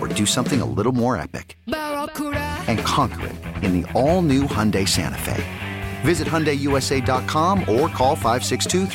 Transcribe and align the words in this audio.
or 0.00 0.08
do 0.08 0.24
something 0.26 0.60
a 0.60 0.64
little 0.64 0.92
more 0.92 1.16
epic? 1.16 1.58
And 1.66 2.78
conquer 2.80 3.26
it 3.26 3.36
in 3.62 3.80
the 3.80 3.92
all-new 3.92 4.44
Hyundai 4.44 4.88
Santa 4.88 5.18
Fe. 5.18 5.44
Visit 6.02 6.26
HyundaiUSA.com 6.26 7.60
or 7.60 7.88
call 7.88 8.16
562 8.16 8.86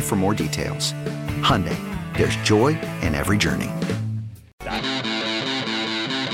for 0.00 0.16
more 0.16 0.34
details. 0.34 0.94
Hyundai, 1.42 1.76
there's 2.16 2.36
joy 2.36 2.68
in 3.02 3.14
every 3.14 3.36
journey. 3.36 3.70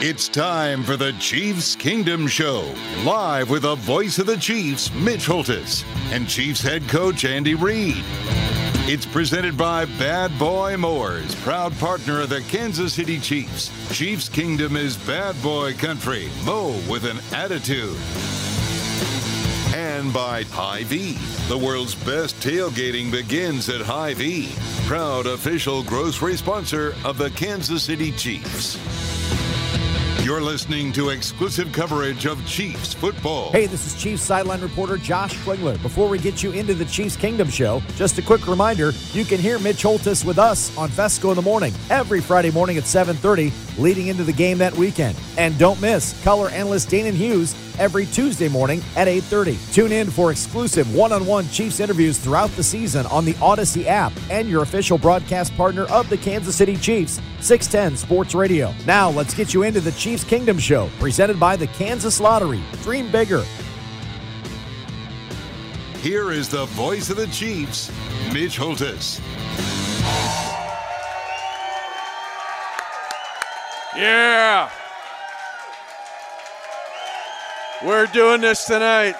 It's 0.00 0.28
time 0.28 0.84
for 0.84 0.96
the 0.96 1.12
Chiefs 1.18 1.74
Kingdom 1.74 2.28
Show, 2.28 2.72
live 3.04 3.50
with 3.50 3.62
the 3.62 3.74
voice 3.74 4.20
of 4.20 4.26
the 4.26 4.36
Chiefs, 4.36 4.94
Mitch 4.94 5.26
Holthus, 5.26 5.82
and 6.12 6.28
Chiefs 6.28 6.62
head 6.62 6.88
coach 6.88 7.24
Andy 7.24 7.56
Reid. 7.56 8.04
It's 8.90 9.04
presented 9.04 9.54
by 9.58 9.84
Bad 9.84 10.38
Boy 10.38 10.74
Mowers, 10.78 11.34
proud 11.42 11.78
partner 11.78 12.22
of 12.22 12.30
the 12.30 12.40
Kansas 12.40 12.94
City 12.94 13.20
Chiefs. 13.20 13.70
Chiefs 13.94 14.30
Kingdom 14.30 14.76
is 14.76 14.96
bad 14.96 15.36
boy 15.42 15.74
country. 15.74 16.30
Mow 16.46 16.68
with 16.88 17.04
an 17.04 17.18
attitude. 17.34 17.98
And 19.76 20.10
by 20.10 20.44
Hy-Vee. 20.44 21.18
The 21.48 21.58
world's 21.58 21.96
best 21.96 22.36
tailgating 22.36 23.10
begins 23.10 23.68
at 23.68 23.82
Hy-Vee. 23.82 24.54
Proud 24.86 25.26
official 25.26 25.82
grocery 25.82 26.38
sponsor 26.38 26.94
of 27.04 27.18
the 27.18 27.28
Kansas 27.32 27.82
City 27.82 28.10
Chiefs. 28.12 29.17
You're 30.28 30.42
listening 30.42 30.92
to 30.92 31.08
exclusive 31.08 31.72
coverage 31.72 32.26
of 32.26 32.46
Chiefs 32.46 32.92
football. 32.92 33.50
Hey, 33.50 33.64
this 33.64 33.86
is 33.86 33.98
Chiefs 33.98 34.22
sideline 34.22 34.60
reporter 34.60 34.98
Josh 34.98 35.34
Klingler. 35.38 35.80
Before 35.80 36.06
we 36.06 36.18
get 36.18 36.42
you 36.42 36.50
into 36.50 36.74
the 36.74 36.84
Chiefs 36.84 37.16
Kingdom 37.16 37.48
show, 37.48 37.80
just 37.96 38.18
a 38.18 38.22
quick 38.22 38.46
reminder, 38.46 38.92
you 39.14 39.24
can 39.24 39.40
hear 39.40 39.58
Mitch 39.58 39.82
Holthus 39.82 40.26
with 40.26 40.38
us 40.38 40.76
on 40.76 40.90
Fescoe 40.90 41.30
in 41.30 41.36
the 41.36 41.40
morning 41.40 41.72
every 41.88 42.20
Friday 42.20 42.50
morning 42.50 42.76
at 42.76 42.84
7:30 42.84 43.54
leading 43.78 44.08
into 44.08 44.22
the 44.22 44.34
game 44.34 44.58
that 44.58 44.76
weekend. 44.76 45.16
And 45.38 45.56
don't 45.56 45.80
miss 45.80 46.12
color 46.22 46.50
analyst 46.50 46.90
Danan 46.90 47.14
Hughes 47.14 47.54
every 47.78 48.06
Tuesday 48.06 48.48
morning 48.48 48.82
at 48.96 49.08
8:30. 49.08 49.58
Tune 49.72 49.92
in 49.92 50.10
for 50.10 50.30
exclusive 50.30 50.94
one-on-one 50.94 51.48
Chiefs 51.50 51.80
interviews 51.80 52.18
throughout 52.18 52.50
the 52.56 52.62
season 52.62 53.06
on 53.06 53.24
the 53.24 53.34
Audacy 53.34 53.86
app 53.86 54.12
and 54.30 54.48
your 54.48 54.62
official 54.62 54.98
broadcast 54.98 55.56
partner 55.56 55.84
of 55.84 56.08
the 56.08 56.16
Kansas 56.16 56.56
City 56.56 56.76
Chiefs, 56.76 57.20
610 57.40 57.96
Sports 57.96 58.34
Radio. 58.34 58.74
Now, 58.86 59.10
let's 59.10 59.34
get 59.34 59.54
you 59.54 59.62
into 59.62 59.80
the 59.80 59.92
Chiefs 59.92 60.24
Kingdom 60.24 60.58
show, 60.58 60.90
presented 60.98 61.38
by 61.38 61.56
the 61.56 61.66
Kansas 61.68 62.20
Lottery. 62.20 62.62
Dream 62.82 63.10
bigger. 63.10 63.44
Here 66.02 66.30
is 66.30 66.48
the 66.48 66.66
voice 66.66 67.10
of 67.10 67.16
the 67.16 67.26
Chiefs, 67.26 67.90
Mitch 68.32 68.56
Holthus. 68.56 69.20
Yeah. 73.96 74.70
We're 77.84 78.06
doing 78.06 78.40
this 78.40 78.64
tonight. 78.64 79.14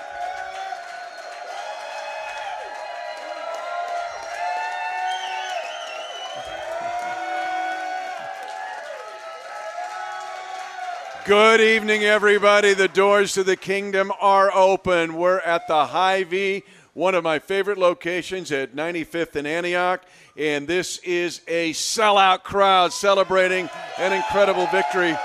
Good 11.25 11.61
evening, 11.61 12.03
everybody. 12.03 12.75
The 12.75 12.89
doors 12.89 13.35
to 13.35 13.45
the 13.45 13.55
kingdom 13.55 14.11
are 14.21 14.53
open. 14.53 15.15
We're 15.15 15.39
at 15.39 15.69
the 15.69 15.87
Hy-Vee, 15.87 16.65
one 16.95 17.15
of 17.15 17.23
my 17.23 17.39
favorite 17.39 17.79
locations 17.79 18.51
at 18.51 18.75
95th 18.75 19.37
and 19.37 19.47
Antioch. 19.47 20.03
And 20.37 20.67
this 20.67 20.99
is 21.05 21.43
a 21.47 21.75
sellout 21.75 22.43
crowd 22.43 22.93
celebrating 22.93 23.71
an 23.99 24.13
incredible 24.13 24.67
victory 24.67 25.17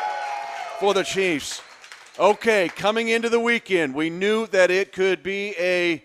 for 0.80 0.94
the 0.94 1.04
Chiefs. 1.04 1.62
Okay, 2.19 2.69
coming 2.69 3.09
into 3.09 3.28
the 3.28 3.40
weekend, 3.40 3.96
we 3.96 4.12
knew 4.12 4.46
that 4.47 4.69
it 4.69 4.91
could 4.91 5.24
be 5.24 5.56
a 5.57 6.03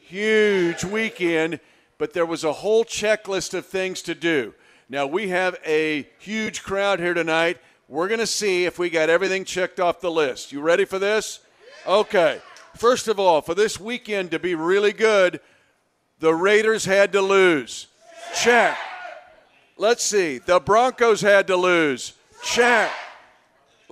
huge 0.00 0.82
weekend, 0.82 1.60
but 1.96 2.12
there 2.12 2.26
was 2.26 2.42
a 2.42 2.52
whole 2.52 2.84
checklist 2.84 3.54
of 3.54 3.64
things 3.64 4.02
to 4.02 4.16
do. 4.16 4.52
Now, 4.88 5.06
we 5.06 5.28
have 5.28 5.56
a 5.64 6.08
huge 6.18 6.64
crowd 6.64 6.98
here 6.98 7.14
tonight. 7.14 7.58
We're 7.86 8.08
going 8.08 8.18
to 8.18 8.26
see 8.26 8.64
if 8.64 8.80
we 8.80 8.90
got 8.90 9.08
everything 9.08 9.44
checked 9.44 9.78
off 9.78 10.00
the 10.00 10.10
list. 10.10 10.50
You 10.50 10.60
ready 10.60 10.84
for 10.84 10.98
this? 10.98 11.38
Okay. 11.86 12.40
First 12.74 13.06
of 13.06 13.20
all, 13.20 13.42
for 13.42 13.54
this 13.54 13.78
weekend 13.78 14.32
to 14.32 14.40
be 14.40 14.56
really 14.56 14.92
good, 14.92 15.40
the 16.18 16.34
Raiders 16.34 16.84
had 16.84 17.12
to 17.12 17.20
lose. 17.20 17.86
Check. 18.34 18.76
Let's 19.76 20.02
see. 20.02 20.38
The 20.38 20.58
Broncos 20.58 21.20
had 21.20 21.46
to 21.46 21.56
lose. 21.56 22.14
Check. 22.42 22.90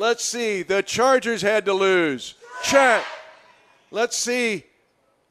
Let's 0.01 0.25
see. 0.25 0.63
The 0.63 0.83
Chargers 0.83 1.43
had 1.43 1.67
to 1.67 1.75
lose. 1.75 2.35
Check. 2.63 3.05
Let's 3.91 4.17
see. 4.17 4.65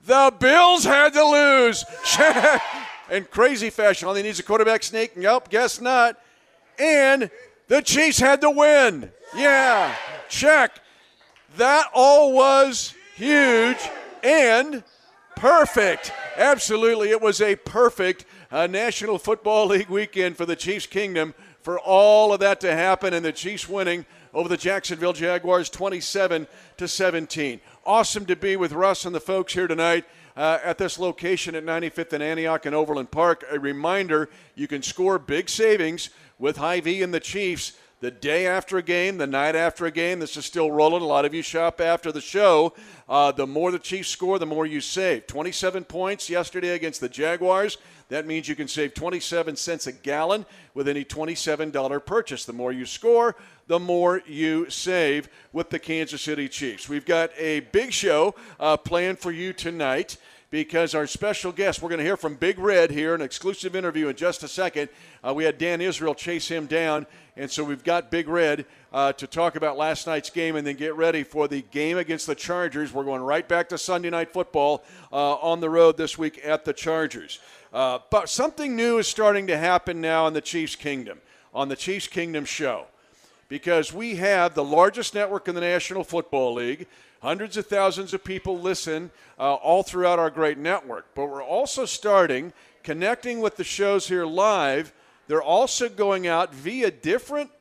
The 0.05 0.31
Bills 0.39 0.83
had 0.83 1.13
to 1.13 1.25
lose. 1.25 1.83
Check. 2.05 2.61
In 3.09 3.25
crazy 3.25 3.71
fashion. 3.71 4.07
All 4.07 4.13
he 4.13 4.21
needs 4.21 4.37
a 4.37 4.43
quarterback 4.43 4.83
sneak. 4.83 5.17
Nope, 5.17 5.49
guess 5.49 5.81
not. 5.81 6.21
And 6.77 7.31
the 7.67 7.81
Chiefs 7.81 8.19
had 8.19 8.41
to 8.41 8.51
win. 8.51 9.11
Yeah. 9.35 9.95
Check. 10.29 10.79
That 11.57 11.87
all 11.95 12.33
was 12.33 12.93
huge 13.15 13.79
and 14.23 14.83
perfect. 15.35 16.13
Absolutely. 16.37 17.09
It 17.09 17.19
was 17.19 17.41
a 17.41 17.55
perfect 17.55 18.23
uh, 18.51 18.67
National 18.67 19.17
Football 19.17 19.65
League 19.69 19.89
weekend 19.89 20.37
for 20.37 20.45
the 20.45 20.55
Chiefs 20.55 20.85
Kingdom 20.85 21.33
for 21.63 21.79
all 21.79 22.33
of 22.33 22.39
that 22.41 22.61
to 22.61 22.75
happen 22.75 23.15
and 23.15 23.25
the 23.25 23.31
Chiefs 23.31 23.67
winning 23.67 24.05
over 24.33 24.49
the 24.49 24.57
Jacksonville 24.57 25.13
Jaguars 25.13 25.69
27 25.69 26.47
to 26.77 26.87
17. 26.87 27.61
Awesome 27.85 28.25
to 28.25 28.35
be 28.35 28.55
with 28.55 28.71
Russ 28.71 29.05
and 29.05 29.15
the 29.15 29.19
folks 29.19 29.53
here 29.53 29.67
tonight. 29.67 30.05
Uh, 30.37 30.57
at 30.63 30.77
this 30.77 30.97
location 30.97 31.53
at 31.53 31.65
95th 31.65 32.13
and 32.13 32.23
Antioch 32.23 32.65
and 32.65 32.73
Overland 32.73 33.11
Park. 33.11 33.43
A 33.51 33.59
reminder 33.59 34.29
you 34.55 34.67
can 34.67 34.81
score 34.81 35.19
big 35.19 35.49
savings 35.49 36.11
with 36.37 36.55
Hy-Vee 36.55 37.03
and 37.03 37.13
the 37.13 37.19
Chiefs 37.19 37.73
the 38.01 38.11
day 38.11 38.47
after 38.47 38.77
a 38.77 38.83
game, 38.83 39.17
the 39.17 39.27
night 39.27 39.55
after 39.55 39.85
a 39.85 39.91
game. 39.91 40.19
This 40.19 40.37
is 40.37 40.45
still 40.45 40.71
rolling. 40.71 41.01
A 41.01 41.05
lot 41.05 41.25
of 41.25 41.33
you 41.33 41.41
shop 41.41 41.81
after 41.81 42.11
the 42.11 42.21
show. 42.21 42.73
Uh, 43.07 43.31
the 43.31 43.45
more 43.45 43.71
the 43.71 43.79
Chiefs 43.79 44.09
score, 44.09 44.39
the 44.39 44.45
more 44.45 44.65
you 44.65 44.79
save. 44.81 45.27
27 45.27 45.83
points 45.83 46.29
yesterday 46.29 46.69
against 46.69 47.01
the 47.01 47.09
Jaguars. 47.09 47.77
That 48.07 48.25
means 48.25 48.47
you 48.47 48.55
can 48.55 48.67
save 48.67 48.93
27 48.93 49.55
cents 49.55 49.85
a 49.87 49.91
gallon 49.91 50.45
with 50.73 50.87
any 50.87 51.03
$27 51.03 52.05
purchase. 52.05 52.45
The 52.45 52.53
more 52.53 52.71
you 52.71 52.85
score, 52.85 53.35
the 53.67 53.79
more 53.79 54.21
you 54.25 54.69
save 54.69 55.29
with 55.53 55.69
the 55.69 55.77
Kansas 55.77 56.21
City 56.21 56.47
Chiefs. 56.49 56.89
We've 56.89 57.05
got 57.05 57.31
a 57.37 57.59
big 57.59 57.91
show 57.91 58.33
uh, 58.59 58.77
planned 58.77 59.19
for 59.19 59.31
you 59.31 59.53
tonight. 59.53 60.17
Because 60.51 60.95
our 60.95 61.05
special 61.05 61.51
guest, 61.51 61.81
we're 61.81 61.89
going 61.89 61.99
to 61.99 62.05
hear 62.05 62.17
from 62.17 62.35
Big 62.35 62.57
Red 62.57 62.89
here, 62.89 63.13
an 63.13 63.21
exclusive 63.21 63.75
interview 63.75 64.07
in 64.07 64.15
just 64.15 64.41
a 64.43 64.47
second. 64.47 64.89
Uh, 65.23 65.33
we 65.33 65.43
had 65.43 65.57
Dan 65.57 65.79
Israel 65.79 66.15
chase 66.15 66.47
him 66.47 66.65
down, 66.65 67.05
and 67.37 67.51
so 67.51 67.63
we've 67.63 67.83
got 67.83 68.09
Big 68.09 68.27
Red 68.27 68.65
uh, 68.91 69.13
to 69.13 69.27
talk 69.27 69.55
about 69.55 69.77
last 69.77 70.07
night's 70.07 70.31
game 70.31 70.55
and 70.55 70.65
then 70.65 70.75
get 70.75 70.95
ready 70.95 71.23
for 71.23 71.47
the 71.47 71.61
game 71.61 71.97
against 71.97 72.25
the 72.25 72.33
Chargers. 72.33 72.91
We're 72.91 73.03
going 73.03 73.21
right 73.21 73.47
back 73.47 73.69
to 73.69 73.77
Sunday 73.77 74.09
Night 74.09 74.33
Football 74.33 74.83
uh, 75.11 75.35
on 75.35 75.59
the 75.59 75.69
road 75.69 75.97
this 75.97 76.17
week 76.17 76.41
at 76.43 76.65
the 76.65 76.73
Chargers. 76.73 77.39
Uh, 77.71 77.99
but 78.09 78.29
something 78.29 78.75
new 78.75 78.97
is 78.97 79.07
starting 79.07 79.45
to 79.47 79.57
happen 79.57 80.01
now 80.01 80.25
in 80.25 80.33
the 80.33 80.41
Chiefs 80.41 80.75
Kingdom, 80.75 81.19
on 81.53 81.69
the 81.69 81.75
Chiefs 81.75 82.07
Kingdom 82.07 82.45
show, 82.45 82.85
because 83.47 83.93
we 83.93 84.15
have 84.15 84.55
the 84.55 84.63
largest 84.63 85.13
network 85.13 85.47
in 85.47 85.53
the 85.53 85.61
National 85.61 86.03
Football 86.03 86.55
League. 86.55 86.87
Hundreds 87.21 87.57
of 87.57 87.65
thousands 87.65 88.13
of 88.13 88.23
people 88.23 88.59
listen 88.59 89.11
uh, 89.37 89.55
all 89.55 89.83
throughout 89.83 90.19
our 90.19 90.29
great 90.29 90.57
network. 90.57 91.05
But 91.15 91.25
we're 91.25 91.43
also 91.43 91.85
starting 91.85 92.53
connecting 92.83 93.39
with 93.41 93.57
the 93.57 93.63
shows 93.63 94.07
here 94.07 94.25
live. 94.25 94.93
They're 95.27 95.41
also 95.41 95.89
going 95.89 96.27
out 96.27 96.53
via 96.53 96.91
different 96.91 97.51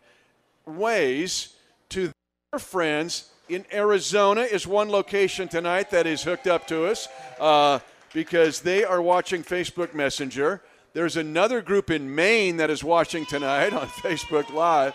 ways 0.65 1.55
to 1.91 2.13
their 2.53 2.61
friends 2.61 3.31
in 3.49 3.65
Arizona 3.73 4.43
is 4.43 4.67
one 4.67 4.91
location 4.91 5.49
tonight 5.49 5.91
that 5.91 6.07
is 6.07 6.23
hooked 6.23 6.47
up 6.47 6.67
to 6.69 6.87
us 6.87 7.09
uh, 7.41 7.79
because 8.13 8.61
they 8.61 8.85
are 8.85 9.01
watching 9.01 9.43
Facebook 9.43 9.95
Messenger. 9.95 10.63
There's 10.93 11.17
another 11.17 11.63
group 11.63 11.91
in 11.91 12.15
Maine 12.15 12.59
that 12.59 12.71
is 12.71 12.85
watching 12.85 13.25
tonight 13.27 13.73
on 13.73 13.87
Facebook 13.87 14.53
Live. 14.53 14.95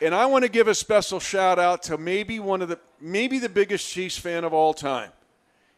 And 0.00 0.14
I 0.14 0.26
want 0.26 0.44
to 0.44 0.50
give 0.50 0.68
a 0.68 0.74
special 0.74 1.20
shout 1.20 1.58
out 1.58 1.82
to 1.84 1.98
maybe 1.98 2.40
one 2.40 2.62
of 2.62 2.68
the 2.68 2.78
maybe 3.04 3.38
the 3.38 3.50
biggest 3.50 3.86
Chiefs 3.86 4.16
fan 4.16 4.44
of 4.44 4.54
all 4.54 4.72
time. 4.72 5.10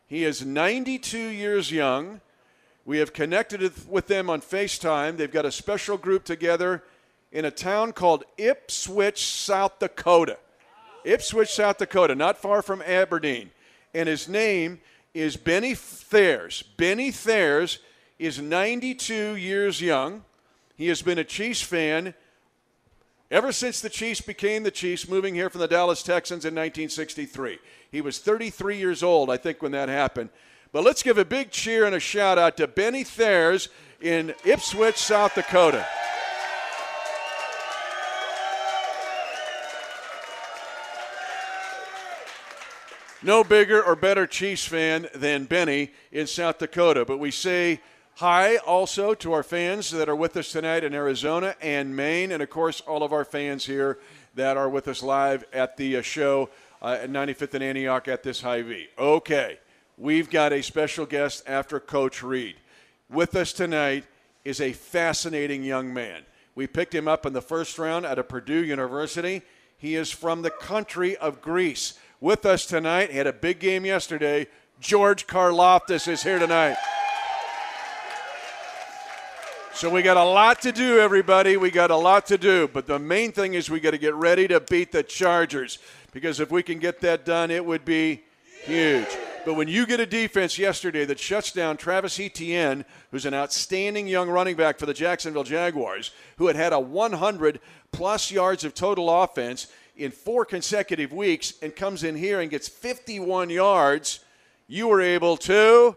He 0.06 0.23
is 0.23 0.46
92 0.46 1.19
years 1.19 1.73
young. 1.73 2.20
We 2.84 2.99
have 2.99 3.12
connected 3.12 3.73
with 3.88 4.06
them 4.06 4.31
on 4.31 4.40
FaceTime. 4.40 5.17
They've 5.17 5.31
got 5.31 5.44
a 5.44 5.50
special 5.50 5.96
group 5.96 6.25
together 6.25 6.84
in 7.32 7.44
a 7.44 7.50
town 7.50 7.93
called 7.93 8.23
Ipswich, 8.38 9.26
South 9.26 9.81
Dakota. 9.81 10.38
Ipswich, 11.05 11.52
South 11.52 11.78
Dakota, 11.78 12.14
not 12.14 12.38
far 12.38 12.62
from 12.62 12.81
Aberdeen. 12.82 13.50
And 13.93 14.08
his 14.08 14.29
name 14.29 14.81
is 15.12 15.37
Benny 15.37 15.75
Thayers. 15.75 16.62
Benny 16.76 17.11
Thayers 17.11 17.81
is 18.20 18.40
92 18.40 19.34
years 19.34 19.81
young. 19.81 20.25
He 20.76 20.87
has 20.87 21.02
been 21.02 21.19
a 21.19 21.25
Chiefs 21.25 21.62
fan 21.62 22.14
ever 23.31 23.52
since 23.52 23.81
the 23.81 23.88
Chiefs 23.88 24.20
became 24.20 24.62
the 24.62 24.70
Chiefs, 24.70 25.08
moving 25.08 25.34
here 25.34 25.50
from 25.50 25.61
the 25.61 25.69
Dallas 25.69 26.02
Texans 26.02 26.44
in 26.44 26.55
1963. 26.55 27.58
He 27.90 28.00
was 28.00 28.19
33 28.19 28.76
years 28.76 29.02
old, 29.02 29.31
I 29.31 29.37
think, 29.37 29.62
when 29.62 29.73
that 29.73 29.88
happened. 29.88 30.31
But 30.73 30.84
let's 30.84 31.02
give 31.02 31.19
a 31.19 31.25
big 31.25 31.50
cheer 31.50 31.84
and 31.87 31.94
a 31.94 32.00
shout 32.00 32.38
out 32.38 32.56
to 32.58 32.67
Benny 32.67 33.05
Thayers 33.05 33.69
in 34.00 34.34
Ipswich, 34.44 34.96
South 34.96 35.34
Dakota. 35.34 35.87
No 43.22 43.43
bigger 43.43 43.82
or 43.82 43.96
better 43.96 44.26
Chiefs 44.26 44.67
fan 44.67 45.08
than 45.14 45.46
Benny 45.46 45.90
in 46.12 46.26
South 46.26 46.58
Dakota. 46.58 47.05
But 47.05 47.19
we 47.19 47.31
say 47.31 47.81
Hi 48.21 48.57
also 48.57 49.13
to 49.13 49.35
our 49.35 49.43
fans 49.43 49.91
that 49.91 50.09
are 50.09 50.17
with 50.17 50.39
us 50.39 50.51
tonight 50.51 50.85
in 50.85 50.95
Arizona 50.95 51.55
and 51.61 51.95
Maine, 51.95 52.33
and 52.33 52.43
of 52.43 52.49
course, 52.49 52.81
all 52.81 53.03
of 53.03 53.13
our 53.13 53.27
fans 53.27 53.67
here 53.67 53.99
that 54.37 54.57
are 54.57 54.71
with 54.71 54.89
us 54.89 55.03
live 55.03 55.45
at 55.53 55.77
the 55.77 55.99
uh, 55.99 56.01
show 56.01 56.49
uh, 56.81 56.97
at 57.03 57.11
95th 57.11 57.53
and 57.53 57.63
Antioch 57.63 58.09
at 58.09 58.23
this 58.23 58.41
Hy-Vee. 58.41 58.89
Okay, 58.99 59.59
we've 59.99 60.31
got 60.31 60.55
a 60.55 60.63
special 60.63 61.05
guest 61.05 61.43
after 61.47 61.79
Coach 61.79 62.23
Reid. 62.23 62.57
With 63.11 63.37
us 63.37 63.53
tonight 63.53 64.05
is 64.47 64.63
a 64.63 64.73
fascinating 64.73 65.63
young 65.63 65.93
man. 65.93 66.23
We 66.55 66.67
picked 66.67 66.95
him 66.95 67.07
up 67.07 67.27
in 67.27 67.35
the 67.35 67.43
first 67.43 67.79
round 67.79 68.07
at 68.07 68.19
a 68.19 68.25
Purdue 68.25 68.65
University. 68.65 69.43
He 69.77 69.95
is 69.95 70.11
from 70.11 70.41
the 70.41 70.49
country 70.49 71.19
of 71.19 71.43
Greece. 71.43 71.99
With 72.23 72.47
us 72.47 72.65
tonight, 72.65 73.11
he 73.11 73.19
had 73.19 73.27
a 73.27 73.33
big 73.35 73.59
game 73.59 73.85
yesterday. 73.85 74.47
George 74.81 75.27
Karlaftis 75.27 76.09
is 76.09 76.23
here 76.23 76.39
tonight. 76.39 76.79
So 79.76 79.90
we 79.90 80.00
got 80.00 80.17
a 80.17 80.25
lot 80.25 80.62
to 80.62 80.73
do, 80.73 81.00
everybody. 81.00 81.58
We 81.58 81.70
got 81.70 81.90
a 81.90 81.96
lot 81.96 82.25
to 82.28 82.38
do. 82.38 82.67
But 82.67 82.87
the 82.87 82.99
main 82.99 83.31
thing 83.31 83.52
is 83.52 83.69
we 83.69 83.78
got 83.78 83.90
to 83.90 83.99
get 83.99 84.14
ready 84.14 84.49
to 84.49 84.58
beat 84.58 84.90
the 84.90 85.02
Chargers 85.02 85.78
because 86.12 86.40
if 86.40 86.50
we 86.50 86.62
can 86.62 86.78
get 86.78 87.02
that 87.02 87.26
done, 87.26 87.50
it 87.50 87.62
would 87.62 87.84
be 87.84 88.23
huge. 88.64 89.06
But 89.44 89.52
when 89.52 89.69
you 89.69 89.84
get 89.84 90.00
a 90.00 90.06
defense 90.06 90.58
yesterday 90.58 91.05
that 91.05 91.19
shuts 91.19 91.52
down 91.52 91.76
Travis 91.76 92.19
Etienne, 92.19 92.87
who's 93.11 93.26
an 93.26 93.34
outstanding 93.34 94.08
young 94.08 94.31
running 94.31 94.56
back 94.56 94.78
for 94.78 94.87
the 94.87 94.94
Jacksonville 94.94 95.44
Jaguars, 95.44 96.11
who 96.38 96.46
had 96.46 96.56
had 96.56 96.72
a 96.72 96.81
100 96.81 97.61
plus 97.93 98.31
yards 98.31 98.64
of 98.64 98.72
total 98.72 99.11
offense 99.22 99.67
in 99.94 100.11
four 100.11 100.46
consecutive 100.46 101.12
weeks, 101.12 101.52
and 101.61 101.76
comes 101.76 102.02
in 102.02 102.17
here 102.17 102.40
and 102.40 102.50
gets 102.50 102.67
51 102.67 103.50
yards, 103.50 104.20
you 104.69 104.88
were 104.88 105.02
able 105.02 105.37
to 105.37 105.94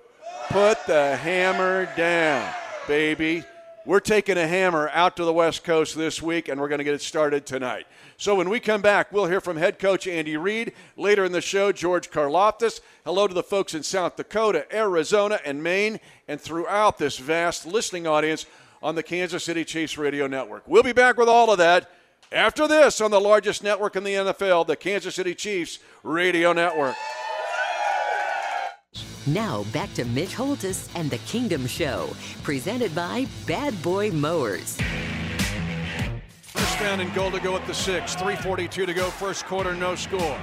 put 0.50 0.86
the 0.86 1.16
hammer 1.16 1.88
down, 1.96 2.54
baby. 2.86 3.46
We're 3.86 4.02
taking 4.02 4.38
a 4.38 4.46
hammer 4.46 4.90
out 4.90 5.16
to 5.18 5.24
the 5.24 5.34
West 5.34 5.64
Coast 5.64 5.96
this 5.96 6.22
week, 6.22 6.50
and 6.50 6.60
we're 6.60 6.68
going 6.68 6.80
to 6.80 6.84
get 6.84 6.94
it 6.94 7.02
started 7.02 7.46
tonight. 7.46 7.88
So 8.18 8.36
when 8.36 8.50
we 8.50 8.60
come 8.60 8.82
back, 8.82 9.12
we'll 9.12 9.26
hear 9.26 9.40
from 9.40 9.56
head 9.56 9.80
coach 9.80 10.06
Andy 10.06 10.36
Reid. 10.36 10.74
Later 10.98 11.24
in 11.24 11.32
the 11.32 11.40
show, 11.40 11.72
George 11.72 12.12
Karlaftis. 12.12 12.82
Hello 13.06 13.26
to 13.26 13.34
the 13.34 13.42
folks 13.42 13.74
in 13.74 13.84
South 13.84 14.18
Dakota, 14.18 14.66
Arizona, 14.76 15.40
and 15.46 15.64
Maine, 15.64 16.00
and 16.28 16.42
throughout 16.42 16.98
this 16.98 17.18
vast 17.18 17.66
listening 17.66 18.06
audience 18.06 18.46
on 18.84 18.96
the 18.96 19.04
Kansas 19.04 19.46
City 19.46 19.64
Chiefs 19.64 19.98
Radio 19.98 20.28
Network. 20.28 20.68
We'll 20.68 20.84
be 20.84 20.94
back 20.94 21.18
with 21.18 21.30
all 21.30 21.50
of 21.50 21.58
that 21.60 21.90
after 22.32 22.68
this 22.68 23.00
on 23.02 23.12
the 23.12 23.22
largest 23.22 23.64
network 23.64 23.96
in 23.96 24.04
the 24.04 24.14
NFL, 24.14 24.68
the 24.68 24.76
Kansas 24.76 25.16
City 25.16 25.34
Chiefs 25.34 25.80
Radio 26.04 26.54
Network. 26.54 26.96
Now 29.28 29.64
back 29.74 29.94
to 29.96 30.06
Mitch 30.06 30.34
Holthus 30.34 30.90
and 30.96 31.10
the 31.10 31.18
Kingdom 31.20 31.68
Show, 31.68 32.10
presented 32.42 32.96
by 32.96 33.28
Bad 33.46 33.80
Boy 33.84 34.12
Mowers. 34.12 34.78
First 36.42 36.80
down 36.80 37.02
and 37.02 37.14
goal 37.14 37.30
to 37.32 37.40
go 37.40 37.56
at 37.58 37.68
the 37.68 37.74
six. 37.74 38.16
3:42 38.16 38.86
to 38.86 38.94
go. 38.94 39.10
First 39.10 39.46
quarter, 39.46 39.76
no 39.76 39.96
score. 39.96 40.40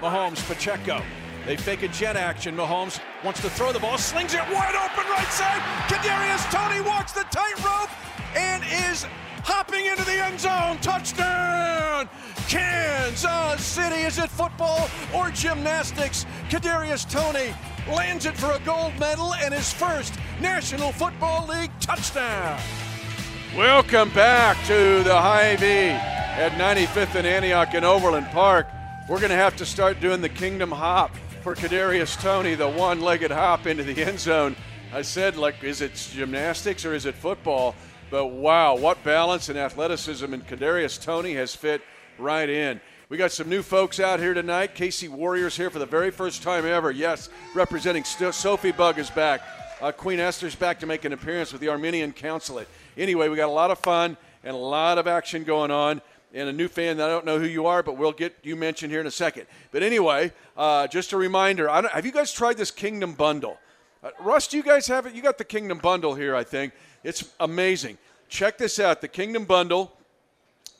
Mahomes, 0.00 0.44
Pacheco. 0.48 1.02
They 1.46 1.56
fake 1.56 1.82
a 1.82 1.88
jet 1.88 2.16
action. 2.16 2.56
Mahomes 2.56 3.00
wants 3.24 3.40
to 3.42 3.50
throw 3.50 3.72
the 3.72 3.78
ball, 3.78 3.96
slings 3.96 4.34
it 4.34 4.40
wide 4.52 4.74
open 4.74 5.10
right 5.10 5.32
side. 5.32 5.62
Kadarius 5.86 6.44
Toney 6.50 6.80
walks 6.80 7.12
the 7.12 7.24
tightrope 7.30 7.90
and 8.34 8.64
is 8.90 9.06
hopping 9.44 9.86
into 9.86 10.04
the 10.04 10.24
end 10.24 10.40
zone. 10.40 10.76
Touchdown! 10.82 12.08
Kansas 12.48 13.64
City. 13.64 14.02
Is 14.02 14.18
it 14.18 14.28
football 14.28 14.90
or 15.14 15.30
gymnastics? 15.30 16.26
Kadarius 16.50 17.08
Toney 17.08 17.54
lands 17.88 18.26
it 18.26 18.36
for 18.36 18.52
a 18.52 18.60
gold 18.60 18.92
medal 18.98 19.34
and 19.34 19.54
his 19.54 19.72
first 19.72 20.14
National 20.40 20.92
Football 20.92 21.46
League 21.46 21.70
touchdown. 21.80 22.60
Welcome 23.56 24.10
back 24.10 24.56
to 24.66 25.02
the 25.02 25.18
Hy-Vee 25.18 25.90
at 25.90 26.52
95th 26.52 27.14
and 27.14 27.26
Antioch 27.26 27.74
in 27.74 27.84
Overland 27.84 28.26
Park. 28.26 28.68
We're 29.08 29.18
going 29.18 29.30
to 29.30 29.36
have 29.36 29.56
to 29.56 29.66
start 29.66 30.00
doing 30.00 30.20
the 30.20 30.28
Kingdom 30.28 30.70
Hop 30.70 31.16
for 31.42 31.54
Kadarius 31.54 32.20
Toney, 32.20 32.54
the 32.54 32.68
one-legged 32.68 33.30
hop 33.30 33.66
into 33.66 33.82
the 33.82 34.04
end 34.04 34.20
zone. 34.20 34.54
I 34.92 35.02
said, 35.02 35.36
like, 35.36 35.64
is 35.64 35.80
it 35.80 35.94
gymnastics 36.12 36.84
or 36.84 36.94
is 36.94 37.06
it 37.06 37.14
football? 37.14 37.74
But 38.10 38.26
wow, 38.26 38.76
what 38.76 39.02
balance 39.02 39.48
and 39.48 39.58
athleticism 39.58 40.32
and 40.32 40.46
Kadarius 40.46 41.02
Toney 41.02 41.34
has 41.34 41.54
fit 41.54 41.82
right 42.18 42.48
in. 42.48 42.80
We 43.10 43.16
got 43.16 43.32
some 43.32 43.48
new 43.48 43.62
folks 43.62 44.00
out 44.00 44.20
here 44.20 44.34
tonight. 44.34 44.74
Casey 44.74 45.08
Warriors 45.08 45.56
here 45.56 45.70
for 45.70 45.78
the 45.78 45.86
very 45.86 46.10
first 46.10 46.42
time 46.42 46.66
ever. 46.66 46.90
Yes, 46.90 47.30
representing 47.54 48.04
Sophie 48.04 48.70
Bug 48.70 48.98
is 48.98 49.08
back. 49.08 49.40
Uh, 49.80 49.92
Queen 49.92 50.20
Esther's 50.20 50.54
back 50.54 50.78
to 50.80 50.86
make 50.86 51.06
an 51.06 51.14
appearance 51.14 51.50
with 51.50 51.62
the 51.62 51.70
Armenian 51.70 52.12
Consulate. 52.12 52.68
Anyway, 52.98 53.30
we 53.30 53.36
got 53.36 53.48
a 53.48 53.50
lot 53.50 53.70
of 53.70 53.78
fun 53.78 54.18
and 54.44 54.54
a 54.54 54.58
lot 54.58 54.98
of 54.98 55.06
action 55.06 55.42
going 55.42 55.70
on. 55.70 56.02
And 56.34 56.50
a 56.50 56.52
new 56.52 56.68
fan 56.68 56.98
that 56.98 57.08
I 57.08 57.08
don't 57.08 57.24
know 57.24 57.38
who 57.38 57.46
you 57.46 57.64
are, 57.64 57.82
but 57.82 57.96
we'll 57.96 58.12
get 58.12 58.36
you 58.42 58.56
mentioned 58.56 58.92
here 58.92 59.00
in 59.00 59.06
a 59.06 59.10
second. 59.10 59.46
But 59.72 59.82
anyway, 59.82 60.30
uh, 60.54 60.86
just 60.86 61.14
a 61.14 61.16
reminder 61.16 61.66
have 61.66 62.04
you 62.04 62.12
guys 62.12 62.30
tried 62.30 62.58
this 62.58 62.70
Kingdom 62.70 63.14
Bundle? 63.14 63.56
Uh, 64.04 64.10
Russ, 64.20 64.52
you 64.52 64.62
guys 64.62 64.86
have 64.86 65.06
it? 65.06 65.14
You 65.14 65.22
got 65.22 65.38
the 65.38 65.44
Kingdom 65.44 65.78
Bundle 65.78 66.14
here, 66.14 66.36
I 66.36 66.44
think. 66.44 66.74
It's 67.02 67.32
amazing. 67.40 67.96
Check 68.28 68.58
this 68.58 68.78
out 68.78 69.00
the 69.00 69.08
Kingdom 69.08 69.46
Bundle, 69.46 69.96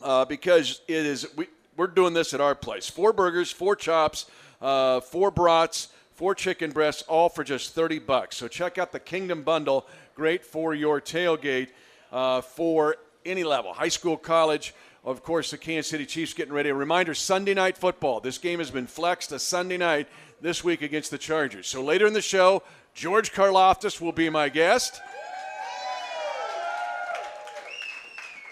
uh, 0.02 0.26
because 0.26 0.82
it 0.86 1.06
is. 1.06 1.26
We, 1.34 1.46
we're 1.78 1.86
doing 1.86 2.12
this 2.12 2.34
at 2.34 2.40
our 2.40 2.56
place. 2.56 2.90
Four 2.90 3.12
burgers, 3.12 3.50
four 3.50 3.76
chops, 3.76 4.26
uh, 4.60 5.00
four 5.00 5.30
brats, 5.30 5.88
four 6.12 6.34
chicken 6.34 6.72
breasts, 6.72 7.02
all 7.02 7.28
for 7.28 7.44
just 7.44 7.74
30 7.74 8.00
bucks. 8.00 8.36
So 8.36 8.48
check 8.48 8.76
out 8.76 8.90
the 8.90 8.98
Kingdom 8.98 9.42
Bundle. 9.42 9.86
Great 10.16 10.44
for 10.44 10.74
your 10.74 11.00
tailgate 11.00 11.68
uh, 12.10 12.40
for 12.40 12.96
any 13.24 13.44
level, 13.44 13.72
high 13.72 13.88
school, 13.88 14.16
college, 14.16 14.74
of 15.04 15.22
course, 15.22 15.52
the 15.52 15.58
Kansas 15.58 15.88
City 15.88 16.04
Chiefs 16.04 16.34
getting 16.34 16.52
ready. 16.52 16.70
A 16.70 16.74
reminder 16.74 17.14
Sunday 17.14 17.54
night 17.54 17.78
football. 17.78 18.20
This 18.20 18.38
game 18.38 18.58
has 18.58 18.70
been 18.70 18.86
flexed 18.86 19.30
to 19.30 19.38
Sunday 19.38 19.76
night 19.76 20.08
this 20.40 20.64
week 20.64 20.82
against 20.82 21.10
the 21.12 21.18
Chargers. 21.18 21.68
So 21.68 21.82
later 21.82 22.06
in 22.06 22.12
the 22.12 22.20
show, 22.20 22.62
George 22.94 23.32
Karlaftis 23.32 24.00
will 24.00 24.12
be 24.12 24.28
my 24.28 24.48
guest. 24.48 25.00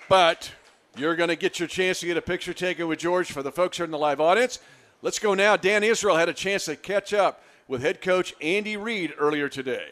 But 0.09 0.52
you're 0.99 1.17
going 1.17 1.29
to 1.29 1.37
get 1.37 1.59
your 1.59 1.69
chance 1.69 2.00
to 2.00 2.07
get 2.07 2.17
a 2.17 2.23
picture 2.23 2.55
taken 2.55 2.88
with 2.88 2.99
George 2.99 3.31
for 3.31 3.43
the 3.43 3.53
folks 3.53 3.76
here 3.76 3.85
in 3.85 3.91
the 3.91 3.99
live 3.99 4.21
audience. 4.21 4.59
Let's 5.03 5.19
go 5.19 5.35
now. 5.35 5.57
Dan 5.57 5.83
Israel 5.83 6.17
had 6.17 6.29
a 6.29 6.35
chance 6.35 6.65
to 6.67 6.76
catch 6.76 7.12
up 7.12 7.43
with 7.69 7.83
head 7.83 8.00
coach 8.00 8.35
Andy 8.41 8.76
Reid 8.76 9.12
earlier 9.19 9.49
today. 9.49 9.88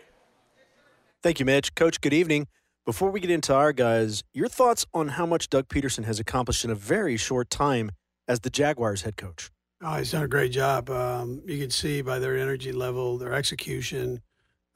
Thank 1.22 1.40
you, 1.40 1.46
Mitch. 1.46 1.74
Coach, 1.74 2.00
good 2.00 2.12
evening. 2.12 2.46
Before 2.86 3.10
we 3.10 3.20
get 3.20 3.30
into 3.30 3.54
our 3.54 3.72
guys, 3.72 4.22
your 4.32 4.48
thoughts 4.48 4.86
on 4.92 5.08
how 5.08 5.24
much 5.24 5.48
Doug 5.48 5.68
Pederson 5.68 6.04
has 6.04 6.20
accomplished 6.20 6.64
in 6.64 6.70
a 6.70 6.74
very 6.74 7.16
short 7.16 7.48
time 7.50 7.90
as 8.28 8.40
the 8.40 8.50
Jaguars 8.50 9.02
head 9.02 9.16
coach? 9.16 9.50
Oh, 9.82 9.96
he's 9.96 10.12
done 10.12 10.22
a 10.22 10.28
great 10.28 10.52
job. 10.52 10.88
Um, 10.90 11.42
you 11.46 11.58
can 11.58 11.70
see 11.70 12.02
by 12.02 12.18
their 12.18 12.36
energy 12.36 12.72
level, 12.72 13.18
their 13.18 13.34
execution, 13.34 14.22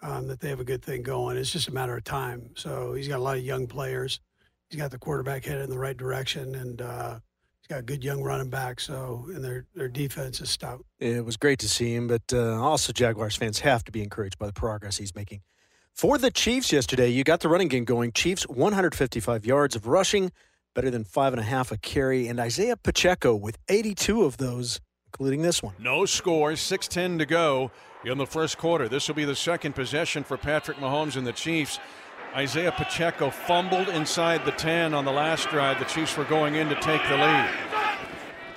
um, 0.02 0.28
that 0.28 0.40
they 0.40 0.48
have 0.48 0.60
a 0.60 0.64
good 0.64 0.82
thing 0.82 1.02
going. 1.02 1.36
It's 1.36 1.52
just 1.52 1.68
a 1.68 1.72
matter 1.72 1.96
of 1.96 2.04
time. 2.04 2.50
So 2.56 2.94
he's 2.94 3.08
got 3.08 3.18
a 3.18 3.22
lot 3.22 3.36
of 3.36 3.44
young 3.44 3.66
players. 3.66 4.20
He's 4.70 4.78
got 4.78 4.90
the 4.90 4.98
quarterback 4.98 5.44
headed 5.44 5.64
in 5.64 5.70
the 5.70 5.78
right 5.78 5.96
direction, 5.96 6.54
and 6.54 6.82
uh, 6.82 7.18
he's 7.60 7.68
got 7.68 7.80
a 7.80 7.82
good 7.82 8.04
young 8.04 8.22
running 8.22 8.50
back. 8.50 8.80
So 8.80 9.24
and 9.28 9.42
their 9.42 9.66
their 9.74 9.88
defense 9.88 10.40
is 10.40 10.50
stout. 10.50 10.84
It 10.98 11.24
was 11.24 11.36
great 11.36 11.58
to 11.60 11.68
see 11.68 11.94
him, 11.94 12.06
but 12.06 12.22
uh, 12.32 12.60
also 12.60 12.92
Jaguars 12.92 13.36
fans 13.36 13.60
have 13.60 13.84
to 13.84 13.92
be 13.92 14.02
encouraged 14.02 14.38
by 14.38 14.46
the 14.46 14.52
progress 14.52 14.98
he's 14.98 15.14
making. 15.14 15.42
For 15.94 16.18
the 16.18 16.30
Chiefs 16.30 16.70
yesterday, 16.70 17.08
you 17.08 17.24
got 17.24 17.40
the 17.40 17.48
running 17.48 17.68
game 17.68 17.84
going. 17.84 18.12
Chiefs 18.12 18.44
155 18.44 19.44
yards 19.44 19.74
of 19.74 19.86
rushing, 19.86 20.30
better 20.74 20.90
than 20.90 21.04
five 21.04 21.32
and 21.32 21.40
a 21.40 21.44
half 21.44 21.72
a 21.72 21.78
carry, 21.78 22.28
and 22.28 22.38
Isaiah 22.38 22.76
Pacheco 22.76 23.34
with 23.34 23.58
82 23.68 24.22
of 24.22 24.36
those 24.36 24.80
including 25.08 25.42
this 25.42 25.62
one. 25.62 25.74
No 25.78 26.04
score, 26.04 26.52
6:10 26.52 27.18
to 27.18 27.26
go 27.26 27.70
in 28.04 28.18
the 28.18 28.26
first 28.26 28.58
quarter. 28.58 28.88
This 28.88 29.08
will 29.08 29.14
be 29.14 29.24
the 29.24 29.34
second 29.34 29.74
possession 29.74 30.22
for 30.22 30.36
Patrick 30.36 30.76
Mahomes 30.78 31.16
and 31.16 31.26
the 31.26 31.32
Chiefs. 31.32 31.78
Isaiah 32.34 32.72
Pacheco 32.72 33.30
fumbled 33.30 33.88
inside 33.88 34.44
the 34.44 34.52
10 34.52 34.94
on 34.94 35.04
the 35.04 35.12
last 35.12 35.48
drive. 35.48 35.78
The 35.78 35.84
Chiefs 35.86 36.16
were 36.16 36.24
going 36.24 36.56
in 36.56 36.68
to 36.68 36.74
take 36.76 37.02
the 37.08 37.16
lead. 37.16 37.50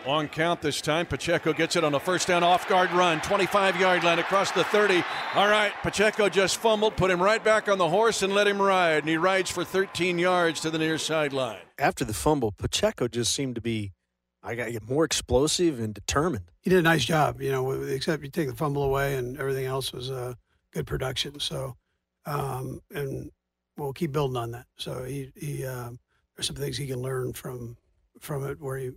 Long 0.06 0.28
count 0.28 0.62
this 0.62 0.82
time. 0.82 1.06
Pacheco 1.06 1.54
gets 1.54 1.76
it 1.76 1.84
on 1.84 1.94
a 1.94 2.00
first 2.00 2.28
down 2.28 2.44
off 2.44 2.68
guard 2.68 2.92
run. 2.92 3.22
25 3.22 3.80
yard 3.80 4.04
line 4.04 4.20
across 4.20 4.52
the 4.52 4.64
30. 4.64 5.04
All 5.36 5.48
right, 5.48 5.72
Pacheco 5.84 6.28
just 6.28 6.58
fumbled, 6.58 6.98
put 6.98 7.12
him 7.12 7.22
right 7.22 7.44
back 7.44 7.70
on 7.70 7.78
the 7.78 7.88
horse 7.88 8.24
and 8.24 8.34
let 8.34 8.48
him 8.48 8.62
ride. 8.62 9.00
And 9.04 9.10
he 9.10 9.18
rides 9.18 9.52
for 9.52 9.64
13 9.64 10.18
yards 10.18 10.60
to 10.62 10.72
the 10.72 10.80
near 10.80 10.98
sideline. 10.98 11.62
After 11.78 12.04
the 12.04 12.14
fumble, 12.14 12.52
Pacheco 12.52 13.08
just 13.08 13.34
seemed 13.34 13.56
to 13.56 13.62
be 13.62 13.94
I 14.44 14.56
got 14.56 14.66
to 14.66 14.72
get 14.72 14.90
more 14.90 15.06
explosive 15.06 15.80
and 15.80 15.94
determined. 15.94 16.46
He 16.62 16.72
did 16.72 16.80
a 16.80 16.82
nice 16.82 17.06
job, 17.06 17.42
you 17.42 17.52
know, 17.52 17.72
except 17.72 18.24
you 18.24 18.30
take 18.30 18.48
the 18.48 18.56
fumble 18.56 18.84
away 18.84 19.16
and 19.16 19.38
everything 19.38 19.66
else 19.66 19.94
was 19.94 20.10
uh, 20.10 20.34
good 20.74 20.88
production. 20.88 21.40
So, 21.40 21.76
um, 22.26 22.82
and 22.90 23.30
we'll 23.82 23.94
keep 23.94 24.12
building 24.12 24.38
on 24.38 24.52
that. 24.52 24.66
So 24.78 25.04
he, 25.04 25.32
he 25.36 25.66
uh, 25.66 25.90
there's 26.36 26.48
some 26.48 26.56
things 26.56 26.78
he 26.78 26.88
can 26.88 27.02
learn 27.02 27.34
from 27.34 27.78
from 28.20 28.46
it 28.46 28.62
where 28.62 28.78
he 28.78 28.92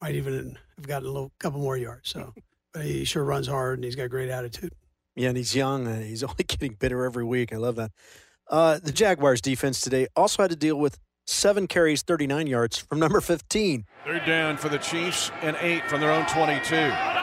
might 0.00 0.14
even 0.14 0.56
have 0.76 0.86
gotten 0.86 1.08
a 1.08 1.12
little 1.12 1.32
couple 1.38 1.60
more 1.60 1.76
yards. 1.76 2.10
So, 2.10 2.32
but 2.72 2.84
he 2.84 3.04
sure 3.04 3.24
runs 3.24 3.46
hard 3.46 3.78
and 3.78 3.84
he's 3.84 3.96
got 3.96 4.10
great 4.10 4.30
attitude. 4.30 4.72
Yeah, 5.14 5.28
and 5.28 5.36
he's 5.36 5.54
young 5.54 5.86
and 5.86 6.04
he's 6.04 6.22
only 6.22 6.44
getting 6.44 6.74
better 6.74 7.04
every 7.04 7.24
week. 7.24 7.52
I 7.52 7.56
love 7.56 7.76
that. 7.76 7.90
Uh, 8.48 8.78
the 8.80 8.92
Jaguars 8.92 9.40
defense 9.40 9.80
today 9.80 10.06
also 10.14 10.42
had 10.42 10.50
to 10.50 10.56
deal 10.56 10.76
with 10.76 10.98
seven 11.26 11.66
carries, 11.66 12.02
39 12.02 12.46
yards 12.46 12.78
from 12.78 13.00
number 13.00 13.20
15. 13.20 13.84
Third 14.04 14.24
down 14.24 14.56
for 14.56 14.68
the 14.68 14.78
Chiefs 14.78 15.32
and 15.42 15.56
eight 15.60 15.82
from 15.88 16.00
their 16.00 16.12
own 16.12 16.26
22. 16.26 17.15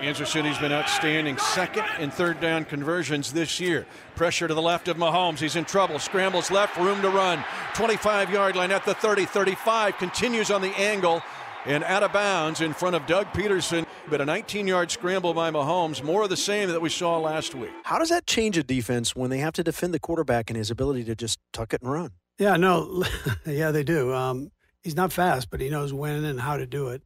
Kansas 0.00 0.30
City's 0.30 0.58
been 0.58 0.70
outstanding 0.70 1.36
second 1.38 1.84
and 1.98 2.14
third 2.14 2.40
down 2.40 2.64
conversions 2.64 3.32
this 3.32 3.58
year. 3.58 3.84
Pressure 4.14 4.46
to 4.46 4.54
the 4.54 4.62
left 4.62 4.86
of 4.86 4.96
Mahomes. 4.96 5.40
He's 5.40 5.56
in 5.56 5.64
trouble. 5.64 5.98
Scrambles 5.98 6.52
left, 6.52 6.76
room 6.76 7.02
to 7.02 7.08
run. 7.08 7.44
25 7.74 8.30
yard 8.30 8.54
line 8.54 8.70
at 8.70 8.84
the 8.84 8.94
30, 8.94 9.24
35. 9.26 9.98
Continues 9.98 10.52
on 10.52 10.62
the 10.62 10.70
angle 10.78 11.20
and 11.66 11.82
out 11.82 12.04
of 12.04 12.12
bounds 12.12 12.60
in 12.60 12.72
front 12.72 12.94
of 12.94 13.06
Doug 13.06 13.26
Pederson. 13.32 13.86
But 14.08 14.20
a 14.20 14.24
19 14.24 14.68
yard 14.68 14.92
scramble 14.92 15.34
by 15.34 15.50
Mahomes, 15.50 16.00
more 16.02 16.22
of 16.22 16.30
the 16.30 16.36
same 16.36 16.68
that 16.68 16.80
we 16.80 16.90
saw 16.90 17.18
last 17.18 17.56
week. 17.56 17.70
How 17.82 17.98
does 17.98 18.08
that 18.10 18.24
change 18.24 18.56
a 18.56 18.62
defense 18.62 19.16
when 19.16 19.30
they 19.30 19.38
have 19.38 19.52
to 19.54 19.64
defend 19.64 19.92
the 19.92 19.98
quarterback 19.98 20.48
and 20.48 20.56
his 20.56 20.70
ability 20.70 21.04
to 21.04 21.16
just 21.16 21.40
tuck 21.52 21.74
it 21.74 21.82
and 21.82 21.90
run? 21.90 22.12
Yeah, 22.38 22.56
no, 22.56 23.04
yeah, 23.46 23.72
they 23.72 23.82
do. 23.82 24.14
Um, 24.14 24.52
he's 24.80 24.94
not 24.94 25.12
fast, 25.12 25.50
but 25.50 25.60
he 25.60 25.68
knows 25.70 25.92
when 25.92 26.24
and 26.24 26.40
how 26.40 26.56
to 26.56 26.66
do 26.66 26.88
it, 26.88 27.02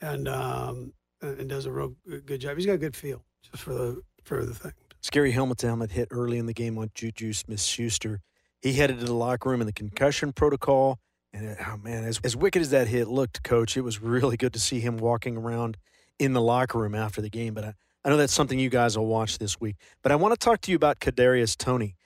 and 0.00 0.26
um, 0.26 0.92
and 1.22 1.48
does 1.48 1.66
a 1.66 1.72
real 1.72 1.94
good 2.26 2.40
job. 2.40 2.56
He's 2.56 2.66
got 2.66 2.74
a 2.74 2.78
good 2.78 2.96
feel 2.96 3.24
just 3.42 3.62
for 3.62 3.72
the 3.72 4.02
for 4.24 4.44
the 4.44 4.54
thing. 4.54 4.72
Scary 5.00 5.32
helmet 5.32 5.58
to 5.58 5.66
helmet 5.66 5.92
hit 5.92 6.08
early 6.10 6.38
in 6.38 6.46
the 6.46 6.52
game 6.52 6.78
on 6.78 6.90
Juju 6.94 7.32
Smith 7.32 7.60
Schuster. 7.60 8.20
He 8.60 8.74
headed 8.74 9.00
to 9.00 9.06
the 9.06 9.14
locker 9.14 9.50
room 9.50 9.60
in 9.60 9.66
the 9.66 9.72
concussion 9.72 10.32
protocol. 10.32 11.00
And 11.32 11.46
it, 11.46 11.58
oh 11.66 11.76
man, 11.78 12.04
as, 12.04 12.20
as 12.22 12.36
wicked 12.36 12.62
as 12.62 12.70
that 12.70 12.86
hit 12.86 13.08
looked, 13.08 13.42
coach, 13.42 13.76
it 13.76 13.80
was 13.80 14.00
really 14.00 14.36
good 14.36 14.52
to 14.52 14.60
see 14.60 14.80
him 14.80 14.98
walking 14.98 15.36
around 15.36 15.76
in 16.18 16.34
the 16.34 16.40
locker 16.40 16.78
room 16.78 16.94
after 16.94 17.20
the 17.20 17.30
game. 17.30 17.54
But 17.54 17.64
I, 17.64 17.74
I 18.04 18.10
know 18.10 18.16
that's 18.16 18.32
something 18.32 18.58
you 18.58 18.70
guys 18.70 18.96
will 18.96 19.06
watch 19.06 19.38
this 19.38 19.60
week. 19.60 19.76
But 20.02 20.12
I 20.12 20.16
want 20.16 20.34
to 20.34 20.38
talk 20.38 20.60
to 20.62 20.70
you 20.70 20.76
about 20.76 21.00
Kadarius 21.00 21.56
Toney. 21.56 21.96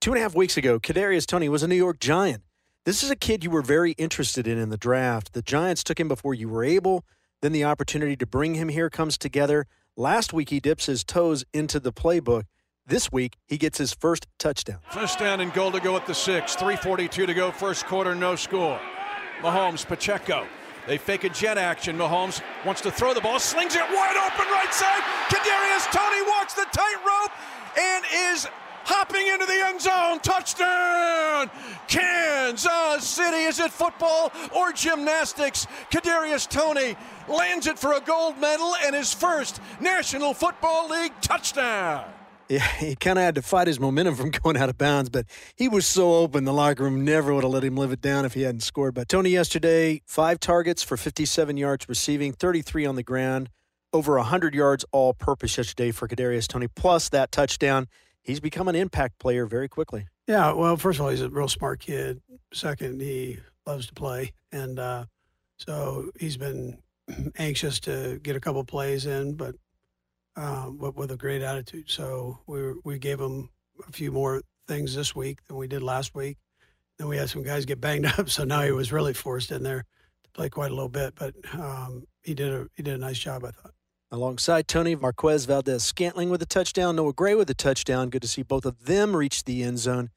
Two 0.00 0.12
and 0.12 0.18
a 0.18 0.22
half 0.22 0.34
weeks 0.34 0.56
ago, 0.56 0.78
Kadarius 0.78 1.26
Toney 1.26 1.48
was 1.48 1.62
a 1.62 1.68
New 1.68 1.74
York 1.74 1.98
Giant. 1.98 2.42
This 2.84 3.02
is 3.02 3.10
a 3.10 3.16
kid 3.16 3.42
you 3.42 3.50
were 3.50 3.62
very 3.62 3.92
interested 3.92 4.46
in 4.46 4.58
in 4.58 4.68
the 4.68 4.76
draft. 4.76 5.32
The 5.32 5.42
Giants 5.42 5.82
took 5.82 5.98
him 5.98 6.06
before 6.06 6.34
you 6.34 6.48
were 6.48 6.62
able. 6.62 7.04
Then 7.42 7.52
the 7.52 7.64
opportunity 7.64 8.16
to 8.16 8.26
bring 8.26 8.54
him 8.54 8.68
here 8.68 8.90
comes 8.90 9.18
together. 9.18 9.66
Last 9.96 10.32
week, 10.32 10.50
he 10.50 10.60
dips 10.60 10.86
his 10.86 11.04
toes 11.04 11.44
into 11.52 11.78
the 11.78 11.92
playbook. 11.92 12.44
This 12.86 13.10
week, 13.10 13.36
he 13.46 13.58
gets 13.58 13.78
his 13.78 13.92
first 13.92 14.26
touchdown. 14.38 14.78
First 14.90 15.18
down 15.18 15.40
and 15.40 15.52
goal 15.52 15.72
to 15.72 15.80
go 15.80 15.96
at 15.96 16.06
the 16.06 16.14
six. 16.14 16.54
3.42 16.54 17.26
to 17.26 17.34
go, 17.34 17.50
first 17.50 17.86
quarter, 17.86 18.14
no 18.14 18.36
score. 18.36 18.80
Mahomes, 19.40 19.86
Pacheco. 19.86 20.46
They 20.86 20.98
fake 20.98 21.24
a 21.24 21.28
jet 21.28 21.58
action. 21.58 21.98
Mahomes 21.98 22.42
wants 22.64 22.80
to 22.82 22.90
throw 22.92 23.12
the 23.12 23.20
ball, 23.20 23.40
slings 23.40 23.74
it 23.74 23.82
wide 23.82 24.16
open 24.16 24.46
right 24.52 24.72
side. 24.72 25.02
Kadarius 25.28 25.90
Toney 25.90 26.22
walks 26.28 26.54
the 26.54 26.66
tightrope 26.72 27.32
and 27.76 28.04
is 28.32 28.46
hopping 28.86 29.26
into 29.26 29.46
the 29.46 29.66
end 29.66 29.80
zone. 29.80 30.20
Touchdown! 30.20 31.50
Kansas 31.88 33.04
City. 33.04 33.44
Is 33.44 33.60
it 33.60 33.72
football 33.72 34.32
or 34.54 34.72
gymnastics? 34.72 35.66
Kadarius 35.90 36.48
Toney 36.48 36.96
lands 37.28 37.66
it 37.66 37.78
for 37.78 37.92
a 37.94 38.00
gold 38.00 38.38
medal 38.38 38.74
and 38.84 38.94
his 38.94 39.12
first 39.12 39.60
National 39.80 40.32
Football 40.32 40.88
League 40.88 41.12
touchdown. 41.20 42.04
Yeah, 42.48 42.66
he 42.76 42.94
kind 42.94 43.18
of 43.18 43.24
had 43.24 43.34
to 43.34 43.42
fight 43.42 43.66
his 43.66 43.80
momentum 43.80 44.14
from 44.14 44.30
going 44.42 44.56
out 44.56 44.68
of 44.68 44.78
bounds, 44.78 45.10
but 45.10 45.26
he 45.56 45.68
was 45.68 45.86
so 45.86 46.14
open. 46.14 46.44
The 46.44 46.52
locker 46.52 46.84
room 46.84 47.04
never 47.04 47.34
would 47.34 47.42
have 47.42 47.52
let 47.52 47.64
him 47.64 47.76
live 47.76 47.90
it 47.90 48.00
down 48.00 48.24
if 48.24 48.34
he 48.34 48.42
hadn't 48.42 48.60
scored. 48.60 48.94
But 48.94 49.08
Toney 49.08 49.30
yesterday, 49.30 50.02
five 50.06 50.38
targets 50.38 50.82
for 50.82 50.96
57 50.96 51.56
yards 51.56 51.88
receiving, 51.88 52.32
33 52.32 52.86
on 52.86 52.94
the 52.94 53.02
ground, 53.02 53.50
over 53.92 54.16
100 54.16 54.54
yards 54.54 54.84
all 54.92 55.12
purpose 55.12 55.56
yesterday 55.56 55.90
for 55.90 56.06
Kadarius 56.06 56.46
Toney, 56.46 56.68
plus 56.68 57.08
that 57.08 57.32
touchdown. 57.32 57.88
He's 58.26 58.40
become 58.40 58.68
an 58.68 58.74
impact 58.74 59.18
player 59.18 59.46
very 59.46 59.68
quickly. 59.68 60.06
Yeah, 60.26 60.52
well, 60.52 60.76
first 60.76 60.98
of 60.98 61.04
all, 61.04 61.10
he's 61.10 61.20
a 61.20 61.30
real 61.30 61.48
smart 61.48 61.80
kid. 61.80 62.20
Second, 62.52 63.00
he 63.00 63.38
loves 63.66 63.86
to 63.86 63.94
play, 63.94 64.32
and 64.50 64.78
uh, 64.78 65.04
so 65.58 66.10
he's 66.18 66.36
been 66.36 66.78
anxious 67.38 67.78
to 67.80 68.18
get 68.22 68.34
a 68.34 68.40
couple 68.40 68.64
plays 68.64 69.06
in, 69.06 69.34
but 69.34 69.54
but 70.34 70.96
with 70.96 71.10
a 71.10 71.16
great 71.16 71.42
attitude. 71.42 71.88
So 71.88 72.40
we 72.46 72.74
we 72.84 72.98
gave 72.98 73.20
him 73.20 73.50
a 73.86 73.92
few 73.92 74.10
more 74.10 74.42
things 74.66 74.94
this 74.94 75.14
week 75.14 75.38
than 75.46 75.56
we 75.56 75.68
did 75.68 75.82
last 75.82 76.14
week. 76.14 76.38
Then 76.98 77.08
we 77.08 77.16
had 77.16 77.30
some 77.30 77.42
guys 77.42 77.64
get 77.64 77.80
banged 77.80 78.06
up, 78.18 78.28
so 78.28 78.44
now 78.44 78.62
he 78.62 78.72
was 78.72 78.92
really 78.92 79.14
forced 79.14 79.52
in 79.52 79.62
there 79.62 79.84
to 80.24 80.30
play 80.30 80.48
quite 80.48 80.70
a 80.70 80.74
little 80.74 80.88
bit. 80.88 81.14
But 81.14 81.34
um, 81.54 82.04
he 82.22 82.34
did 82.34 82.52
a 82.52 82.66
he 82.74 82.82
did 82.82 82.94
a 82.94 82.98
nice 82.98 83.18
job, 83.18 83.44
I 83.44 83.50
thought. 83.50 83.72
Alongside 84.12 84.68
Toney 84.68 84.94
Marquez 84.94 85.46
Valdes 85.46 85.82
Scantling 85.82 86.30
with 86.30 86.40
a 86.40 86.46
touchdown, 86.46 86.94
Noah 86.94 87.12
Gray 87.12 87.34
with 87.34 87.50
a 87.50 87.54
touchdown. 87.54 88.08
Good 88.08 88.22
to 88.22 88.28
see 88.28 88.42
both 88.42 88.64
of 88.64 88.84
them 88.84 89.16
reach 89.16 89.42
the 89.42 89.64
end 89.64 89.80
zone. 89.80 90.10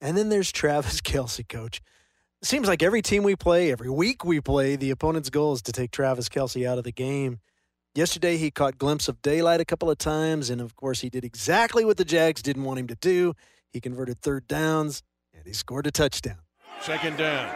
And 0.00 0.16
then 0.16 0.28
there's 0.28 0.52
Travis 0.52 1.00
Kelsey, 1.02 1.42
coach. 1.42 1.82
Seems 2.42 2.68
like 2.68 2.80
every 2.80 3.02
team 3.02 3.24
we 3.24 3.34
play, 3.34 3.72
every 3.72 3.90
week 3.90 4.24
we 4.24 4.40
play, 4.40 4.76
the 4.76 4.92
opponent's 4.92 5.30
goal 5.30 5.52
is 5.52 5.62
to 5.62 5.72
take 5.72 5.90
Travis 5.90 6.28
Kelce 6.28 6.64
out 6.64 6.78
of 6.78 6.84
the 6.84 6.92
game. 6.92 7.40
Yesterday, 7.92 8.36
he 8.36 8.52
caught 8.52 8.78
glimpse 8.78 9.08
of 9.08 9.20
daylight 9.20 9.60
a 9.60 9.64
couple 9.64 9.90
of 9.90 9.98
times, 9.98 10.48
and 10.48 10.60
of 10.60 10.76
course, 10.76 11.00
he 11.00 11.10
did 11.10 11.24
exactly 11.24 11.84
what 11.84 11.96
the 11.96 12.04
Jags 12.04 12.40
didn't 12.40 12.62
want 12.62 12.78
him 12.78 12.86
to 12.86 12.94
do. 12.94 13.34
He 13.72 13.80
converted 13.80 14.22
third 14.22 14.46
downs, 14.46 15.02
and 15.34 15.44
he 15.44 15.52
scored 15.52 15.88
a 15.88 15.90
touchdown. 15.90 16.38
Second 16.80 17.16
down. 17.16 17.52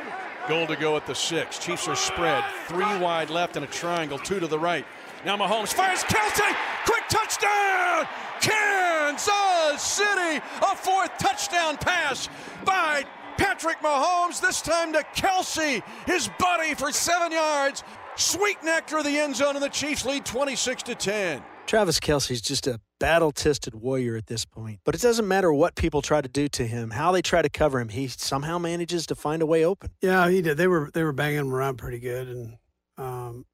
Goal 0.48 0.66
to 0.66 0.74
go 0.74 0.96
at 0.96 1.06
the 1.06 1.14
six. 1.14 1.60
Chiefs 1.60 1.86
are 1.86 1.94
spread. 1.94 2.42
Three 2.66 2.98
wide 2.98 3.30
left 3.30 3.54
and 3.54 3.64
a 3.64 3.68
triangle, 3.68 4.18
two 4.18 4.40
to 4.40 4.48
the 4.48 4.58
right. 4.58 4.84
Now 5.24 5.36
Mahomes 5.36 5.72
fires 5.72 6.02
Kelce. 6.04 6.56
Quick 6.84 7.04
touchdown! 7.08 8.08
Kansas 8.40 9.80
City. 9.80 10.42
A 10.62 10.76
fourth 10.76 11.16
touchdown 11.18 11.76
pass 11.76 12.28
by 12.64 13.04
Patrick 13.36 13.78
Mahomes, 13.78 14.40
this 14.40 14.60
time 14.60 14.92
to 14.92 15.04
Kelce, 15.14 15.82
his 16.06 16.28
buddy 16.38 16.74
for 16.74 16.90
seven 16.90 17.32
yards. 17.32 17.84
Sweet 18.16 18.58
nectar 18.64 18.98
of 18.98 19.04
the 19.04 19.16
end 19.16 19.36
zone, 19.36 19.54
and 19.54 19.64
the 19.64 19.68
Chiefs 19.68 20.04
lead 20.04 20.24
26 20.24 20.82
to 20.84 20.94
10. 20.94 21.42
Travis 21.66 22.00
Kelce's 22.00 22.42
just 22.42 22.66
a 22.66 22.80
battle 22.98 23.32
tested 23.32 23.74
warrior 23.74 24.16
at 24.16 24.26
this 24.26 24.44
point. 24.44 24.80
But 24.84 24.94
it 24.94 25.00
doesn't 25.00 25.26
matter 25.26 25.52
what 25.52 25.76
people 25.76 26.02
try 26.02 26.20
to 26.20 26.28
do 26.28 26.48
to 26.48 26.66
him, 26.66 26.90
how 26.90 27.12
they 27.12 27.22
try 27.22 27.42
to 27.42 27.48
cover 27.48 27.80
him, 27.80 27.88
he 27.88 28.08
somehow 28.08 28.58
manages 28.58 29.06
to 29.06 29.14
find 29.14 29.40
a 29.40 29.46
way 29.46 29.64
open. 29.64 29.90
Yeah, 30.00 30.28
he 30.28 30.42
did. 30.42 30.56
They 30.56 30.66
were 30.66 30.90
they 30.92 31.04
were 31.04 31.12
banging 31.12 31.38
him 31.38 31.54
around 31.54 31.78
pretty 31.78 32.00
good, 32.00 32.28
and 32.28 32.56
um, 32.98 33.46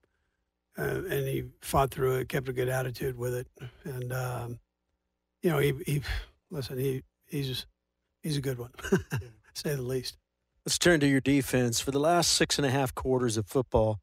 uh, 0.79 1.03
and 1.11 1.27
he 1.27 1.45
fought 1.61 1.91
through 1.91 2.17
it, 2.17 2.29
kept 2.29 2.49
a 2.49 2.53
good 2.53 2.69
attitude 2.69 3.19
with 3.19 3.35
it, 3.35 3.49
and 3.85 4.13
um, 4.13 4.59
you 5.43 5.51
know 5.51 5.59
he 5.59 5.75
he 5.85 6.03
listen 6.51 6.79
he 6.79 7.03
he's 7.27 7.67
he's 8.23 8.37
a 8.37 8.41
good 8.41 8.59
one, 8.59 8.71
say 9.55 9.75
the 9.75 9.83
least. 9.83 10.17
Let's 10.65 10.79
turn 10.79 11.01
to 11.01 11.07
your 11.07 11.21
defense. 11.21 11.81
For 11.81 11.91
the 11.91 11.99
last 11.99 12.33
six 12.33 12.59
and 12.59 12.67
a 12.67 12.71
half 12.71 12.95
quarters 12.95 13.37
of 13.37 13.47
football, 13.47 14.01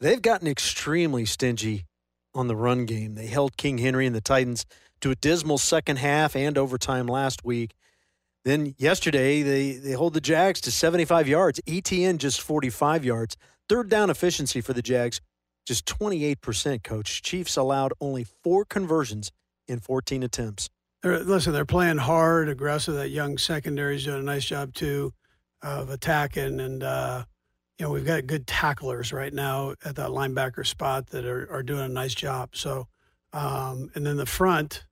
they've 0.00 0.22
gotten 0.22 0.46
extremely 0.46 1.24
stingy 1.24 1.86
on 2.34 2.48
the 2.48 2.56
run 2.56 2.84
game. 2.84 3.14
They 3.14 3.26
held 3.26 3.56
King 3.56 3.78
Henry 3.78 4.06
and 4.06 4.14
the 4.14 4.20
Titans 4.20 4.64
to 5.00 5.10
a 5.10 5.16
dismal 5.16 5.58
second 5.58 5.96
half 5.98 6.34
and 6.36 6.56
overtime 6.56 7.06
last 7.06 7.44
week. 7.44 7.74
Then 8.44 8.74
yesterday, 8.78 9.42
they, 9.42 9.72
they 9.72 9.92
hold 9.92 10.14
the 10.14 10.20
Jags 10.20 10.60
to 10.62 10.70
75 10.70 11.26
yards. 11.26 11.60
ETN 11.66 12.18
just 12.18 12.40
45 12.40 13.04
yards. 13.04 13.36
Third 13.68 13.88
down 13.88 14.10
efficiency 14.10 14.60
for 14.60 14.72
the 14.72 14.82
Jags, 14.82 15.20
just 15.64 15.86
28%, 15.86 16.82
coach. 16.82 17.22
Chiefs 17.22 17.56
allowed 17.56 17.92
only 18.00 18.24
four 18.24 18.64
conversions 18.64 19.32
in 19.66 19.80
14 19.80 20.22
attempts. 20.22 20.68
They're, 21.02 21.20
listen, 21.20 21.52
they're 21.52 21.64
playing 21.64 21.98
hard, 21.98 22.48
aggressive. 22.48 22.94
That 22.94 23.10
young 23.10 23.38
secondary's 23.38 24.04
doing 24.04 24.20
a 24.20 24.22
nice 24.22 24.44
job, 24.44 24.74
too, 24.74 25.12
of 25.62 25.90
attacking. 25.90 26.60
And, 26.60 26.82
uh, 26.82 27.24
you 27.78 27.86
know, 27.86 27.92
we've 27.92 28.06
got 28.06 28.26
good 28.26 28.46
tacklers 28.46 29.12
right 29.12 29.32
now 29.32 29.74
at 29.84 29.96
that 29.96 30.10
linebacker 30.10 30.66
spot 30.66 31.08
that 31.08 31.24
are, 31.24 31.50
are 31.50 31.62
doing 31.62 31.80
a 31.80 31.88
nice 31.88 32.14
job. 32.14 32.50
So, 32.52 32.88
um, 33.32 33.90
and 33.94 34.06
then 34.06 34.16
the 34.16 34.26
front, 34.26 34.84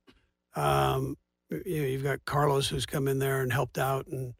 um, 0.55 1.17
you 1.49 1.81
know, 1.81 1.87
you've 1.87 2.03
got 2.03 2.25
Carlos 2.25 2.67
who's 2.67 2.85
come 2.85 3.07
in 3.07 3.19
there 3.19 3.41
and 3.41 3.53
helped 3.53 3.77
out 3.77 4.07
and 4.07 4.33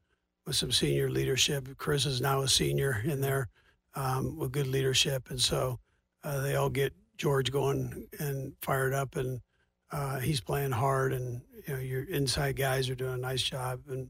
with 0.46 0.56
some 0.56 0.72
senior 0.72 1.10
leadership. 1.10 1.68
Chris 1.78 2.06
is 2.06 2.22
now 2.22 2.42
a 2.42 2.48
senior 2.48 3.02
in 3.06 3.22
there 3.22 3.48
um, 3.96 4.38
with 4.38 4.52
good 4.52 4.68
leadership, 4.68 5.30
and 5.30 5.40
so 5.40 5.80
uh, 6.24 6.42
they 6.42 6.56
all 6.56 6.70
get 6.70 6.94
George 7.18 7.52
going 7.52 8.08
and 8.20 8.54
fired 8.62 8.94
up, 8.94 9.16
and 9.16 9.42
uh, 9.92 10.20
he's 10.20 10.42
playing 10.42 10.72
hard, 10.72 11.14
and 11.14 11.42
you 11.68 11.74
know 11.74 11.80
your 11.80 12.04
inside 12.04 12.56
guys 12.56 12.90
are 12.90 12.96
doing 12.96 13.14
a 13.14 13.18
nice 13.18 13.42
job, 13.42 13.82
and 13.88 14.10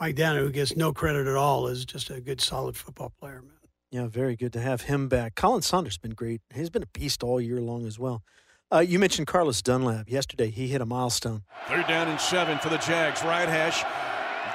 Mike 0.00 0.16
Danna, 0.16 0.38
who 0.38 0.50
gets 0.50 0.76
no 0.76 0.92
credit 0.92 1.26
at 1.26 1.36
all, 1.36 1.66
is 1.66 1.84
just 1.84 2.10
a 2.10 2.20
good, 2.20 2.40
solid 2.40 2.76
football 2.76 3.12
player, 3.20 3.42
man. 3.42 3.52
Yeah, 3.90 4.06
very 4.08 4.34
good 4.34 4.52
to 4.54 4.60
have 4.60 4.82
him 4.82 5.08
back. 5.08 5.34
Khalen 5.36 5.62
Saunders 5.62 5.98
been 5.98 6.14
great. 6.14 6.40
He's 6.52 6.70
been 6.70 6.82
a 6.82 6.88
beast 6.98 7.22
all 7.22 7.40
year 7.40 7.60
long 7.60 7.86
as 7.86 7.98
well. 7.98 8.22
Uh, 8.72 8.80
you 8.80 8.98
mentioned 8.98 9.28
Carlos 9.28 9.62
Dunlap. 9.62 10.10
Yesterday, 10.10 10.50
he 10.50 10.66
hit 10.66 10.80
a 10.80 10.86
milestone. 10.86 11.42
Third 11.68 11.86
down 11.86 12.08
and 12.08 12.20
seven 12.20 12.58
for 12.58 12.70
the 12.70 12.78
Jags. 12.78 13.22
Right 13.22 13.48
hash 13.48 13.84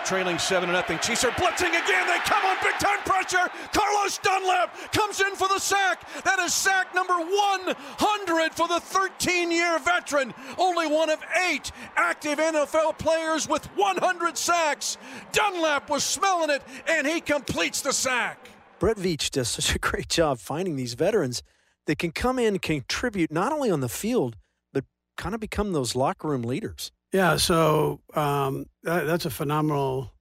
trailing 0.05 0.37
seven 0.37 0.67
to 0.67 0.73
nothing. 0.73 0.99
Chiefs 0.99 1.23
are 1.23 1.31
blitzing 1.31 1.69
again. 1.69 2.07
They 2.07 2.19
come 2.25 2.45
on 2.45 2.57
big 2.63 2.77
time 2.79 2.99
pressure. 3.05 3.49
Carlos 3.73 4.17
Dunlap 4.19 4.91
comes 4.91 5.21
in 5.21 5.35
for 5.35 5.47
the 5.47 5.59
sack. 5.59 6.07
That 6.23 6.39
is 6.39 6.53
sack 6.53 6.93
number 6.95 7.13
100 7.13 8.53
for 8.53 8.67
the 8.67 8.79
13 8.79 9.51
year 9.51 9.79
veteran. 9.79 10.33
Only 10.57 10.87
one 10.87 11.09
of 11.09 11.19
eight 11.49 11.71
active 11.95 12.39
NFL 12.39 12.97
players 12.97 13.47
with 13.47 13.65
100 13.75 14.37
sacks. 14.37 14.97
Dunlap 15.31 15.89
was 15.89 16.03
smelling 16.03 16.49
it, 16.49 16.61
and 16.87 17.05
he 17.05 17.21
completes 17.21 17.81
the 17.81 17.93
sack. 17.93 18.49
Brett 18.79 18.97
Veach 18.97 19.29
does 19.29 19.49
such 19.49 19.75
a 19.75 19.79
great 19.79 20.07
job 20.09 20.39
finding 20.39 20.75
these 20.75 20.93
veterans 20.93 21.43
that 21.85 21.97
can 21.97 22.11
come 22.11 22.39
in 22.39 22.59
contribute 22.59 23.31
not 23.31 23.51
only 23.51 23.69
on 23.71 23.81
the 23.81 23.89
field, 23.89 24.37
but 24.71 24.85
kind 25.17 25.35
of 25.35 25.41
become 25.41 25.73
those 25.73 25.95
locker 25.95 26.27
room 26.27 26.43
leaders. 26.43 26.91
Yeah, 27.11 27.37
so 27.37 28.01
um, 28.13 28.65
that, 28.83 29.05
that's 29.05 29.25
a 29.25 29.31
phenomenal 29.31 30.13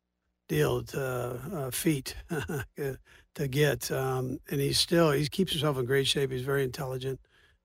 deal 0.48 0.82
to 0.82 1.40
uh, 1.52 1.70
feat 1.70 2.16
to 3.34 3.48
get, 3.48 3.90
um, 3.90 4.38
and 4.50 4.60
he's 4.60 4.80
still 4.80 5.10
he 5.10 5.26
keeps 5.28 5.52
himself 5.52 5.76
in 5.78 5.84
great 5.84 6.06
shape. 6.06 6.30
He's 6.30 6.42
very 6.42 6.64
intelligent, 6.64 7.20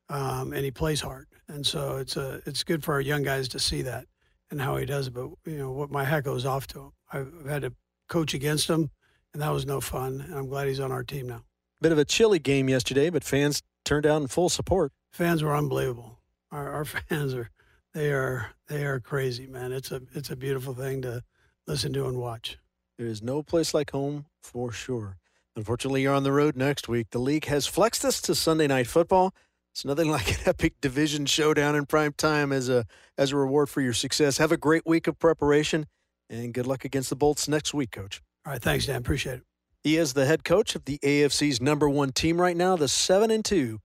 um, 0.09 0.51
and 0.51 0.65
he 0.65 0.71
plays 0.71 0.99
hard, 0.99 1.27
and 1.47 1.65
so 1.65 1.97
it's 1.97 2.17
a 2.17 2.41
it's 2.45 2.63
good 2.63 2.83
for 2.83 2.93
our 2.93 3.01
young 3.01 3.23
guys 3.23 3.47
to 3.49 3.59
see 3.59 3.81
that 3.83 4.05
and 4.51 4.61
how 4.61 4.75
he 4.77 4.85
does 4.85 5.07
it. 5.07 5.13
But 5.13 5.29
you 5.45 5.57
know 5.57 5.71
what, 5.71 5.89
my 5.89 6.03
hat 6.03 6.23
goes 6.25 6.45
off 6.45 6.67
to 6.67 6.79
him. 6.79 6.91
I've 7.11 7.45
had 7.47 7.61
to 7.61 7.73
coach 8.09 8.33
against 8.33 8.69
him, 8.69 8.91
and 9.33 9.41
that 9.41 9.49
was 9.49 9.65
no 9.65 9.79
fun. 9.79 10.21
And 10.21 10.35
I'm 10.35 10.47
glad 10.47 10.67
he's 10.67 10.79
on 10.79 10.91
our 10.91 11.03
team 11.03 11.27
now. 11.27 11.43
Bit 11.81 11.91
of 11.91 11.97
a 11.97 12.05
chilly 12.05 12.39
game 12.39 12.69
yesterday, 12.69 13.09
but 13.09 13.23
fans 13.23 13.61
turned 13.85 14.05
out 14.05 14.21
in 14.21 14.27
full 14.27 14.49
support. 14.49 14.91
Fans 15.11 15.43
were 15.43 15.55
unbelievable. 15.55 16.19
Our, 16.51 16.69
our 16.69 16.85
fans 17.09 17.33
are 17.33 17.49
they 17.93 18.11
are 18.11 18.51
they 18.67 18.85
are 18.85 18.99
crazy, 18.99 19.47
man. 19.47 19.71
It's 19.71 19.91
a 19.91 20.01
it's 20.13 20.29
a 20.29 20.35
beautiful 20.35 20.73
thing 20.73 21.01
to 21.03 21.23
listen 21.67 21.93
to 21.93 22.07
and 22.07 22.17
watch. 22.17 22.57
There 22.97 23.07
is 23.07 23.21
no 23.21 23.43
place 23.43 23.73
like 23.73 23.91
home 23.91 24.25
for 24.41 24.71
sure. 24.71 25.17
Unfortunately, 25.55 26.01
you're 26.01 26.15
on 26.15 26.23
the 26.23 26.31
road 26.31 26.55
next 26.55 26.87
week. 26.87 27.11
The 27.11 27.19
league 27.19 27.45
has 27.45 27.67
flexed 27.67 28.03
us 28.03 28.21
to 28.21 28.33
Sunday 28.35 28.67
night 28.67 28.87
football. 28.87 29.33
It's 29.73 29.85
nothing 29.85 30.09
like 30.11 30.29
an 30.29 30.47
epic 30.47 30.73
division 30.81 31.25
showdown 31.25 31.75
in 31.75 31.85
prime 31.85 32.13
time 32.13 32.51
as 32.51 32.69
a 32.69 32.85
as 33.17 33.31
a 33.31 33.37
reward 33.37 33.69
for 33.69 33.81
your 33.81 33.93
success. 33.93 34.37
Have 34.37 34.51
a 34.51 34.57
great 34.57 34.85
week 34.85 35.07
of 35.07 35.19
preparation 35.19 35.85
and 36.29 36.53
good 36.53 36.67
luck 36.67 36.85
against 36.85 37.09
the 37.09 37.15
Bolts 37.15 37.47
next 37.47 37.73
week, 37.73 37.91
coach. 37.91 38.21
All 38.45 38.53
right, 38.53 38.61
thanks, 38.61 38.87
Dan. 38.87 38.97
Appreciate 38.97 39.35
it. 39.35 39.43
He 39.83 39.97
is 39.97 40.13
the 40.13 40.25
head 40.25 40.43
coach 40.43 40.75
of 40.75 40.85
the 40.85 40.97
AFC's 40.99 41.61
number 41.61 41.89
one 41.89 42.11
team 42.11 42.39
right 42.39 42.55
now, 42.55 42.75
the 42.75 42.87
seven 42.87 43.29
and 43.29 43.43
two 43.43 43.79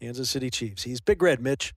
Kansas 0.00 0.30
City 0.30 0.48
Chiefs. 0.48 0.84
He's 0.84 1.00
Big 1.00 1.20
Red, 1.20 1.40
Mitch. 1.42 1.74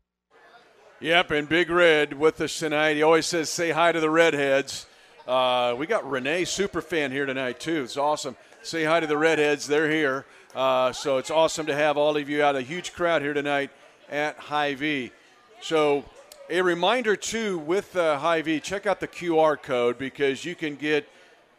Yep, 1.03 1.31
and 1.31 1.49
Big 1.49 1.69
Red 1.69 2.13
with 2.13 2.39
us 2.39 2.57
tonight. 2.57 2.93
He 2.93 3.03
always 3.03 3.25
says, 3.25 3.49
say 3.49 3.71
hi 3.71 3.91
to 3.91 3.99
the 3.99 4.09
Redheads. 4.09 4.85
Uh, 5.27 5.75
we 5.77 5.85
got 5.85 6.09
Renee 6.09 6.43
Superfan 6.43 7.11
here 7.11 7.25
tonight, 7.25 7.59
too. 7.59 7.83
It's 7.83 7.97
awesome. 7.97 8.37
Say 8.61 8.85
hi 8.85 9.01
to 9.01 9.05
the 9.05 9.17
Redheads. 9.17 9.67
They're 9.67 9.91
here. 9.91 10.25
Uh, 10.55 10.93
so 10.93 11.17
it's 11.17 11.29
awesome 11.29 11.65
to 11.65 11.75
have 11.75 11.97
all 11.97 12.15
of 12.15 12.29
you 12.29 12.41
out. 12.41 12.55
A 12.55 12.61
huge 12.61 12.93
crowd 12.93 13.21
here 13.21 13.33
tonight 13.33 13.69
at 14.09 14.37
Hy-Vee. 14.37 15.11
So 15.59 16.05
a 16.49 16.61
reminder, 16.61 17.17
too, 17.17 17.59
with 17.59 17.93
uh, 17.97 18.17
Hy-Vee, 18.19 18.61
check 18.61 18.85
out 18.85 19.01
the 19.01 19.07
QR 19.09 19.61
code 19.61 19.97
because 19.97 20.45
you 20.45 20.55
can 20.55 20.77
get 20.77 21.05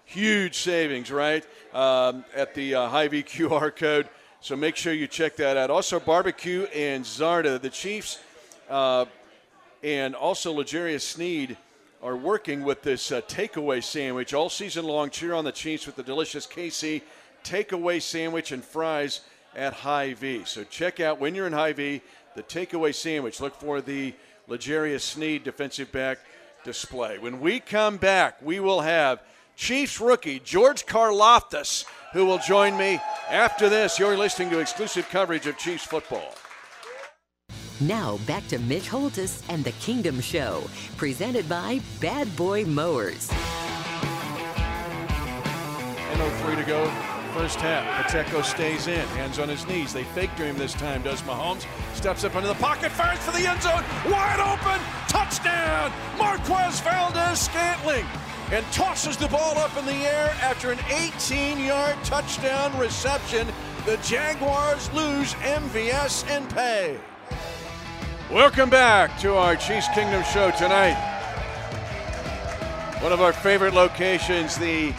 huge 0.06 0.56
savings, 0.56 1.10
right, 1.10 1.44
um, 1.74 2.24
at 2.34 2.54
the 2.54 2.76
uh, 2.76 2.88
Hy-Vee 2.88 3.22
QR 3.24 3.76
code. 3.76 4.08
So 4.40 4.56
make 4.56 4.74
sure 4.74 4.94
you 4.94 5.06
check 5.06 5.36
that 5.36 5.58
out. 5.58 5.70
Also, 5.70 6.00
Barbecue 6.00 6.62
and 6.74 7.04
Zarda, 7.04 7.60
the 7.60 7.68
Chiefs 7.68 8.20
uh, 8.70 9.04
and 9.84 10.14
also 10.14 10.50
L'Jarius 10.52 11.02
Sneed 11.02 11.58
are 12.02 12.16
working 12.16 12.64
with 12.64 12.82
this 12.82 13.12
uh, 13.12 13.20
takeaway 13.22 13.84
sandwich 13.84 14.32
all 14.32 14.48
season 14.48 14.86
long. 14.86 15.10
Cheer 15.10 15.34
on 15.34 15.44
the 15.44 15.52
Chiefs 15.52 15.84
with 15.84 15.94
the 15.94 16.02
delicious 16.02 16.46
KC 16.46 17.02
takeaway 17.44 18.00
sandwich 18.00 18.50
and 18.50 18.64
fries 18.64 19.20
at 19.54 19.74
Hy-Vee. 19.74 20.44
So 20.46 20.64
check 20.64 21.00
out 21.00 21.20
when 21.20 21.34
you're 21.34 21.46
in 21.46 21.52
Hy-Vee 21.52 22.00
the 22.34 22.42
takeaway 22.42 22.94
sandwich. 22.94 23.40
Look 23.40 23.54
for 23.56 23.82
the 23.82 24.14
L'Jarius 24.48 25.02
Sneed 25.02 25.44
defensive 25.44 25.92
back 25.92 26.18
display. 26.64 27.18
When 27.18 27.40
we 27.40 27.60
come 27.60 27.98
back, 27.98 28.40
we 28.40 28.60
will 28.60 28.80
have 28.80 29.22
Chiefs 29.54 30.00
rookie 30.00 30.40
George 30.40 30.86
Karlaftis, 30.86 31.84
who 32.14 32.24
will 32.24 32.38
join 32.38 32.76
me 32.78 33.00
after 33.30 33.68
this. 33.68 33.98
You're 33.98 34.16
listening 34.16 34.48
to 34.50 34.60
exclusive 34.60 35.08
coverage 35.10 35.46
of 35.46 35.58
Chiefs 35.58 35.84
football. 35.84 36.34
Now 37.86 38.18
back 38.26 38.46
to 38.48 38.58
Mitch 38.60 38.88
Holthus 38.88 39.42
and 39.50 39.62
the 39.62 39.72
Kingdom 39.72 40.18
Show, 40.18 40.64
presented 40.96 41.46
by 41.50 41.82
Bad 42.00 42.34
Boy 42.34 42.64
Mowers. 42.64 43.30
And 46.10 46.32
03 46.40 46.56
to 46.56 46.62
go, 46.62 46.86
first 47.34 47.60
half. 47.60 48.06
Pacheco 48.06 48.40
stays 48.40 48.86
in, 48.86 49.06
hands 49.08 49.38
on 49.38 49.50
his 49.50 49.66
knees. 49.66 49.92
They 49.92 50.04
fake 50.04 50.30
him 50.30 50.56
this 50.56 50.72
time, 50.72 51.02
does 51.02 51.20
Mahomes. 51.22 51.66
Steps 51.94 52.24
up 52.24 52.34
into 52.36 52.48
the 52.48 52.54
pocket, 52.54 52.90
fires 52.90 53.18
for 53.18 53.32
the 53.32 53.46
end 53.46 53.60
zone, 53.60 53.84
wide 54.10 54.40
open, 54.40 54.80
touchdown! 55.06 55.92
Marquez 56.16 56.80
Valdes 56.80 57.38
Scantling 57.38 58.06
and 58.50 58.64
tosses 58.72 59.18
the 59.18 59.28
ball 59.28 59.58
up 59.58 59.76
in 59.76 59.84
the 59.84 60.06
air 60.06 60.34
after 60.40 60.70
an 60.70 60.78
18 60.88 61.62
yard 61.62 61.96
touchdown 62.02 62.78
reception. 62.78 63.46
The 63.84 63.98
Jaguars 63.98 64.90
lose 64.94 65.34
MVS 65.34 66.26
and 66.30 66.48
pay. 66.48 66.98
Welcome 68.34 68.68
back 68.68 69.16
to 69.20 69.36
our 69.36 69.54
Chiefs 69.54 69.86
Kingdom 69.94 70.24
show 70.24 70.50
tonight. 70.50 70.96
One 73.00 73.12
of 73.12 73.20
our 73.20 73.32
favorite 73.32 73.74
locations, 73.74 74.56
the 74.56 74.90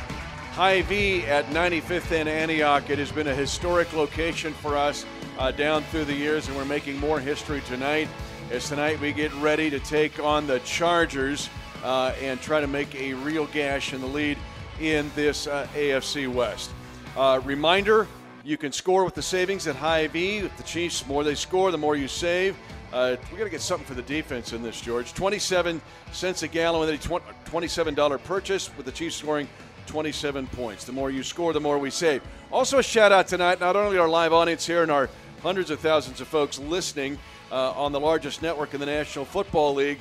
Hy-Vee 0.54 1.26
at 1.26 1.46
95th 1.48 2.14
and 2.14 2.30
Antioch. 2.30 2.90
It 2.90 2.98
has 2.98 3.12
been 3.12 3.28
a 3.28 3.36
historic 3.36 3.92
location 3.92 4.54
for 4.54 4.78
us 4.78 5.06
uh, 5.38 5.52
down 5.52 5.84
through 5.84 6.06
the 6.06 6.14
years, 6.14 6.48
and 6.48 6.56
we're 6.56 6.64
making 6.64 6.98
more 6.98 7.20
history 7.20 7.60
tonight. 7.68 8.08
As 8.52 8.70
tonight 8.70 9.02
we 9.02 9.12
get 9.12 9.34
ready 9.34 9.70
to 9.70 9.82
take 9.82 10.18
on 10.18 10.48
the 10.48 10.60
Chargers 10.60 11.50
uh, 11.84 12.14
and 12.22 12.40
try 12.40 12.62
to 12.62 12.68
make 12.68 12.96
a 12.96 13.16
real 13.16 13.48
gash 13.48 13.92
in 13.92 14.00
the 14.00 14.08
lead 14.08 14.38
in 14.80 15.12
this 15.14 15.46
uh, 15.46 15.68
AFC 15.76 16.34
West. 16.34 16.72
Uh, 17.18 17.42
reminder 17.44 18.08
you 18.46 18.56
can 18.56 18.72
score 18.72 19.04
with 19.04 19.16
the 19.16 19.22
savings 19.22 19.68
at 19.68 19.76
Hy-Vee. 19.76 20.44
With 20.44 20.56
the 20.56 20.64
Chiefs, 20.64 21.02
the 21.02 21.10
more 21.10 21.26
they 21.26 21.36
score, 21.36 21.72
the 21.72 21.78
more 21.78 21.98
you 21.98 22.08
save. 22.08 22.56
Uh, 22.94 23.16
we 23.32 23.38
got 23.38 23.44
to 23.44 23.50
get 23.50 23.62
something 23.62 23.86
for 23.86 23.94
the 23.94 24.02
defense 24.02 24.54
in 24.54 24.64
this, 24.64 24.80
George. 24.80 25.14
27 25.14 25.82
cents 26.12 26.44
a 26.44 26.48
gallon 26.48 26.80
with 26.80 26.90
a 26.90 26.98
$27 26.98 28.24
purchase, 28.24 28.70
with 28.78 28.86
the 28.86 28.92
Chiefs 28.92 29.16
scoring 29.16 29.48
27 29.88 30.48
points. 30.48 30.86
The 30.86 30.92
more 30.92 31.12
you 31.12 31.24
score, 31.24 31.54
the 31.54 31.60
more 31.60 31.78
we 31.78 31.90
save. 31.90 32.22
Also, 32.52 32.80
a 32.80 32.84
shout 32.84 33.12
out 33.12 33.28
tonight, 33.28 33.60
not 33.60 33.76
only 33.76 33.98
our 33.98 34.08
live 34.08 34.34
audience 34.34 34.66
here 34.66 34.82
and 34.84 34.92
our 34.92 35.10
hundreds 35.42 35.70
of 35.70 35.80
thousands 35.80 36.22
of 36.22 36.28
folks 36.28 36.58
listening 36.58 37.18
uh, 37.52 37.72
on 37.72 37.92
the 37.92 38.00
largest 38.00 38.42
network 38.42 38.74
in 38.74 38.80
the 38.80 38.86
National 38.86 39.26
Football 39.26 39.76
League, 39.76 40.00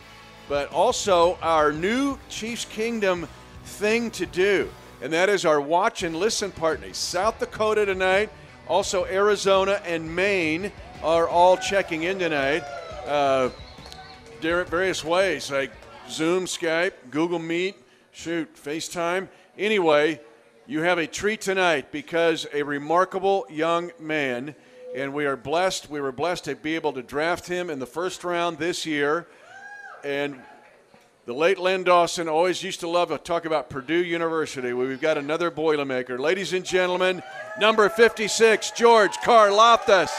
but 0.48 0.70
also 0.72 1.38
our 1.42 1.72
new 1.72 2.18
Chiefs 2.28 2.64
Kingdom 2.64 3.28
thing 3.64 4.10
to 4.12 4.26
do, 4.26 4.70
and 5.02 5.12
that 5.12 5.28
is 5.28 5.44
our 5.44 5.60
watch 5.60 6.02
and 6.02 6.16
listen 6.16 6.50
partners. 6.50 6.96
South 6.96 7.38
Dakota 7.38 7.86
tonight, 7.86 8.30
also 8.68 9.04
Arizona 9.06 9.80
and 9.84 10.14
Maine 10.14 10.72
are 11.04 11.28
all 11.28 11.58
checking 11.58 12.04
in 12.04 12.18
tonight 12.18 12.64
uh, 13.06 13.50
various 14.40 15.04
ways 15.04 15.50
like 15.50 15.70
Zoom, 16.08 16.46
Skype, 16.46 16.92
Google 17.10 17.38
Meet, 17.38 17.76
shoot, 18.10 18.48
FaceTime. 18.56 19.28
Anyway, 19.58 20.18
you 20.66 20.80
have 20.80 20.96
a 20.96 21.06
treat 21.06 21.42
tonight 21.42 21.92
because 21.92 22.46
a 22.54 22.62
remarkable 22.62 23.44
young 23.50 23.92
man, 24.00 24.54
and 24.96 25.12
we 25.12 25.26
are 25.26 25.36
blessed. 25.36 25.90
We 25.90 26.00
were 26.00 26.10
blessed 26.10 26.44
to 26.44 26.54
be 26.54 26.74
able 26.74 26.94
to 26.94 27.02
draft 27.02 27.46
him 27.46 27.68
in 27.68 27.80
the 27.80 27.86
first 27.86 28.24
round 28.24 28.56
this 28.56 28.86
year. 28.86 29.26
And 30.04 30.40
the 31.26 31.34
late 31.34 31.58
Len 31.58 31.84
Dawson 31.84 32.28
always 32.28 32.62
used 32.62 32.80
to 32.80 32.88
love 32.88 33.10
to 33.10 33.18
talk 33.18 33.44
about 33.44 33.68
Purdue 33.68 34.02
University. 34.02 34.72
We've 34.72 35.00
got 35.00 35.18
another 35.18 35.50
Boilermaker. 35.50 36.18
Ladies 36.18 36.54
and 36.54 36.64
gentlemen, 36.64 37.22
number 37.60 37.90
56, 37.90 38.70
George 38.70 39.16
Karlaftis. 39.18 40.10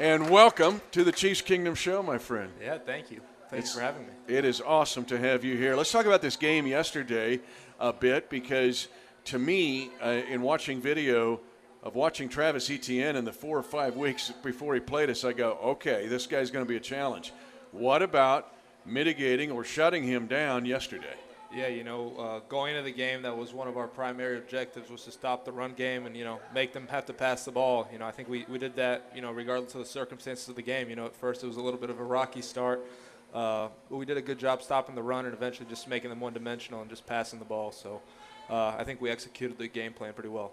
And 0.00 0.30
welcome 0.30 0.80
to 0.92 1.02
the 1.02 1.10
Chiefs 1.10 1.42
Kingdom 1.42 1.74
Show, 1.74 2.04
my 2.04 2.18
friend. 2.18 2.52
Yeah, 2.62 2.78
thank 2.78 3.10
you. 3.10 3.20
Thanks 3.50 3.74
for 3.74 3.80
having 3.80 4.02
me. 4.02 4.12
It 4.28 4.44
is 4.44 4.60
awesome 4.60 5.04
to 5.06 5.18
have 5.18 5.42
you 5.42 5.56
here. 5.56 5.74
Let's 5.74 5.90
talk 5.90 6.06
about 6.06 6.22
this 6.22 6.36
game 6.36 6.68
yesterday 6.68 7.40
a 7.80 7.92
bit 7.92 8.30
because 8.30 8.86
to 9.24 9.40
me, 9.40 9.90
uh, 10.00 10.20
in 10.30 10.40
watching 10.40 10.80
video 10.80 11.40
of 11.82 11.96
watching 11.96 12.28
Travis 12.28 12.70
Etienne 12.70 13.16
in 13.16 13.24
the 13.24 13.32
four 13.32 13.58
or 13.58 13.62
five 13.64 13.96
weeks 13.96 14.30
before 14.44 14.74
he 14.74 14.80
played 14.80 15.10
us, 15.10 15.24
I 15.24 15.32
go, 15.32 15.58
okay, 15.64 16.06
this 16.06 16.28
guy's 16.28 16.52
going 16.52 16.64
to 16.64 16.68
be 16.68 16.76
a 16.76 16.80
challenge. 16.80 17.32
What 17.72 18.00
about 18.00 18.54
mitigating 18.86 19.50
or 19.50 19.64
shutting 19.64 20.04
him 20.04 20.28
down 20.28 20.64
yesterday? 20.64 21.16
Yeah, 21.54 21.68
you 21.68 21.82
know, 21.82 22.14
uh, 22.18 22.40
going 22.50 22.76
into 22.76 22.82
the 22.82 22.92
game, 22.92 23.22
that 23.22 23.34
was 23.34 23.54
one 23.54 23.68
of 23.68 23.78
our 23.78 23.88
primary 23.88 24.36
objectives 24.36 24.90
was 24.90 25.04
to 25.04 25.10
stop 25.10 25.46
the 25.46 25.52
run 25.52 25.72
game 25.72 26.04
and 26.04 26.14
you 26.14 26.22
know 26.22 26.40
make 26.54 26.74
them 26.74 26.86
have 26.88 27.06
to 27.06 27.14
pass 27.14 27.46
the 27.46 27.50
ball. 27.50 27.88
You 27.90 27.98
know, 27.98 28.06
I 28.06 28.10
think 28.10 28.28
we, 28.28 28.44
we 28.50 28.58
did 28.58 28.76
that. 28.76 29.10
You 29.14 29.22
know, 29.22 29.32
regardless 29.32 29.74
of 29.74 29.80
the 29.80 29.86
circumstances 29.86 30.46
of 30.48 30.56
the 30.56 30.62
game. 30.62 30.90
You 30.90 30.96
know, 30.96 31.06
at 31.06 31.16
first 31.16 31.42
it 31.42 31.46
was 31.46 31.56
a 31.56 31.62
little 31.62 31.80
bit 31.80 31.88
of 31.88 32.00
a 32.00 32.04
rocky 32.04 32.42
start, 32.42 32.84
uh, 33.32 33.68
but 33.88 33.96
we 33.96 34.04
did 34.04 34.18
a 34.18 34.22
good 34.22 34.38
job 34.38 34.62
stopping 34.62 34.94
the 34.94 35.02
run 35.02 35.24
and 35.24 35.32
eventually 35.32 35.66
just 35.70 35.88
making 35.88 36.10
them 36.10 36.20
one-dimensional 36.20 36.82
and 36.82 36.90
just 36.90 37.06
passing 37.06 37.38
the 37.38 37.46
ball. 37.46 37.72
So 37.72 38.02
uh, 38.50 38.74
I 38.78 38.84
think 38.84 39.00
we 39.00 39.08
executed 39.08 39.56
the 39.56 39.68
game 39.68 39.94
plan 39.94 40.12
pretty 40.12 40.28
well. 40.28 40.52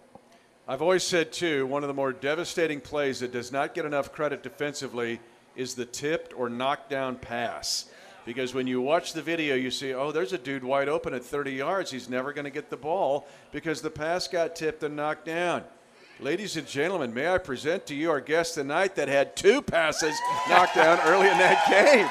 I've 0.65 0.81
always 0.81 1.03
said 1.03 1.33
too, 1.33 1.67
one 1.67 1.83
of 1.83 1.87
the 1.89 1.93
more 1.93 2.13
devastating 2.13 2.79
plays 2.79 3.19
that 3.19 3.33
does 3.33 3.51
not 3.51 3.73
get 3.73 3.85
enough 3.85 4.13
credit 4.13 4.43
defensively 4.43 5.19
is 5.57 5.75
the 5.75 5.85
tipped 5.85 6.33
or 6.33 6.49
knocked 6.49 6.89
down 6.89 7.17
pass 7.17 7.85
because 8.25 8.53
when 8.53 8.65
you 8.65 8.81
watch 8.81 9.13
the 9.13 9.21
video, 9.21 9.55
you 9.55 9.69
see, 9.69 9.93
oh, 9.93 10.11
there's 10.11 10.33
a 10.33 10.37
dude 10.37 10.63
wide 10.63 10.89
open 10.89 11.13
at 11.13 11.23
30 11.23 11.53
yards. 11.53 11.91
He's 11.91 12.09
never 12.09 12.33
going 12.33 12.45
to 12.45 12.51
get 12.51 12.69
the 12.69 12.77
ball 12.77 13.27
because 13.51 13.81
the 13.81 13.91
pass 13.91 14.27
got 14.27 14.55
tipped 14.55 14.83
and 14.83 14.95
knocked 14.95 15.25
down. 15.25 15.63
Ladies 16.19 16.57
and 16.57 16.65
gentlemen, 16.65 17.13
may 17.13 17.27
I 17.27 17.37
present 17.37 17.85
to 17.87 17.95
you 17.95 18.09
our 18.09 18.21
guest 18.21 18.55
tonight 18.55 18.95
that 18.95 19.07
had 19.07 19.35
two 19.35 19.61
passes 19.61 20.17
knocked 20.49 20.75
down 20.75 20.99
early 21.01 21.27
in 21.27 21.37
that 21.37 21.67
game. 21.69 22.09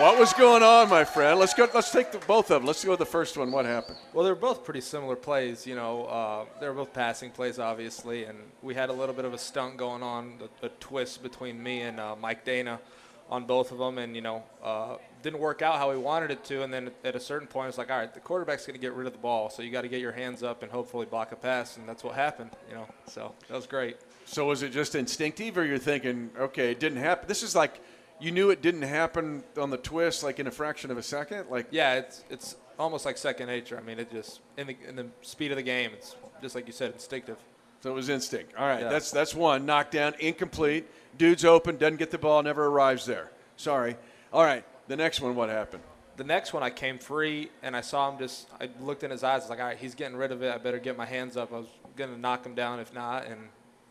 What 0.00 0.18
was 0.18 0.32
going 0.32 0.64
on, 0.64 0.88
my 0.88 1.04
friend? 1.04 1.38
Let's 1.38 1.54
go. 1.54 1.68
Let's 1.72 1.92
take 1.92 2.10
the, 2.10 2.18
both 2.18 2.50
of 2.50 2.60
them. 2.60 2.66
Let's 2.66 2.84
go 2.84 2.90
with 2.90 2.98
the 2.98 3.06
first 3.06 3.36
one. 3.36 3.52
What 3.52 3.66
happened? 3.66 3.96
Well, 4.12 4.24
they're 4.24 4.34
both 4.34 4.64
pretty 4.64 4.80
similar 4.80 5.14
plays. 5.14 5.64
You 5.64 5.76
know, 5.76 6.06
uh, 6.06 6.44
they're 6.58 6.72
both 6.72 6.92
passing 6.92 7.30
plays, 7.30 7.60
obviously, 7.60 8.24
and 8.24 8.36
we 8.62 8.74
had 8.74 8.88
a 8.88 8.92
little 8.92 9.14
bit 9.14 9.24
of 9.24 9.32
a 9.32 9.38
stunt 9.38 9.76
going 9.76 10.02
on, 10.02 10.40
a, 10.62 10.66
a 10.66 10.68
twist 10.80 11.22
between 11.22 11.62
me 11.62 11.82
and 11.82 12.00
uh, 12.00 12.16
Mike 12.16 12.44
Danna 12.44 12.80
on 13.28 13.44
both 13.44 13.72
of 13.72 13.78
them, 13.78 13.98
and 13.98 14.14
you 14.14 14.22
know, 14.22 14.42
uh, 14.62 14.96
didn't 15.22 15.40
work 15.40 15.62
out 15.62 15.78
how 15.78 15.90
we 15.90 15.98
wanted 15.98 16.30
it 16.30 16.44
to. 16.44 16.62
And 16.62 16.72
then 16.72 16.90
at 17.04 17.16
a 17.16 17.20
certain 17.20 17.48
point, 17.48 17.68
it's 17.68 17.78
like, 17.78 17.90
all 17.90 17.98
right, 17.98 18.12
the 18.12 18.20
quarterback's 18.20 18.66
going 18.66 18.74
to 18.74 18.80
get 18.80 18.92
rid 18.92 19.06
of 19.06 19.12
the 19.12 19.18
ball, 19.18 19.50
so 19.50 19.62
you 19.62 19.70
got 19.70 19.82
to 19.82 19.88
get 19.88 20.00
your 20.00 20.12
hands 20.12 20.42
up 20.42 20.62
and 20.62 20.70
hopefully 20.70 21.06
block 21.06 21.32
a 21.32 21.36
pass, 21.36 21.76
and 21.76 21.88
that's 21.88 22.04
what 22.04 22.14
happened. 22.14 22.50
You 22.68 22.76
know, 22.76 22.86
so 23.06 23.34
that 23.48 23.54
was 23.54 23.66
great. 23.66 23.96
So 24.24 24.46
was 24.46 24.62
it 24.62 24.70
just 24.70 24.94
instinctive, 24.94 25.58
or 25.58 25.64
you're 25.64 25.78
thinking, 25.78 26.30
okay, 26.38 26.70
it 26.70 26.80
didn't 26.80 26.98
happen? 26.98 27.28
This 27.28 27.42
is 27.42 27.54
like 27.54 27.80
you 28.20 28.30
knew 28.30 28.50
it 28.50 28.62
didn't 28.62 28.82
happen 28.82 29.42
on 29.58 29.70
the 29.70 29.76
twist, 29.76 30.22
like 30.22 30.38
in 30.38 30.46
a 30.46 30.50
fraction 30.50 30.90
of 30.90 30.98
a 30.98 31.02
second, 31.02 31.50
like 31.50 31.66
yeah, 31.70 31.94
it's 31.94 32.24
it's 32.30 32.56
almost 32.78 33.04
like 33.04 33.18
second 33.18 33.46
nature. 33.48 33.78
I 33.78 33.82
mean, 33.82 33.98
it 33.98 34.10
just 34.10 34.40
in 34.56 34.68
the 34.68 34.76
in 34.88 34.96
the 34.96 35.06
speed 35.22 35.50
of 35.50 35.56
the 35.56 35.62
game, 35.62 35.90
it's 35.92 36.16
just 36.40 36.54
like 36.54 36.66
you 36.66 36.72
said, 36.72 36.92
instinctive. 36.92 37.36
So 37.80 37.90
it 37.90 37.94
was 37.94 38.08
instinct. 38.08 38.54
All 38.56 38.66
right, 38.66 38.82
yeah. 38.82 38.88
that's 38.88 39.10
that's 39.10 39.34
one 39.34 39.66
knockdown, 39.66 40.14
incomplete. 40.18 40.86
Dude's 41.16 41.44
open, 41.44 41.76
doesn't 41.76 41.96
get 41.96 42.10
the 42.10 42.18
ball, 42.18 42.42
never 42.42 42.66
arrives 42.66 43.06
there. 43.06 43.30
Sorry. 43.56 43.96
All 44.32 44.44
right, 44.44 44.64
the 44.88 44.96
next 44.96 45.20
one, 45.20 45.34
what 45.34 45.48
happened? 45.48 45.82
The 46.16 46.24
next 46.24 46.52
one, 46.52 46.62
I 46.62 46.70
came 46.70 46.98
free 46.98 47.50
and 47.62 47.76
I 47.76 47.80
saw 47.80 48.10
him 48.10 48.18
just. 48.18 48.48
I 48.60 48.70
looked 48.80 49.02
in 49.04 49.10
his 49.10 49.22
eyes. 49.22 49.42
I 49.42 49.44
was 49.44 49.50
like, 49.50 49.60
all 49.60 49.66
right, 49.66 49.78
he's 49.78 49.94
getting 49.94 50.16
rid 50.16 50.32
of 50.32 50.42
it. 50.42 50.52
I 50.52 50.56
better 50.56 50.78
get 50.78 50.96
my 50.96 51.04
hands 51.04 51.36
up. 51.36 51.52
I 51.52 51.58
was 51.58 51.66
gonna 51.94 52.16
knock 52.16 52.46
him 52.46 52.54
down 52.54 52.80
if 52.80 52.94
not, 52.94 53.26
and 53.26 53.40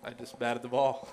I 0.03 0.11
just 0.11 0.37
batted 0.39 0.63
the 0.63 0.67
ball. 0.67 1.07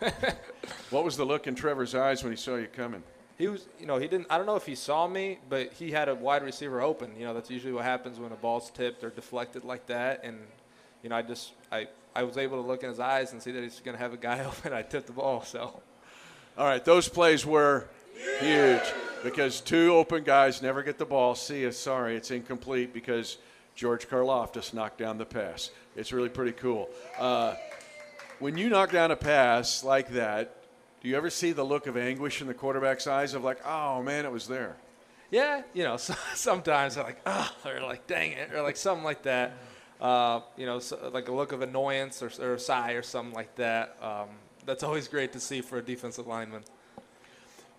what 0.90 1.04
was 1.04 1.16
the 1.16 1.24
look 1.24 1.46
in 1.46 1.54
Trevor's 1.54 1.94
eyes 1.94 2.22
when 2.22 2.32
he 2.32 2.36
saw 2.36 2.56
you 2.56 2.66
coming? 2.66 3.02
He 3.36 3.48
was, 3.48 3.66
you 3.78 3.86
know, 3.86 3.98
he 3.98 4.08
didn't. 4.08 4.26
I 4.30 4.38
don't 4.38 4.46
know 4.46 4.56
if 4.56 4.64
he 4.64 4.74
saw 4.74 5.06
me, 5.06 5.38
but 5.48 5.72
he 5.74 5.90
had 5.90 6.08
a 6.08 6.14
wide 6.14 6.42
receiver 6.42 6.80
open. 6.80 7.14
You 7.18 7.26
know, 7.26 7.34
that's 7.34 7.50
usually 7.50 7.72
what 7.74 7.84
happens 7.84 8.18
when 8.18 8.32
a 8.32 8.36
ball's 8.36 8.70
tipped 8.70 9.04
or 9.04 9.10
deflected 9.10 9.64
like 9.64 9.86
that. 9.86 10.20
And 10.24 10.38
you 11.02 11.10
know, 11.10 11.16
I 11.16 11.22
just, 11.22 11.52
I, 11.70 11.88
I 12.14 12.22
was 12.22 12.38
able 12.38 12.62
to 12.62 12.66
look 12.66 12.82
in 12.82 12.88
his 12.88 13.00
eyes 13.00 13.32
and 13.32 13.42
see 13.42 13.50
that 13.50 13.62
he's 13.62 13.80
going 13.80 13.96
to 13.96 14.02
have 14.02 14.14
a 14.14 14.18
guy 14.18 14.44
open. 14.46 14.72
I 14.72 14.82
tipped 14.82 15.08
the 15.08 15.12
ball. 15.12 15.42
So. 15.42 15.82
All 16.58 16.66
right, 16.66 16.84
those 16.84 17.08
plays 17.08 17.46
were 17.46 17.88
huge 18.40 18.82
because 19.22 19.62
two 19.62 19.94
open 19.94 20.22
guys 20.22 20.60
never 20.60 20.82
get 20.82 20.98
the 20.98 21.06
ball. 21.06 21.34
See 21.34 21.70
sorry, 21.72 22.14
it's 22.14 22.30
incomplete 22.30 22.92
because 22.92 23.38
George 23.74 24.06
Karloff 24.06 24.52
just 24.52 24.74
knocked 24.74 24.98
down 24.98 25.16
the 25.16 25.24
pass. 25.24 25.70
It's 25.96 26.12
really 26.12 26.28
pretty 26.28 26.52
cool. 26.52 26.90
Uh, 27.18 27.54
when 28.38 28.58
you 28.58 28.68
knock 28.68 28.90
down 28.90 29.10
a 29.10 29.16
pass 29.16 29.82
like 29.82 30.10
that, 30.10 30.56
do 31.00 31.08
you 31.08 31.16
ever 31.16 31.30
see 31.30 31.52
the 31.52 31.64
look 31.64 31.86
of 31.86 31.96
anguish 31.96 32.42
in 32.42 32.46
the 32.46 32.54
quarterback's 32.54 33.06
eyes 33.06 33.32
of 33.32 33.42
like, 33.42 33.64
oh 33.66 34.02
man, 34.02 34.26
it 34.26 34.32
was 34.32 34.46
there? 34.46 34.76
Yeah, 35.30 35.62
you 35.72 35.84
know, 35.84 35.96
so, 35.96 36.14
sometimes 36.34 36.96
they're 36.96 37.04
like, 37.04 37.20
oh, 37.24 37.50
or 37.64 37.80
like, 37.80 38.06
dang 38.06 38.32
it, 38.32 38.52
or 38.52 38.60
like 38.62 38.76
something 38.76 39.04
like 39.04 39.22
that. 39.22 39.56
Uh, 40.02 40.40
you 40.58 40.66
know, 40.66 40.80
so, 40.80 41.10
like 41.14 41.28
a 41.28 41.32
look 41.32 41.52
of 41.52 41.62
annoyance 41.62 42.22
or, 42.22 42.30
or, 42.42 42.54
a 42.54 42.58
sigh 42.58 42.92
or 42.92 43.02
something 43.02 43.34
like 43.34 43.54
that. 43.54 43.96
Um, 44.02 44.28
that's 44.64 44.82
always 44.82 45.08
great 45.08 45.32
to 45.32 45.40
see 45.40 45.60
for 45.60 45.78
a 45.78 45.82
defensive 45.82 46.26
lineman 46.26 46.62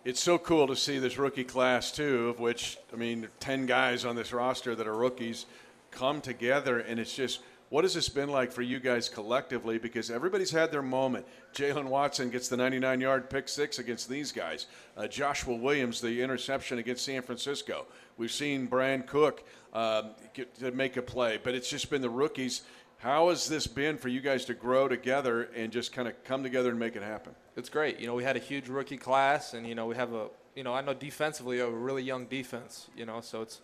it's 0.06 0.22
so 0.22 0.38
cool 0.38 0.68
to 0.68 0.76
see 0.76 1.00
this 1.00 1.18
rookie 1.18 1.44
class 1.44 1.92
too, 1.92 2.28
of 2.30 2.40
which 2.40 2.78
I 2.92 2.98
mean, 2.98 3.28
ten 3.40 3.66
guys 3.66 4.06
on 4.06 4.16
this 4.16 4.34
roster 4.34 4.76
that 4.76 4.88
are 4.88 4.96
rookies 4.96 5.46
come 5.92 6.22
together, 6.22 6.80
and 6.80 7.00
it's 7.00 7.16
just 7.16 7.40
what 7.70 7.86
has 7.86 7.96
this 7.96 8.08
been 8.08 8.30
like 8.30 8.52
for 8.52 8.62
you 8.62 8.80
guys 8.80 9.10
collectively? 9.10 9.80
Because 9.80 10.12
everybody's 10.12 10.52
had 10.52 10.72
their 10.72 10.84
moment. 10.84 11.26
Jaylen 11.56 11.86
Watson 11.86 12.30
gets 12.30 12.48
the 12.48 12.56
99-yard 12.56 13.32
pick 13.32 13.50
six 13.50 13.80
against 13.80 14.08
these 14.08 14.32
guys. 14.32 14.68
Uh, 14.96 15.08
Joshua 15.08 15.56
Williams 15.56 16.00
the 16.00 16.22
interception 16.22 16.78
against 16.78 17.04
San 17.04 17.24
Francisco. 17.24 17.88
We've 18.18 18.32
seen 18.32 18.68
Bryan 18.68 19.02
Cook 19.02 19.44
uh, 19.74 20.10
get, 20.36 20.76
make 20.76 20.98
a 20.98 21.02
play, 21.02 21.40
but 21.42 21.56
it's 21.56 21.68
just 21.68 21.90
been 21.90 22.04
the 22.04 22.12
rookies. 22.12 22.62
How 23.04 23.28
has 23.28 23.50
this 23.50 23.68
been 23.68 23.98
for 23.98 24.08
you 24.08 24.22
guys 24.22 24.46
to 24.46 24.54
grow 24.54 24.88
together 24.88 25.50
and 25.58 25.74
just 25.74 25.92
kind 25.92 26.08
of 26.08 26.24
come 26.24 26.42
together 26.42 26.70
and 26.70 26.80
make 26.80 26.96
it 26.96 27.04
happen? 27.04 27.36
it's 27.58 27.68
great. 27.68 28.00
You 28.00 28.08
know, 28.08 28.14
we 28.14 28.24
had 28.24 28.38
a 28.38 28.40
huge 28.40 28.70
rookie 28.70 28.96
class, 28.96 29.54
and 29.54 29.68
you 29.68 29.76
know, 29.76 29.88
we 29.88 29.98
have 29.98 30.14
a 30.14 30.30
you 30.56 30.64
know, 30.64 30.74
I 30.74 30.80
know 30.80 30.94
defensively, 30.94 31.60
a 31.60 31.70
really 31.70 32.02
young 32.02 32.28
defense. 32.28 32.88
You 32.96 33.06
know, 33.06 33.20
so 33.20 33.42
it's 33.42 33.60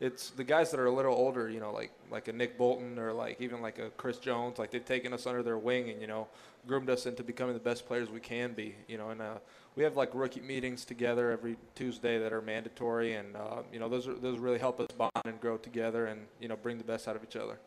it's 0.00 0.30
the 0.30 0.42
guys 0.42 0.72
that 0.72 0.80
are 0.80 0.86
a 0.86 0.90
little 0.90 1.14
older. 1.14 1.48
You 1.48 1.60
know, 1.60 1.72
like 1.72 1.92
like 2.10 2.26
a 2.26 2.32
Nick 2.32 2.58
Bolton 2.58 2.98
or 2.98 3.12
like 3.12 3.40
even 3.40 3.62
like 3.62 3.78
a 3.78 3.90
Chris 3.90 4.18
Jones. 4.18 4.58
Like 4.58 4.72
they've 4.72 4.84
taken 4.84 5.12
us 5.12 5.28
under 5.28 5.44
their 5.44 5.58
wing 5.58 5.90
and 5.90 6.00
you 6.00 6.08
know 6.08 6.26
groomed 6.66 6.90
us 6.90 7.06
into 7.06 7.22
becoming 7.22 7.54
the 7.54 7.60
best 7.60 7.86
players 7.86 8.10
we 8.10 8.18
can 8.18 8.52
be. 8.52 8.74
You 8.88 8.98
know, 8.98 9.10
and 9.10 9.22
uh, 9.22 9.34
we 9.76 9.84
have 9.84 9.96
like 9.96 10.10
rookie 10.12 10.40
meetings 10.40 10.84
together 10.84 11.30
every 11.30 11.56
Tuesday 11.76 12.18
that 12.18 12.32
are 12.32 12.42
mandatory, 12.42 13.14
and 13.14 13.36
uh, 13.36 13.62
you 13.72 13.78
know 13.78 13.88
those 13.88 14.08
are, 14.08 14.14
those 14.14 14.40
really 14.40 14.58
help 14.58 14.80
us 14.80 14.88
bond 14.98 15.12
and 15.24 15.40
grow 15.40 15.56
together, 15.56 16.06
and 16.06 16.22
you 16.40 16.48
know 16.48 16.56
bring 16.56 16.78
the 16.78 16.84
best 16.84 17.06
out 17.06 17.14
of 17.14 17.22
each 17.22 17.36
other. 17.36 17.60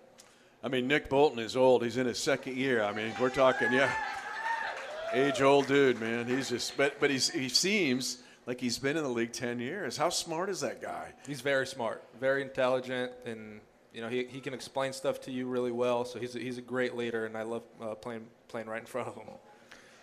I 0.65 0.67
mean, 0.67 0.87
Nick 0.87 1.09
Bolton 1.09 1.39
is 1.39 1.55
old. 1.55 1.83
He's 1.83 1.95
in 1.95 2.07
his 2.07 2.17
second 2.17 2.57
year. 2.57 2.83
I 2.83 2.91
mean, 2.91 3.13
we're 3.21 3.29
talking, 3.29 3.71
yeah 3.71 3.93
age 5.15 5.41
old 5.41 5.67
dude, 5.67 5.99
man. 5.99 6.27
He's 6.27 6.49
just, 6.49 6.77
but 6.77 6.99
but 6.99 7.09
he's, 7.09 7.29
he 7.29 7.49
seems 7.49 8.19
like 8.45 8.59
he's 8.59 8.77
been 8.77 8.97
in 8.97 9.03
the 9.03 9.09
league 9.09 9.31
10 9.31 9.59
years. 9.59 9.97
How 9.97 10.09
smart 10.09 10.49
is 10.49 10.59
that 10.61 10.81
guy? 10.81 11.13
He's 11.25 11.41
very 11.41 11.65
smart, 11.65 12.03
very 12.19 12.41
intelligent, 12.41 13.11
and 13.25 13.61
you 13.93 14.01
know 14.01 14.09
he, 14.09 14.25
he 14.25 14.41
can 14.41 14.53
explain 14.53 14.93
stuff 14.93 15.21
to 15.21 15.31
you 15.31 15.47
really 15.47 15.71
well. 15.71 16.05
So 16.05 16.19
he's 16.19 16.35
a, 16.35 16.39
he's 16.39 16.57
a 16.57 16.61
great 16.61 16.95
leader, 16.95 17.25
and 17.25 17.37
I 17.37 17.43
love 17.43 17.63
uh, 17.81 17.95
playing 17.95 18.27
playing 18.47 18.67
right 18.67 18.81
in 18.81 18.85
front 18.85 19.07
of 19.07 19.15
him. 19.15 19.27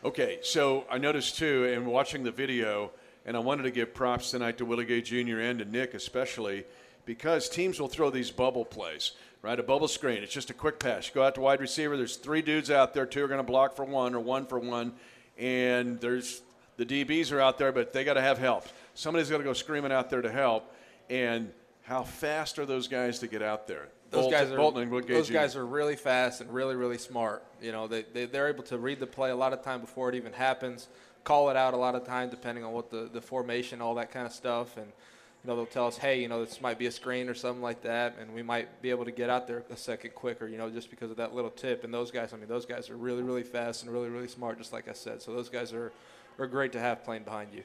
Okay, 0.05 0.40
so 0.42 0.85
I 0.90 0.98
noticed 0.98 1.37
too, 1.37 1.64
in 1.64 1.85
watching 1.87 2.25
the 2.25 2.33
video, 2.33 2.90
and 3.25 3.37
I 3.37 3.40
wanted 3.40 3.64
to 3.64 3.70
give 3.70 3.94
props 3.94 4.33
tonight 4.33 4.59
to 4.59 4.64
Willie 4.64 4.85
Gay 4.85 5.01
Jr. 5.01 5.38
and 5.38 5.61
to 5.61 5.64
Nick 5.64 5.94
especially, 5.94 6.64
because 7.05 7.48
teams 7.48 7.79
will 7.79 7.88
throw 7.88 8.11
these 8.11 8.31
bubble 8.31 8.64
plays, 8.64 9.12
right? 9.42 9.59
A 9.59 9.62
bubble 9.62 9.88
screen. 9.88 10.22
It's 10.22 10.33
just 10.33 10.50
a 10.50 10.55
quick 10.55 10.78
pass. 10.78 11.09
You 11.09 11.14
go 11.14 11.22
out 11.22 11.35
to 11.35 11.40
wide 11.40 11.61
receiver. 11.61 11.96
There's 11.96 12.16
three 12.16 12.42
dudes 12.42 12.70
out 12.70 12.94
there. 12.94 13.07
Two 13.07 13.24
are 13.24 13.28
going 13.28 13.38
to 13.38 13.44
block 13.44 13.76
for 13.76 13.85
one, 13.85 14.14
or 14.14 14.20
one 14.20 14.46
for 14.46 14.59
one, 14.59 14.92
and 15.37 16.00
there's 16.00 16.42
the 16.76 16.87
DBs 16.87 17.33
are 17.33 17.40
out 17.40 17.59
there, 17.59 17.72
but 17.72 17.92
they 17.92 18.05
got 18.05 18.14
to 18.14 18.22
have 18.22 18.38
help. 18.38 18.66
Somebody's 18.94 19.28
got 19.28 19.38
to 19.38 19.44
go 19.44 19.52
screaming 19.52 19.92
out 19.92 20.09
there 20.09 20.22
to 20.22 20.31
help, 20.31 20.74
and 21.11 21.52
how 21.83 22.02
fast 22.02 22.59
are 22.59 22.66
those 22.66 22.88
guys 22.88 23.18
to 23.18 23.26
get 23.26 23.42
out 23.42 23.66
there? 23.66 23.88
those 24.12 24.24
Bolton, 24.24 24.38
guys 24.38 24.50
are 24.52 24.57
Bolton 24.57 25.07
those 25.09 25.31
guys 25.31 25.57
are 25.57 25.64
really 25.66 25.96
fast 25.96 26.42
and 26.42 26.52
really 26.52 26.76
really 26.76 26.98
smart. 26.98 27.42
You 27.61 27.72
know, 27.72 27.88
they, 27.88 28.02
they 28.02 28.26
they're 28.26 28.48
able 28.48 28.62
to 28.64 28.78
read 28.78 29.00
the 29.00 29.07
play 29.07 29.31
a 29.31 29.37
lot 29.37 29.52
of 29.52 29.62
time 29.62 29.81
before 29.81 30.11
it 30.11 30.14
even 30.14 30.33
happens, 30.33 30.88
call 31.24 31.48
it 31.48 31.57
out 31.57 31.72
a 31.74 31.78
lot 31.78 31.94
of 31.94 32.05
time 32.05 32.28
depending 32.28 32.62
on 32.62 32.72
what 32.72 32.90
the 32.90 33.09
the 33.11 33.20
formation, 33.20 33.81
all 33.81 33.94
that 33.94 34.11
kind 34.11 34.26
of 34.26 34.33
stuff, 34.33 34.76
and 34.76 34.92
you 35.44 35.50
know 35.50 35.57
they'll 35.57 35.66
tell 35.66 35.87
us, 35.87 35.98
hey, 35.98 36.20
you 36.20 36.28
know 36.28 36.44
this 36.44 36.61
might 36.61 36.78
be 36.78 36.87
a 36.87 36.90
screen 36.90 37.28
or 37.28 37.35
something 37.35 37.62
like 37.62 37.83
that, 37.83 38.16
and 38.20 38.33
we 38.33 38.42
might 38.42 38.81
be 38.81 38.90
able 38.90 39.05
to 39.05 39.11
get 39.11 39.28
out 39.28 39.46
there 39.46 39.64
a 39.70 39.76
second 39.76 40.14
quicker, 40.14 40.46
you 40.46 40.57
know, 40.57 40.70
just 40.70 40.90
because 40.90 41.11
of 41.11 41.16
that 41.16 41.35
little 41.35 41.50
tip. 41.50 41.85
And 41.85 41.92
those 41.92 42.11
guys, 42.11 42.33
I 42.33 42.37
mean, 42.37 42.48
those 42.48 42.66
guys 42.66 42.90
are 42.90 42.96
really 42.96 43.22
really 43.22 43.42
fast 43.42 43.83
and 43.83 43.92
really 43.92 44.09
really 44.09 44.28
smart, 44.28 44.59
just 44.59 44.72
like 44.72 44.88
I 44.88 44.92
said. 44.92 45.20
So 45.20 45.33
those 45.33 45.48
guys 45.48 45.72
are 45.72 45.92
are 46.38 46.46
great 46.46 46.72
to 46.72 46.81
have 46.81 47.05
playing 47.05 47.24
behind 47.24 47.52
you. 47.52 47.62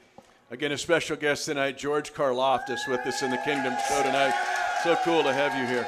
Again, 0.50 0.72
a 0.72 0.78
special 0.78 1.16
guest 1.16 1.44
tonight, 1.44 1.76
George 1.76 2.14
Karlaftis, 2.14 2.88
with 2.88 3.00
us 3.00 3.22
in 3.22 3.30
the 3.30 3.36
Kingdom 3.38 3.74
Show 3.86 4.02
tonight. 4.02 4.34
So 4.82 4.96
cool 5.04 5.22
to 5.22 5.32
have 5.32 5.54
you 5.54 5.66
here. 5.66 5.86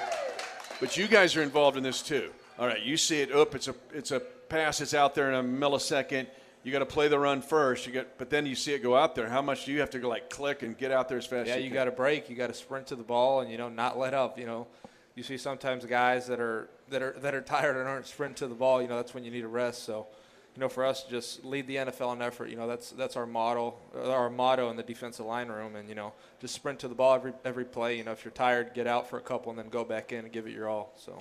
But 0.81 0.97
you 0.97 1.09
guys 1.09 1.35
are 1.37 1.43
involved 1.43 1.77
in 1.77 1.83
this 1.83 2.03
too. 2.03 2.31
All 2.59 2.67
right, 2.67 2.83
you 2.83 2.97
see 2.97 3.21
it 3.21 3.33
up. 3.33 3.55
It's 3.55 3.69
a 3.69 3.75
it's 3.93 4.11
a 4.11 4.21
pass. 4.21 4.81
It's 4.81 4.95
out 4.95 5.15
there 5.15 5.33
in 5.33 5.35
a 5.35 5.43
millisecond. 5.43 6.27
You 6.63 6.73
got 6.73 6.81
to 6.81 6.87
play 6.87 7.09
the 7.09 7.19
run 7.19 7.41
first. 7.41 7.87
You 7.87 7.93
got, 7.93 8.19
but 8.19 8.29
then 8.29 8.45
you 8.45 8.55
see 8.55 8.75
it 8.75 8.83
go 8.83 8.95
out 8.95 9.15
there. 9.15 9.29
How 9.29 9.41
much 9.41 9.65
do 9.65 9.73
you 9.73 9.81
have 9.81 9.91
to 9.91 9.99
go 9.99 10.09
like 10.09 10.29
click 10.29 10.63
and 10.63 10.77
get 10.77 10.91
out 10.91 11.09
there 11.09 11.17
as 11.17 11.27
fast? 11.27 11.49
Yeah, 11.49 11.55
as 11.55 11.63
you 11.63 11.69
can? 11.69 11.75
got 11.75 11.85
to 11.87 11.91
break. 11.91 12.29
You 12.29 12.37
got 12.37 12.49
to 12.49 12.55
sprint 12.55 12.89
to 12.89 12.97
the 12.97 13.03
ball, 13.03 13.41
and 13.41 13.51
you 13.51 13.57
know 13.57 13.71
not 13.71 13.99
let 13.99 14.13
up. 14.13 14.39
You 14.39 14.45
know, 14.45 14.67
you 15.15 15.23
see 15.23 15.39
sometimes 15.39 15.87
guys 15.87 16.27
that 16.27 16.39
are 16.39 16.69
that 16.91 17.03
are 17.03 17.17
that 17.21 17.35
are 17.35 17.41
tired 17.41 17.77
and 17.77 17.89
aren't 17.89 18.07
sprinting 18.07 18.37
to 18.37 18.47
the 18.47 18.55
ball. 18.55 18.83
You 18.83 18.89
know 18.89 18.97
that's 18.97 19.15
when 19.15 19.25
you 19.25 19.31
need 19.31 19.45
a 19.45 19.49
rest. 19.49 19.85
So, 19.85 20.07
you 20.55 20.61
know, 20.61 20.69
for 20.69 20.85
us, 20.85 21.05
just 21.05 21.47
lead 21.47 21.67
the 21.67 21.77
NFL 21.77 22.15
in 22.15 22.21
effort. 22.21 22.51
You 22.51 22.57
know, 22.57 22.67
that's 22.67 22.91
that's 22.91 23.17
our 23.17 23.27
model, 23.27 23.81
uh, 23.97 24.11
our 24.11 24.29
motto 24.29 24.69
in 24.69 24.77
the 24.77 24.83
defensive 24.83 25.25
line 25.25 25.49
room, 25.49 25.77
and 25.77 25.89
you 25.89 25.95
know, 25.95 26.13
just 26.41 26.55
sprint 26.55 26.79
to 26.81 26.89
the 26.89 26.95
ball 26.95 27.15
every 27.15 27.33
every 27.43 27.65
play. 27.65 27.97
You 27.97 28.05
know, 28.05 28.13
if 28.13 28.23
you're 28.23 28.33
tired, 28.33 28.75
get 28.75 28.87
out 28.87 29.09
for 29.09 29.17
a 29.17 29.23
couple, 29.23 29.49
and 29.49 29.59
then 29.59 29.71
go 29.71 29.83
back 29.83 30.13
in 30.13 30.21
and 30.21 30.33
give 30.33 30.47
it 30.47 30.53
your 30.53 30.69
all. 30.69 30.93
So. 30.97 31.19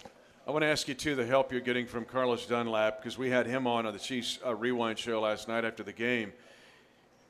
I 0.50 0.52
want 0.52 0.64
to 0.64 0.68
ask 0.68 0.88
you 0.88 0.96
too 0.96 1.14
the 1.14 1.28
help 1.28 1.52
you're 1.52 1.62
getting 1.62 1.86
from 1.86 2.06
Carlos 2.06 2.48
Dunlap 2.48 2.98
because 2.98 3.20
we 3.20 3.30
had 3.30 3.46
him 3.46 3.68
on 3.68 3.86
the 3.86 4.00
Chiefs 4.00 4.40
uh, 4.44 4.56
Rewind 4.56 4.98
show 4.98 5.22
last 5.22 5.48
night 5.48 5.64
after 5.64 5.84
the 5.84 5.94
game. 5.94 6.34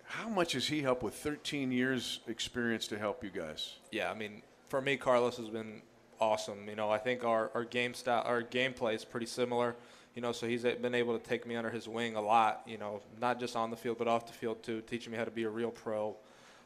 How 0.06 0.30
much 0.30 0.54
has 0.54 0.68
he 0.68 0.82
helped 0.82 1.04
with 1.04 1.16
13 1.16 1.70
years 1.70 2.22
experience 2.30 2.88
to 2.88 2.98
help 2.98 3.22
you 3.22 3.30
guys? 3.30 3.74
Yeah, 3.92 4.10
I 4.10 4.14
mean, 4.14 4.42
for 4.70 4.80
me, 4.80 4.96
Carlos 4.96 5.36
has 5.36 5.50
been 5.50 5.82
awesome. 6.22 6.70
You 6.70 6.78
know, 6.78 6.90
I 6.90 6.98
think 6.98 7.26
our, 7.26 7.52
our 7.54 7.66
game 7.66 7.94
style, 7.94 8.24
our 8.26 8.42
gameplay 8.42 8.96
is 8.96 9.04
pretty 9.04 9.26
similar. 9.26 9.76
You 10.16 10.22
know, 10.22 10.32
so 10.32 10.48
he's 10.48 10.64
been 10.64 10.96
able 10.96 11.20
to 11.20 11.22
take 11.22 11.46
me 11.46 11.58
under 11.58 11.70
his 11.70 11.90
wing 11.90 12.16
a 12.16 12.22
lot. 12.22 12.62
You 12.66 12.78
know, 12.78 13.02
not 13.20 13.38
just 13.38 13.58
on 13.58 13.70
the 13.70 13.76
field 13.76 13.98
but 13.98 14.08
off 14.08 14.28
the 14.28 14.34
field 14.34 14.64
too, 14.64 14.80
teaching 14.80 15.12
me 15.12 15.18
how 15.18 15.26
to 15.26 15.32
be 15.32 15.44
a 15.44 15.50
real 15.50 15.72
pro. 15.72 16.16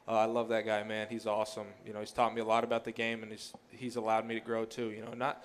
Uh, 0.07 0.19
I 0.19 0.25
love 0.25 0.49
that 0.49 0.67
guy, 0.67 0.83
man. 0.83 1.07
He's 1.09 1.25
awesome. 1.25 1.65
You 1.83 1.93
know, 1.93 1.99
he's 1.99 2.11
taught 2.11 2.35
me 2.35 2.41
a 2.41 2.45
lot 2.45 2.63
about 2.63 2.85
the 2.85 2.91
game, 2.91 3.23
and 3.23 3.31
he's 3.31 3.53
he's 3.71 3.95
allowed 3.95 4.27
me 4.27 4.35
to 4.35 4.39
grow 4.39 4.65
too. 4.65 4.91
You 4.91 5.03
know, 5.03 5.13
not 5.15 5.43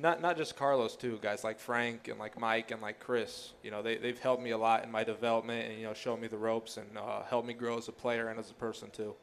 not 0.00 0.22
not 0.22 0.36
just 0.36 0.56
Carlos 0.56 0.96
too, 0.96 1.18
guys 1.20 1.44
like 1.44 1.58
Frank 1.58 2.08
and 2.08 2.18
like 2.18 2.38
Mike 2.38 2.70
and 2.70 2.80
like 2.80 3.00
Chris. 3.00 3.52
You 3.62 3.70
know, 3.70 3.82
they 3.82 3.96
they've 3.96 4.18
helped 4.18 4.42
me 4.42 4.50
a 4.50 4.58
lot 4.58 4.84
in 4.84 4.90
my 4.90 5.04
development 5.04 5.68
and 5.68 5.78
you 5.78 5.84
know 5.84 5.94
shown 5.94 6.20
me 6.20 6.28
the 6.28 6.38
ropes 6.38 6.76
and 6.76 6.86
uh, 6.96 7.22
helped 7.24 7.46
me 7.46 7.54
grow 7.54 7.78
as 7.78 7.88
a 7.88 7.92
player 7.92 8.28
and 8.28 8.38
as 8.38 8.50
a 8.50 8.54
person 8.54 8.90
too. 8.90 9.14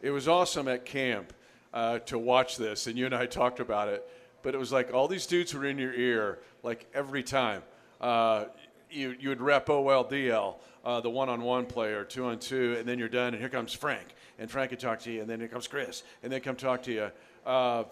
It 0.00 0.10
was 0.10 0.28
awesome 0.28 0.68
at 0.68 0.84
camp 0.84 1.32
uh, 1.72 2.00
to 2.00 2.18
watch 2.18 2.56
this, 2.56 2.86
and 2.86 2.98
you 2.98 3.06
and 3.06 3.14
I 3.14 3.26
talked 3.26 3.60
about 3.60 3.88
it. 3.88 4.06
But 4.42 4.54
it 4.54 4.58
was 4.58 4.72
like 4.72 4.92
all 4.92 5.08
these 5.08 5.26
dudes 5.26 5.54
were 5.54 5.64
in 5.64 5.78
your 5.78 5.94
ear, 5.94 6.40
like 6.62 6.86
every 6.94 7.22
time. 7.22 7.62
Uh, 8.00 8.46
you 8.90 9.16
you 9.18 9.28
would 9.30 9.40
rep 9.40 9.66
OLDL, 9.66 10.56
uh, 10.84 11.00
the 11.00 11.08
one-on-one 11.08 11.66
player, 11.66 12.04
two-on-two, 12.04 12.76
and 12.78 12.86
then 12.86 12.98
you're 12.98 13.08
done, 13.08 13.32
and 13.32 13.40
here 13.40 13.48
comes 13.48 13.72
Frank, 13.72 14.14
and 14.38 14.50
Frank 14.50 14.70
would 14.70 14.80
talk 14.80 15.00
to 15.00 15.12
you, 15.12 15.22
and 15.22 15.30
then 15.30 15.40
here 15.40 15.48
comes 15.48 15.66
Chris, 15.66 16.02
and 16.22 16.30
they 16.30 16.40
come 16.40 16.56
talk 16.56 16.82
to 16.82 16.92
you. 16.92 17.10
Uh, 17.46 17.84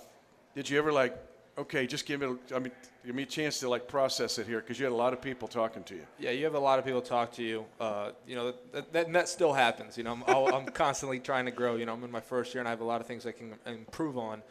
did 0.54 0.68
you 0.68 0.78
ever 0.78 0.92
like, 0.92 1.16
okay, 1.60 1.86
just 1.86 2.06
give 2.06 2.20
me, 2.20 2.36
I 2.54 2.58
mean, 2.58 2.72
give 3.04 3.14
me 3.14 3.22
a 3.22 3.26
chance 3.26 3.60
to 3.60 3.68
like 3.68 3.86
process 3.86 4.38
it 4.38 4.46
here, 4.46 4.60
because 4.60 4.78
you 4.78 4.84
had 4.84 4.92
a 4.92 4.96
lot 4.96 5.12
of 5.12 5.20
people 5.20 5.48
talking 5.48 5.82
to 5.84 5.94
you. 5.94 6.06
Yeah, 6.18 6.30
you 6.30 6.44
have 6.44 6.54
a 6.54 6.60
lot 6.60 6.78
of 6.78 6.84
people 6.84 7.02
talk 7.02 7.32
to 7.34 7.42
you. 7.42 7.64
Uh, 7.78 8.10
you 8.26 8.34
know, 8.34 8.54
that, 8.72 8.92
that, 8.92 9.12
that 9.12 9.28
still 9.28 9.52
happens. 9.52 9.96
You 9.96 10.04
know, 10.04 10.12
I'm, 10.12 10.54
I'm 10.54 10.66
constantly 10.66 11.20
trying 11.20 11.44
to 11.46 11.50
grow. 11.50 11.76
You 11.76 11.86
know, 11.86 11.92
I'm 11.92 12.04
in 12.04 12.10
my 12.10 12.20
first 12.20 12.54
year 12.54 12.60
and 12.60 12.68
I 12.68 12.70
have 12.70 12.80
a 12.80 12.84
lot 12.84 13.00
of 13.00 13.06
things 13.06 13.26
I 13.26 13.32
can 13.32 13.54
improve 13.66 14.18
on. 14.18 14.42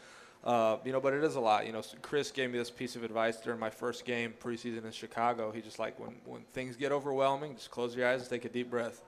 Uh, 0.44 0.78
you 0.86 0.94
know, 0.94 1.02
but 1.02 1.14
it 1.14 1.24
is 1.24 1.36
a 1.36 1.40
lot. 1.40 1.66
You 1.66 1.74
know, 1.74 1.82
Chris 2.02 2.32
gave 2.32 2.50
me 2.52 2.58
this 2.58 2.72
piece 2.72 2.96
of 2.96 3.04
advice 3.04 3.38
during 3.38 3.60
my 3.60 3.70
first 3.70 4.06
game 4.06 4.34
preseason 4.42 4.86
in 4.86 4.92
Chicago. 4.92 5.52
He 5.52 5.62
just 5.62 5.80
like 5.80 6.00
when 6.00 6.16
when 6.24 6.44
things 6.54 6.78
get 6.78 6.94
overwhelming, 6.94 7.56
just 7.56 7.72
close 7.72 7.94
your 7.94 8.08
eyes 8.08 8.22
and 8.22 8.30
take 8.30 8.46
a 8.46 8.50
deep 8.50 8.70
breath. 8.70 9.02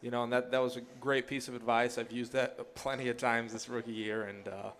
You 0.00 0.10
know, 0.10 0.22
and 0.24 0.32
that 0.32 0.50
that 0.52 0.62
was 0.62 0.78
a 0.78 0.80
great 0.98 1.26
piece 1.26 1.48
of 1.48 1.54
advice. 1.54 1.98
I've 1.98 2.10
used 2.10 2.32
that 2.32 2.74
plenty 2.74 3.10
of 3.10 3.18
times 3.18 3.52
this 3.52 3.68
rookie 3.68 3.92
year, 3.92 4.22
and 4.22 4.48
uh, 4.48 4.70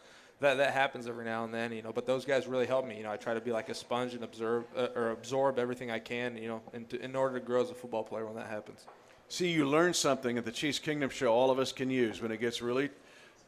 that 0.41 0.57
that 0.57 0.73
happens 0.73 1.07
every 1.07 1.25
now 1.25 1.45
and 1.45 1.53
then. 1.53 1.73
You 1.73 1.83
know, 1.83 1.93
but 1.93 2.07
those 2.07 2.25
guys 2.25 2.47
really 2.47 2.67
help 2.67 2.87
me. 2.87 2.97
You 2.97 3.03
know, 3.03 3.13
I 3.13 3.17
try 3.17 3.35
to 3.35 3.41
be 3.41 3.53
like 3.53 3.69
a 3.69 3.75
sponge 3.75 4.15
and 4.15 4.25
observe 4.25 4.65
uh, 4.77 4.89
or 4.95 5.11
absorb 5.11 5.59
everything 5.59 5.91
I 5.91 5.99
can. 5.99 6.37
You 6.37 6.49
know, 6.49 6.63
in, 6.73 6.87
to, 6.87 7.03
in 7.03 7.15
order 7.15 7.39
to 7.39 7.45
grow 7.45 7.63
as 7.63 7.71
a 7.71 7.75
football 7.75 8.03
player 8.03 8.27
when 8.27 8.37
that 8.37 8.49
happens. 8.49 8.87
See, 9.29 9.51
you 9.51 9.65
learn 9.65 9.95
something 9.95 10.39
at 10.39 10.45
the 10.45 10.51
Chiefs 10.51 10.81
Kingdom 10.81 11.09
show 11.09 11.33
all 11.33 11.51
of 11.51 11.59
us 11.59 11.71
can 11.71 11.89
use 11.89 12.21
when 12.21 12.33
it 12.33 12.41
gets 12.41 12.61
really 12.61 12.91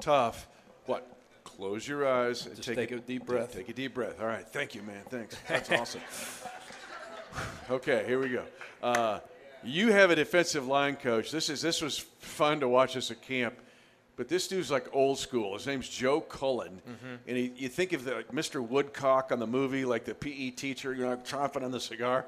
tough. 0.00 0.46
What? 0.87 1.09
Close 1.42 1.88
your 1.88 2.09
eyes 2.09 2.46
and 2.46 2.62
take, 2.62 2.76
take 2.76 2.90
a 2.92 2.98
deep 2.98 3.26
breath. 3.26 3.55
Take 3.55 3.68
a 3.68 3.72
deep 3.72 3.94
breath. 3.94 4.20
All 4.20 4.26
right. 4.26 4.46
Thank 4.46 4.74
you, 4.74 4.83
man. 4.83 5.02
Thanks. 5.11 5.37
That's 5.48 5.70
awesome. 5.72 6.00
okay, 7.70 8.05
here 8.07 8.20
we 8.20 8.28
go. 8.28 8.44
Uh, 8.83 9.18
you 9.64 9.92
have 9.92 10.11
a 10.11 10.16
defensive 10.16 10.66
line 10.66 10.96
coach. 10.96 11.31
This 11.31 11.48
is 11.48 11.61
this 11.61 11.83
was 11.83 11.98
fun 11.98 12.61
to 12.61 12.68
watch 12.68 12.94
this 12.94 13.11
at 13.11 13.22
camp. 13.22 13.55
But 14.16 14.29
this 14.29 14.46
dude's 14.46 14.70
like 14.70 14.94
old 14.94 15.18
school. 15.18 15.55
His 15.55 15.66
name's 15.66 15.88
Joe 15.88 16.20
Cullen, 16.20 16.83
mm-hmm. 16.87 17.14
and 17.27 17.37
he, 17.37 17.53
you 17.57 17.68
think 17.68 17.92
of 17.92 18.05
the, 18.05 18.16
like 18.16 18.31
Mr. 18.31 18.66
Woodcock 18.66 19.33
on 19.33 19.38
the 19.38 19.46
movie, 19.46 19.85
like 19.85 20.05
the 20.05 20.14
PE 20.14 20.51
teacher, 20.51 20.92
you 20.92 21.05
know, 21.05 21.16
chomping 21.16 21.64
on 21.64 21.70
the 21.70 21.81
cigar. 21.81 22.27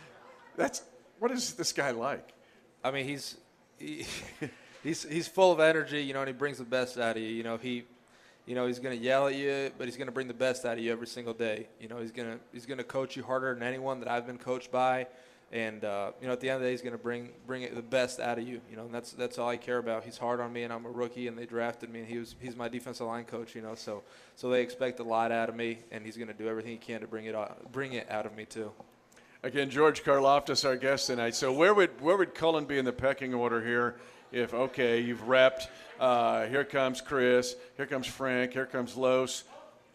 That's 0.56 0.82
what 1.18 1.30
is 1.30 1.54
this 1.54 1.72
guy 1.72 1.90
like? 1.90 2.32
I 2.82 2.90
mean, 2.90 3.04
he's 3.04 3.36
he, 3.78 4.06
he's 4.82 5.02
he's 5.02 5.28
full 5.28 5.52
of 5.52 5.60
energy, 5.60 6.02
you 6.02 6.14
know, 6.14 6.20
and 6.20 6.28
he 6.28 6.34
brings 6.34 6.58
the 6.58 6.64
best 6.64 6.98
out 6.98 7.16
of 7.16 7.22
you. 7.22 7.28
You 7.28 7.42
know, 7.42 7.58
he, 7.58 7.84
you 8.46 8.54
know, 8.54 8.66
he's 8.66 8.78
gonna 8.78 8.94
yell 8.94 9.28
at 9.28 9.34
you, 9.34 9.70
but 9.76 9.86
he's 9.86 9.98
gonna 9.98 10.12
bring 10.12 10.28
the 10.28 10.34
best 10.34 10.64
out 10.64 10.78
of 10.78 10.84
you 10.84 10.90
every 10.90 11.06
single 11.06 11.34
day. 11.34 11.68
You 11.78 11.88
know, 11.88 11.98
he's 11.98 12.12
gonna 12.12 12.38
he's 12.52 12.64
gonna 12.64 12.84
coach 12.84 13.16
you 13.16 13.22
harder 13.22 13.52
than 13.52 13.62
anyone 13.62 14.00
that 14.00 14.08
I've 14.08 14.26
been 14.26 14.38
coached 14.38 14.72
by, 14.72 15.06
and 15.50 15.84
uh, 15.84 16.12
you 16.20 16.26
know, 16.26 16.34
at 16.34 16.40
the 16.40 16.50
end 16.50 16.56
of 16.56 16.60
the 16.62 16.66
day, 16.66 16.70
he's 16.72 16.82
gonna 16.82 16.98
bring 16.98 17.30
bring 17.46 17.62
it 17.62 17.74
the 17.74 17.82
best 17.82 18.20
out 18.20 18.38
of 18.38 18.46
you. 18.46 18.60
You 18.70 18.76
know, 18.76 18.84
and 18.84 18.94
that's 18.94 19.12
that's 19.12 19.38
all 19.38 19.48
I 19.48 19.56
care 19.56 19.78
about. 19.78 20.04
He's 20.04 20.18
hard 20.18 20.40
on 20.40 20.52
me, 20.52 20.64
and 20.64 20.72
I'm 20.72 20.84
a 20.84 20.90
rookie, 20.90 21.26
and 21.26 21.38
they 21.38 21.46
drafted 21.46 21.90
me, 21.90 22.00
and 22.00 22.08
he 22.08 22.18
was 22.18 22.34
he's 22.40 22.54
my 22.54 22.68
defensive 22.68 23.06
line 23.06 23.24
coach. 23.24 23.54
You 23.54 23.62
know, 23.62 23.74
so 23.74 24.02
so 24.36 24.50
they 24.50 24.62
expect 24.62 25.00
a 25.00 25.04
lot 25.04 25.32
out 25.32 25.48
of 25.48 25.56
me, 25.56 25.78
and 25.90 26.04
he's 26.04 26.16
gonna 26.16 26.34
do 26.34 26.48
everything 26.48 26.72
he 26.72 26.78
can 26.78 27.00
to 27.00 27.06
bring 27.06 27.24
it 27.24 27.34
out, 27.34 27.72
bring 27.72 27.94
it 27.94 28.10
out 28.10 28.26
of 28.26 28.36
me 28.36 28.44
too. 28.44 28.70
Again, 29.42 29.70
George 29.70 30.02
Karlaftis, 30.02 30.64
our 30.64 30.76
guest 30.76 31.06
tonight. 31.06 31.34
So 31.34 31.52
where 31.52 31.72
would 31.72 32.00
where 32.00 32.16
would 32.16 32.34
Cullen 32.34 32.66
be 32.66 32.76
in 32.76 32.84
the 32.84 32.92
pecking 32.92 33.32
order 33.32 33.64
here? 33.64 33.96
If 34.32 34.52
okay, 34.52 35.00
you've 35.00 35.26
repped. 35.26 35.68
Uh, 35.98 36.46
here 36.46 36.64
comes 36.64 37.00
Chris. 37.00 37.56
Here 37.76 37.86
comes 37.86 38.06
Frank. 38.06 38.52
Here 38.52 38.66
comes 38.66 38.96
Los. 38.96 39.44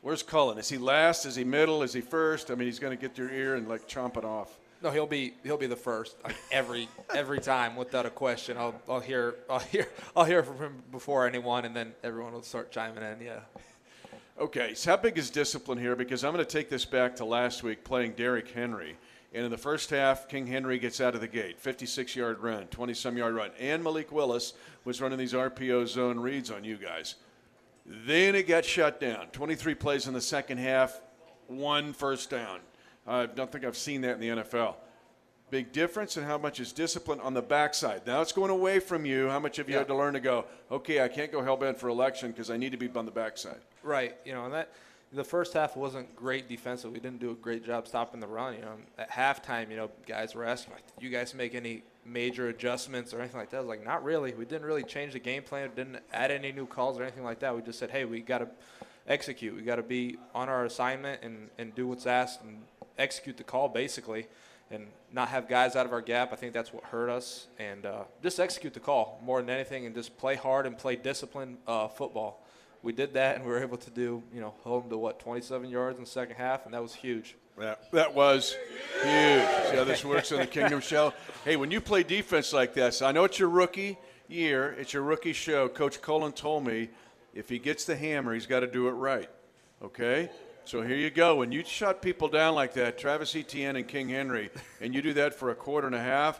Where's 0.02 0.24
Cullen? 0.24 0.58
Is 0.58 0.68
he 0.68 0.78
last? 0.78 1.26
Is 1.26 1.36
he 1.36 1.44
middle? 1.44 1.84
Is 1.84 1.94
he 1.94 2.02
first? 2.02 2.50
I 2.50 2.56
mean, 2.56 2.68
he's 2.68 2.80
going 2.80 2.98
to 2.98 3.02
get 3.02 3.18
your 3.18 3.30
ear 3.30 3.56
and 3.56 3.70
like 3.70 3.88
chomp 3.88 4.18
it 4.18 4.26
off. 4.26 4.58
No, 4.84 4.91
he'll 4.91 5.08
be 5.08 5.34
he'll 5.43 5.58
be 5.58 5.67
the 5.67 5.78
first 5.78 6.17
every 6.52 6.89
every 7.15 7.39
time 7.39 7.78
without 7.78 8.06
a 8.06 8.10
question. 8.10 8.58
I'll 8.58 8.76
I'll 8.89 9.00
hear 9.00 9.36
I'll 9.50 9.60
hear 9.60 9.88
I'll 10.15 10.26
hear 10.26 10.43
from 10.43 10.58
him 10.58 10.84
before 10.91 11.26
anyone, 11.26 11.63
and 11.63 11.74
then 11.74 11.93
everyone 12.04 12.34
will 12.34 12.43
start 12.43 12.69
chiming 12.69 13.02
in. 13.02 13.26
Yeah. 13.26 13.39
Okay, 14.38 14.74
so 14.74 14.91
how 14.91 14.98
big 14.98 15.17
is 15.17 15.30
discipline 15.30 15.78
here? 15.78 15.96
Because 15.96 16.24
I'm 16.24 16.34
going 16.34 16.43
to 16.43 16.52
take 16.52 16.67
this 16.67 16.86
back 16.86 17.15
to 17.17 17.26
last 17.26 17.63
week 17.63 17.84
playing 17.84 18.13
Derrick 18.13 18.50
Henry. 18.50 18.98
And 19.32 19.46
in 19.46 19.52
the 19.52 19.58
first 19.58 19.89
half, 19.91 20.28
King 20.28 20.48
Henry 20.48 20.80
gets 20.80 21.00
out 21.00 21.15
of 21.15 21.22
the 21.22 21.28
gate, 21.28 21.60
56 21.60 22.15
yard 22.15 22.39
run, 22.39 22.65
20 22.67 22.93
some 22.93 23.17
yard 23.17 23.36
run. 23.36 23.52
And 23.60 23.84
Malik 23.84 24.12
Willis 24.12 24.54
was 24.86 25.02
running 25.02 25.17
these 25.17 25.34
RPO 25.34 25.88
zone 25.88 26.19
reads 26.19 26.52
on 26.52 26.63
you 26.63 26.78
guys. 26.78 27.15
Then 27.86 28.36
it 28.36 28.48
got 28.48 28.65
shut 28.65 29.00
down. 29.00 29.28
23 29.28 29.76
plays 29.76 30.08
in 30.08 30.13
the 30.13 30.22
second 30.22 30.58
half, 30.58 31.00
one 31.48 31.93
first 31.93 32.30
down. 32.30 32.60
I 33.06 33.26
don't 33.26 33.52
think 33.52 33.66
I've 33.66 33.78
seen 33.78 34.02
that 34.02 34.16
in 34.16 34.20
the 34.20 34.30
NFL. 34.44 34.76
Big 35.50 35.72
difference, 35.72 36.18
and 36.18 36.26
how 36.26 36.38
much 36.38 36.60
is 36.60 36.72
discipline 36.72 37.20
on 37.20 37.34
the 37.34 37.42
backside. 37.42 38.08
Now 38.08 38.22
it's 38.22 38.32
going 38.32 38.50
away 38.50 38.80
from 38.80 39.06
you. 39.06 39.30
How 39.30 39.39
much 39.39 39.58
have 39.58 39.68
you 39.70 39.74
Yeah. 39.74 39.80
had 39.80 39.88
to 39.89 39.96
learn 39.96 40.13
to 40.13 40.20
go? 40.20 40.46
Okay, 40.72 41.02
I 41.02 41.08
can't 41.08 41.32
go 41.32 41.44
hell 41.44 41.58
bent 41.58 41.80
for 41.80 41.89
election 41.89 42.32
because 42.32 42.50
I 42.50 42.58
need 42.58 42.72
to 42.72 42.78
be 42.78 42.89
on 42.96 43.06
the 43.06 43.12
backside. 43.12 43.60
Right. 43.84 44.16
You 44.26 44.34
know, 44.34 44.46
and 44.46 44.54
that 44.54 44.70
the 45.12 45.24
first 45.24 45.54
half 45.54 45.76
wasn't 45.76 46.16
great 46.16 46.48
defensive. 46.48 46.92
We 46.92 47.00
didn't 47.00 47.20
do 47.20 47.30
a 47.30 47.36
great 47.36 47.63
job 47.63 47.88
stopping 47.88 48.20
the 48.20 48.26
run. 48.26 48.56
You 48.56 48.62
know, 48.62 48.78
at 48.98 49.12
halftime, 49.12 49.70
you 49.70 49.76
know, 49.76 49.92
guys 50.08 50.34
were 50.34 50.44
asking, 50.46 50.74
like, 50.74 50.96
"Did 50.96 51.04
you 51.04 51.12
guys 51.12 51.36
make 51.36 51.54
any 51.54 51.84
major 52.04 52.48
adjustments 52.48 53.13
or 53.13 53.20
anything 53.20 53.39
like 53.39 53.52
that?" 53.52 53.58
I 53.58 53.60
was 53.60 53.70
like, 53.70 53.84
"Not 53.86 54.04
really. 54.04 54.34
We 54.34 54.46
didn't 54.46 54.66
really 54.66 54.84
change 54.84 55.13
the 55.13 55.20
game 55.20 55.44
plan. 55.44 55.70
Didn't 55.76 56.00
add 56.12 56.32
any 56.32 56.52
new 56.52 56.66
calls 56.66 56.98
or 57.00 57.04
anything 57.04 57.24
like 57.24 57.39
that. 57.42 57.56
We 57.56 57.62
just 57.62 57.78
said, 57.78 57.92
hey, 57.92 58.06
we 58.06 58.22
got 58.22 58.39
to 58.39 58.48
execute. 59.06 59.54
We 59.56 59.62
got 59.62 59.76
to 59.76 59.84
be 59.84 60.18
on 60.34 60.50
our 60.50 60.66
assignment 60.66 61.22
and 61.22 61.50
and 61.60 61.76
do 61.76 61.86
what's 61.86 62.08
asked 62.08 62.42
and 62.42 62.63
execute 62.97 63.38
the 63.38 63.43
call 63.43 63.69
basically." 63.69 64.27
And 64.71 64.88
not 65.12 65.27
have 65.27 65.47
guys 65.47 65.75
out 65.75 65.86
of 65.86 65.91
our 65.91 66.01
gap. 66.01 66.34
I 66.34 66.36
think 66.36 66.51
that's 66.51 66.73
what 66.73 66.84
hurt 66.86 67.10
us. 67.10 67.45
And 67.60 67.86
uh, 67.86 68.03
just 68.23 68.39
execute 68.39 68.73
the 68.73 68.79
call 68.79 69.21
more 69.23 69.39
than 69.39 69.51
anything, 69.51 69.86
and 69.86 69.93
just 69.93 70.17
play 70.17 70.36
hard 70.36 70.65
and 70.65 70.75
play 70.75 70.95
disciplined 70.95 71.58
uh, 71.67 71.89
football 71.89 72.43
we 72.84 72.91
did 72.91 73.13
that 73.13 73.38
and 73.38 73.45
we 73.45 73.51
were 73.51 73.62
able 73.62 73.77
to 73.77 73.89
do, 73.89 74.21
you 74.34 74.41
know, 74.41 74.53
hold 74.63 74.84
them 74.84 74.89
to 74.91 74.97
what, 74.97 75.19
27 75.19 75.69
yards 75.69 75.97
in 75.97 76.03
the 76.03 76.10
second 76.10 76.36
half, 76.36 76.65
and 76.65 76.73
that 76.73 76.82
was 76.82 76.93
huge. 76.93 77.36
Yeah, 77.60 77.75
that 77.91 78.13
was 78.13 78.56
huge. 79.01 79.47
See 79.69 79.75
how 79.75 79.84
this 79.86 80.03
works 80.03 80.32
on 80.32 80.39
the 80.39 80.47
Kingdom 80.47 80.82
Show? 80.82 81.13
Hey, 81.45 81.56
when 81.56 81.71
you 81.71 81.79
play 81.79 82.03
defense 82.03 82.51
like 82.51 82.73
this, 82.73 83.01
I 83.01 83.12
know 83.12 83.23
it's 83.23 83.39
your 83.39 83.49
rookie 83.49 83.97
year, 84.27 84.75
it's 84.77 84.93
your 84.93 85.03
rookie 85.03 85.34
show. 85.34 85.69
Coach 85.69 86.01
Cullen 86.01 86.34
told 86.34 86.65
me 86.65 86.89
if 87.34 87.47
he 87.47 87.58
gets 87.58 87.86
the 87.86 87.95
hammer, 87.95 88.34
he's 88.34 88.47
got 88.47 88.62
to 88.62 88.67
do 88.67 88.88
it 88.88 88.91
right. 88.91 89.29
Okay? 89.82 90.29
So 90.65 90.82
here 90.82 90.95
you 90.95 91.10
go. 91.10 91.36
When 91.36 91.52
you 91.52 91.63
shut 91.65 92.02
people 92.02 92.30
down 92.30 92.56
like 92.56 92.73
that, 92.76 92.97
Travis 92.97 93.36
Etienne 93.36 93.76
and 93.76 93.88
King 93.88 94.08
Henry, 94.08 94.49
and 94.80 94.95
you 94.95 95.02
do 95.02 95.13
that 95.13 95.34
for 95.36 95.52
a 95.52 95.56
quarter 95.56 95.88
and 95.88 95.95
a 95.95 95.99
half, 95.99 96.39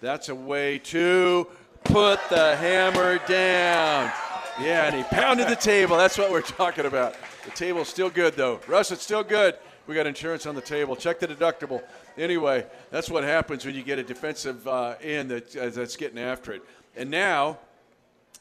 that's 0.00 0.28
a 0.28 0.34
way 0.34 0.78
to 0.78 1.48
put 1.82 2.20
the 2.30 2.54
hammer 2.56 3.18
down. 3.26 4.12
Yeah, 4.60 4.86
and 4.86 4.94
he 4.94 5.02
pounded 5.02 5.48
the 5.48 5.56
table. 5.56 5.96
That's 5.96 6.16
what 6.16 6.30
we're 6.30 6.40
talking 6.40 6.86
about. 6.86 7.16
The 7.44 7.50
table's 7.50 7.88
still 7.88 8.10
good, 8.10 8.34
though. 8.34 8.60
Russ, 8.68 8.92
it's 8.92 9.02
still 9.02 9.24
good. 9.24 9.56
We 9.88 9.96
got 9.96 10.06
insurance 10.06 10.46
on 10.46 10.54
the 10.54 10.60
table. 10.60 10.94
Check 10.94 11.18
the 11.18 11.26
deductible. 11.26 11.82
Anyway, 12.16 12.64
that's 12.90 13.10
what 13.10 13.24
happens 13.24 13.66
when 13.66 13.74
you 13.74 13.82
get 13.82 13.98
a 13.98 14.04
defensive 14.04 14.66
uh, 14.68 14.94
end 15.02 15.30
that, 15.30 15.56
uh, 15.56 15.68
that's 15.70 15.96
getting 15.96 16.18
after 16.18 16.52
it. 16.52 16.62
And 16.96 17.10
now, 17.10 17.58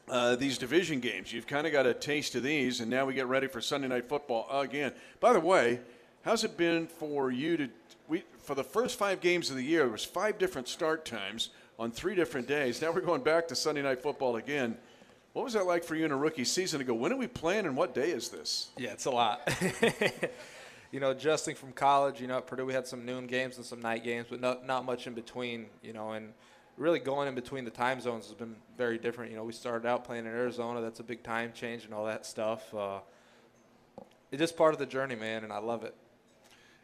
uh, 0.10 0.36
these 0.36 0.58
division 0.58 1.00
games, 1.00 1.32
you've 1.32 1.48
kind 1.48 1.66
of 1.66 1.74
got 1.74 1.86
a 1.86 1.94
taste 1.94 2.36
of 2.36 2.44
these, 2.44 2.82
and 2.82 2.89
now 2.89 3.06
we 3.06 3.13
get 3.13 3.28
ready 3.28 3.48
for 3.48 3.62
Sunday 3.62 3.88
Night 3.88 4.08
Football 4.08 4.48
again. 4.60 4.92
By 5.20 5.34
the 5.34 5.39
way, 5.39 5.80
how's 6.24 6.44
it 6.44 6.58
been 6.58 6.88
for 6.88 7.32
you 7.32 7.58
to? 7.58 7.70
We 8.08 8.24
for 8.39 8.54
the 8.54 8.63
first 8.63 9.00
five 9.00 9.22
games 9.22 9.50
of 9.50 9.56
the 9.56 9.63
year, 9.63 9.84
there 9.84 9.92
was 9.92 10.04
five 10.04 10.38
different 10.38 10.68
start 10.68 11.06
times 11.06 11.50
on 11.80 11.92
three 11.92 12.16
different 12.16 12.48
days. 12.48 12.82
Now 12.82 12.92
we're 12.92 13.02
going 13.02 13.24
back 13.24 13.48
to 13.48 13.56
Sunday 13.56 13.82
Night 13.82 14.02
Football 14.02 14.36
again. 14.36 14.78
What 15.32 15.46
was 15.46 15.54
that 15.54 15.66
like 15.66 15.84
for 15.84 15.96
you 15.96 16.06
in 16.06 16.12
a 16.12 16.18
rookie 16.18 16.44
season 16.44 16.80
to 16.80 16.86
go? 16.86 16.94
When 16.94 17.12
are 17.12 17.18
we 17.18 17.28
playing, 17.28 17.66
and 17.66 17.76
what 17.76 17.96
day 17.96 18.12
is 18.12 18.30
this? 18.30 18.70
Yeah, 18.78 18.92
it's 18.92 19.06
a 19.06 19.12
lot. 19.12 19.50
you 20.92 21.00
know, 21.00 21.10
adjusting 21.12 21.56
from 21.56 21.72
college, 21.72 22.22
you 22.22 22.28
know, 22.28 22.38
at 22.38 22.46
Purdue 22.46 22.66
we 22.66 22.74
had 22.74 22.86
some 22.86 23.06
noon 23.06 23.26
games 23.26 23.58
and 23.58 23.66
some 23.66 23.82
night 23.82 24.04
games, 24.04 24.28
but 24.30 24.42
not 24.42 24.66
not 24.66 24.86
much 24.86 25.08
in 25.08 25.13
between. 25.13 25.68
You 25.82 25.94
know, 25.94 26.12
and 26.12 26.34
really 26.78 27.00
going 27.00 27.28
in 27.28 27.36
between 27.36 27.66
the 27.66 27.72
time 27.72 28.02
zones 28.02 28.26
has 28.26 28.34
been 28.36 28.56
very 28.78 28.98
different. 28.98 29.32
You 29.32 29.38
know, 29.38 29.44
we 29.44 29.54
started 29.54 29.88
out 29.88 30.04
playing 30.06 30.26
in 30.26 30.32
Arizona. 30.32 30.82
That's 30.82 31.00
a 31.00 31.04
big 31.04 31.24
time 31.24 31.52
change 31.54 31.86
and 31.86 31.94
all 31.94 32.06
that 32.06 32.26
stuff. 32.26 32.74
Uh, 32.74 33.00
it's 34.32 34.40
just 34.40 34.58
part 34.58 34.74
of 34.74 34.80
the 34.80 34.86
journey, 34.86 35.16
man, 35.16 35.44
and 35.44 35.54
I 35.54 35.60
love 35.60 35.84
it. 35.84 35.94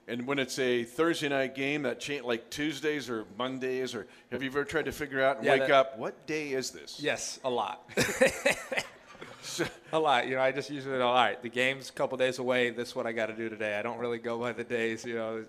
And 0.08 0.25
when 0.25 0.39
it's 0.39 0.58
a 0.58 0.84
Thursday 0.84 1.30
night 1.30 1.54
game, 1.56 1.84
that 1.84 1.99
change 1.99 2.23
like 2.23 2.49
Tuesdays 2.49 3.10
or 3.10 3.25
Mondays, 3.38 3.93
or 3.93 4.08
have 4.32 4.41
you 4.41 4.49
ever 4.49 4.63
tried 4.63 4.86
to 4.86 4.91
figure 4.91 5.21
out 5.23 5.38
and 5.38 5.45
Yeah, 5.45 5.52
wake 5.54 5.62
that- 5.62 5.71
up 5.71 5.97
what 5.99 6.25
day 6.25 6.49
is 6.54 6.71
this? 6.71 6.99
Yes, 6.99 7.39
a 7.43 7.49
lot. 7.49 7.88
a 9.93 9.99
lot. 9.99 10.28
You 10.28 10.36
know, 10.36 10.41
I 10.41 10.52
just 10.52 10.69
usually 10.69 10.97
know, 10.97 11.08
all 11.08 11.13
right, 11.15 11.41
the 11.41 11.49
game's 11.49 11.89
a 11.89 11.93
couple 11.93 12.17
days 12.17 12.39
away. 12.39 12.69
This 12.69 12.89
is 12.89 12.95
what 12.95 13.06
I 13.08 13.12
got 13.12 13.28
to 13.28 13.34
do 13.36 13.49
today. 13.49 13.78
I 13.78 13.82
don't 13.82 13.97
really 13.99 14.19
go 14.19 14.38
by 14.39 14.52
the 14.54 14.63
days, 14.63 15.06
you 15.06 15.15
know, 15.15 15.45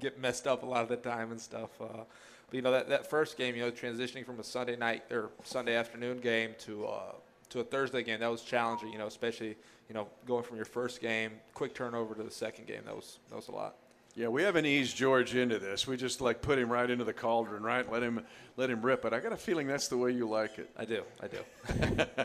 get 0.00 0.18
messed 0.20 0.46
up 0.46 0.62
a 0.62 0.66
lot 0.66 0.82
of 0.82 0.88
the 0.88 0.96
time 0.96 1.30
and 1.30 1.40
stuff. 1.40 1.70
Uh, 1.80 2.04
but, 2.48 2.56
you 2.56 2.62
know, 2.62 2.72
that, 2.72 2.88
that 2.88 3.08
first 3.08 3.36
game, 3.36 3.56
you 3.56 3.62
know, 3.62 3.70
transitioning 3.70 4.24
from 4.24 4.40
a 4.40 4.44
Sunday 4.44 4.76
night 4.76 5.04
or 5.10 5.30
Sunday 5.44 5.74
afternoon 5.74 6.18
game 6.18 6.54
to, 6.60 6.86
uh, 6.86 7.12
to 7.50 7.60
a 7.60 7.64
Thursday 7.64 8.02
game, 8.02 8.20
that 8.20 8.30
was 8.30 8.42
challenging, 8.42 8.92
you 8.92 8.98
know, 8.98 9.06
especially, 9.06 9.56
you 9.88 9.94
know, 9.94 10.08
going 10.26 10.44
from 10.44 10.56
your 10.56 10.64
first 10.64 11.00
game, 11.00 11.32
quick 11.54 11.74
turnover 11.74 12.14
to 12.14 12.22
the 12.22 12.30
second 12.30 12.66
game. 12.66 12.82
That 12.84 12.94
was, 12.94 13.18
that 13.30 13.36
was 13.36 13.48
a 13.48 13.52
lot. 13.52 13.76
Yeah, 14.14 14.28
we 14.28 14.42
haven't 14.42 14.64
eased 14.64 14.96
George 14.96 15.34
into 15.34 15.58
this. 15.58 15.86
We 15.86 15.96
just 15.98 16.22
like 16.22 16.40
put 16.40 16.58
him 16.58 16.70
right 16.70 16.88
into 16.88 17.04
the 17.04 17.12
cauldron, 17.12 17.62
right? 17.62 17.90
Let 17.92 18.02
him 18.02 18.24
let 18.56 18.70
him 18.70 18.80
rip. 18.80 19.02
But 19.02 19.12
I 19.12 19.20
got 19.20 19.34
a 19.34 19.36
feeling 19.36 19.66
that's 19.66 19.88
the 19.88 19.98
way 19.98 20.10
you 20.10 20.26
like 20.26 20.58
it. 20.58 20.70
I 20.74 20.86
do. 20.86 21.02
I 21.20 21.28
do. 21.28 22.24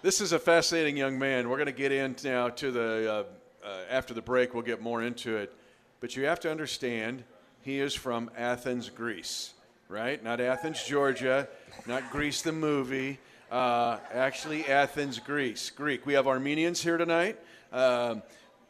This 0.00 0.20
is 0.20 0.30
a 0.30 0.38
fascinating 0.38 0.96
young 0.96 1.18
man. 1.18 1.48
We're 1.48 1.56
going 1.56 1.66
to 1.66 1.72
get 1.72 1.90
in 1.90 2.14
now 2.22 2.50
to 2.50 2.70
the 2.70 3.26
uh, 3.64 3.66
uh, 3.66 3.80
after 3.90 4.14
the 4.14 4.22
break. 4.22 4.54
We'll 4.54 4.62
get 4.62 4.80
more 4.80 5.02
into 5.02 5.36
it, 5.36 5.52
but 5.98 6.14
you 6.14 6.24
have 6.26 6.38
to 6.40 6.50
understand 6.52 7.24
he 7.68 7.80
is 7.80 7.94
from 7.94 8.30
Athens, 8.34 8.88
Greece, 8.88 9.52
right? 9.90 10.24
Not 10.24 10.40
Athens, 10.40 10.82
Georgia, 10.82 11.46
not 11.84 12.10
Greece 12.10 12.40
the 12.40 12.50
movie. 12.50 13.18
Uh, 13.52 13.98
actually, 14.10 14.64
Athens, 14.64 15.18
Greece, 15.18 15.68
Greek. 15.68 16.06
We 16.06 16.14
have 16.14 16.26
Armenians 16.26 16.82
here 16.82 16.96
tonight, 16.96 17.38
um, 17.70 18.22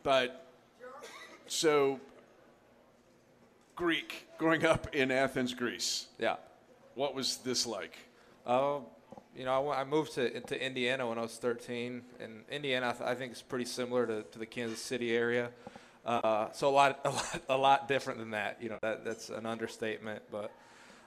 but 0.02 0.48
so 1.46 2.00
Greek 3.76 4.26
growing 4.36 4.66
up 4.66 4.92
in 4.92 5.12
Athens, 5.12 5.54
Greece. 5.54 6.08
Yeah. 6.18 6.34
What 6.96 7.14
was 7.14 7.36
this 7.36 7.66
like? 7.66 7.96
Uh, 8.44 8.80
you 9.36 9.44
know, 9.44 9.68
I, 9.68 9.82
I 9.82 9.84
moved 9.84 10.14
to 10.14 10.40
to 10.40 10.60
Indiana 10.60 11.08
when 11.08 11.18
I 11.18 11.22
was 11.22 11.36
13, 11.36 12.02
and 12.18 12.42
Indiana 12.50 12.88
I, 12.88 12.92
th- 12.92 13.08
I 13.10 13.14
think 13.14 13.30
is 13.30 13.42
pretty 13.42 13.66
similar 13.66 14.08
to, 14.08 14.22
to 14.24 14.38
the 14.40 14.46
Kansas 14.46 14.82
City 14.82 15.16
area. 15.16 15.50
Uh, 16.08 16.50
so 16.52 16.68
a 16.68 16.70
lot, 16.70 17.00
a 17.04 17.10
lot, 17.10 17.40
a 17.50 17.56
lot 17.56 17.88
different 17.88 18.18
than 18.18 18.30
that. 18.30 18.56
You 18.60 18.70
know, 18.70 18.78
that 18.80 19.04
that's 19.04 19.28
an 19.28 19.44
understatement. 19.44 20.22
But 20.32 20.50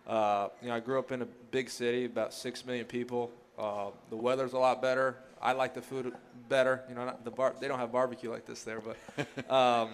uh, 0.07 0.49
you 0.61 0.69
know, 0.69 0.75
I 0.75 0.79
grew 0.79 0.99
up 0.99 1.11
in 1.11 1.23
a 1.23 1.25
big 1.25 1.69
city, 1.69 2.05
about 2.05 2.33
six 2.33 2.65
million 2.65 2.85
people. 2.85 3.31
Uh, 3.57 3.89
the 4.09 4.15
weather's 4.15 4.53
a 4.53 4.59
lot 4.59 4.81
better. 4.81 5.17
I 5.41 5.53
like 5.53 5.73
the 5.73 5.81
food 5.81 6.13
better. 6.47 6.83
You 6.87 6.95
know, 6.95 7.05
not 7.05 7.25
the 7.25 7.31
bar, 7.31 7.55
they 7.59 7.67
don't 7.67 7.79
have 7.79 7.91
barbecue 7.91 8.29
like 8.29 8.45
this 8.45 8.63
there, 8.63 8.79
but 8.79 9.49
um, 9.51 9.89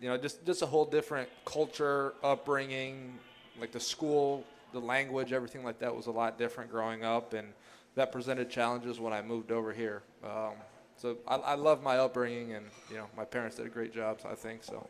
you 0.00 0.08
know, 0.08 0.16
just 0.16 0.44
just 0.46 0.62
a 0.62 0.66
whole 0.66 0.86
different 0.86 1.28
culture, 1.44 2.14
upbringing, 2.24 3.18
like 3.60 3.70
the 3.70 3.80
school, 3.80 4.44
the 4.72 4.80
language, 4.80 5.34
everything 5.34 5.62
like 5.62 5.78
that 5.80 5.94
was 5.94 6.06
a 6.06 6.10
lot 6.10 6.38
different 6.38 6.70
growing 6.70 7.04
up, 7.04 7.34
and 7.34 7.48
that 7.96 8.12
presented 8.12 8.48
challenges 8.48 8.98
when 8.98 9.12
I 9.12 9.20
moved 9.20 9.52
over 9.52 9.74
here. 9.74 10.02
Um, 10.24 10.54
so 10.96 11.18
I, 11.26 11.36
I 11.36 11.54
love 11.54 11.82
my 11.82 11.98
upbringing, 11.98 12.52
and 12.52 12.66
you 12.90 12.96
know, 12.96 13.06
my 13.16 13.24
parents 13.24 13.56
did 13.56 13.66
a 13.66 13.70
great 13.70 13.92
job. 13.92 14.20
I 14.28 14.34
think 14.34 14.64
so. 14.64 14.86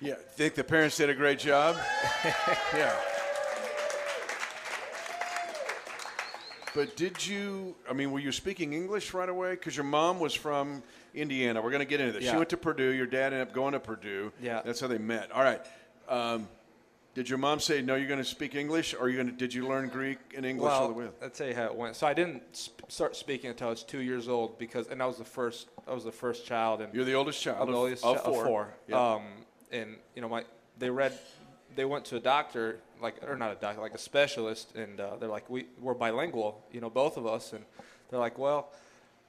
Yeah, 0.00 0.14
think 0.14 0.54
the 0.54 0.64
parents 0.64 0.96
did 0.96 1.08
a 1.08 1.14
great 1.14 1.38
job. 1.38 1.76
yeah. 2.74 2.94
But 6.74 6.94
did 6.94 7.26
you? 7.26 7.74
I 7.88 7.94
mean, 7.94 8.12
were 8.12 8.18
you 8.18 8.32
speaking 8.32 8.74
English 8.74 9.14
right 9.14 9.30
away? 9.30 9.52
Because 9.52 9.74
your 9.74 9.84
mom 9.84 10.20
was 10.20 10.34
from 10.34 10.82
Indiana. 11.14 11.62
We're 11.62 11.70
going 11.70 11.80
to 11.80 11.86
get 11.86 12.00
into 12.00 12.12
this. 12.12 12.28
She 12.28 12.36
went 12.36 12.50
to 12.50 12.58
Purdue. 12.58 12.90
Your 12.90 13.06
dad 13.06 13.32
ended 13.32 13.48
up 13.48 13.54
going 13.54 13.72
to 13.72 13.80
Purdue. 13.80 14.30
Yeah. 14.42 14.60
That's 14.62 14.80
how 14.80 14.86
they 14.86 14.98
met. 14.98 15.32
All 15.32 15.42
right. 15.42 15.62
Um, 16.06 16.46
did 17.16 17.30
your 17.30 17.38
mom 17.38 17.60
say 17.60 17.80
no? 17.80 17.94
You're 17.94 18.08
going 18.08 18.22
to 18.22 18.24
speak 18.26 18.54
English, 18.54 18.94
or 18.94 19.08
you 19.08 19.16
going 19.16 19.28
to? 19.28 19.32
Did 19.32 19.54
you 19.54 19.66
learn 19.66 19.88
Greek 19.88 20.18
and 20.36 20.44
English 20.44 20.70
all 20.70 20.88
the 20.88 20.92
way? 20.92 21.04
Well, 21.06 21.14
I'll 21.22 21.30
tell 21.30 21.48
you 21.48 21.54
how 21.54 21.64
it 21.64 21.74
went. 21.74 21.96
So 21.96 22.06
I 22.06 22.12
didn't 22.12 22.42
sp- 22.52 22.84
start 22.88 23.16
speaking 23.16 23.48
until 23.48 23.68
I 23.68 23.70
was 23.70 23.82
two 23.82 24.02
years 24.02 24.28
old 24.28 24.58
because, 24.58 24.88
and 24.88 25.02
I 25.02 25.06
was 25.06 25.16
the 25.16 25.24
first. 25.24 25.68
I 25.88 25.94
was 25.94 26.04
the 26.04 26.12
first 26.12 26.44
child, 26.44 26.82
and 26.82 26.92
You're 26.92 27.06
the 27.06 27.14
oldest 27.14 27.40
child 27.40 27.56
I'm 27.62 27.70
the 27.70 27.78
oldest 27.78 28.04
of 28.04 28.18
chi- 28.18 28.22
four. 28.22 28.40
Of 28.42 28.46
four. 28.46 28.74
Yeah. 28.86 29.14
Um, 29.14 29.22
and 29.72 29.96
you 30.14 30.20
know, 30.20 30.28
my 30.28 30.44
they 30.78 30.90
read, 30.90 31.18
they 31.74 31.86
went 31.86 32.04
to 32.06 32.16
a 32.16 32.20
doctor, 32.20 32.80
like 33.00 33.14
or 33.26 33.34
not 33.34 33.50
a 33.50 33.54
doctor, 33.54 33.80
like 33.80 33.94
a 33.94 33.98
specialist, 33.98 34.76
and 34.76 35.00
uh, 35.00 35.16
they're 35.16 35.30
like, 35.30 35.48
we 35.48 35.68
we're 35.80 35.94
bilingual, 35.94 36.62
you 36.70 36.82
know, 36.82 36.90
both 36.90 37.16
of 37.16 37.26
us, 37.26 37.54
and 37.54 37.64
they're 38.10 38.20
like, 38.20 38.38
well, 38.38 38.68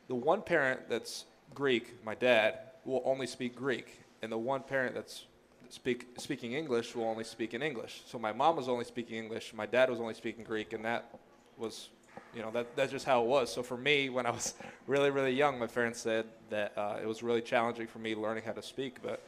the 0.10 0.16
one 0.16 0.42
parent 0.42 0.90
that's 0.90 1.24
Greek, 1.56 2.04
my 2.04 2.16
dad, 2.16 2.60
will 2.84 3.02
only 3.06 3.28
speak 3.28 3.56
Greek, 3.56 4.02
and 4.22 4.30
the 4.30 4.38
one 4.38 4.62
parent 4.62 4.94
that's 4.94 5.24
speak 5.70 6.08
speaking 6.18 6.54
English 6.54 6.96
will 6.96 7.06
only 7.06 7.24
speak 7.24 7.54
in 7.54 7.62
English. 7.62 8.02
So 8.06 8.18
my 8.20 8.32
mom 8.32 8.56
was 8.56 8.68
only 8.70 8.86
speaking 8.86 9.18
English, 9.18 9.54
my 9.54 9.66
dad 9.66 9.90
was 9.90 10.00
only 10.00 10.14
speaking 10.14 10.44
Greek, 10.44 10.74
and 10.74 10.84
that 10.86 11.14
was, 11.58 11.90
you 12.36 12.42
know, 12.42 12.52
that 12.52 12.76
that's 12.76 12.92
just 12.92 13.06
how 13.06 13.22
it 13.22 13.28
was. 13.28 13.52
So 13.52 13.64
for 13.64 13.78
me, 13.78 14.10
when 14.10 14.26
I 14.26 14.32
was 14.32 14.54
really 14.88 15.10
really 15.12 15.34
young, 15.34 15.60
my 15.60 15.68
parents 15.68 16.00
said 16.00 16.26
that 16.50 16.74
uh, 16.78 16.98
it 17.02 17.08
was 17.08 17.24
really 17.24 17.42
challenging 17.42 17.88
for 17.88 18.00
me 18.00 18.16
learning 18.16 18.44
how 18.46 18.54
to 18.54 18.62
speak, 18.62 19.02
but 19.02 19.22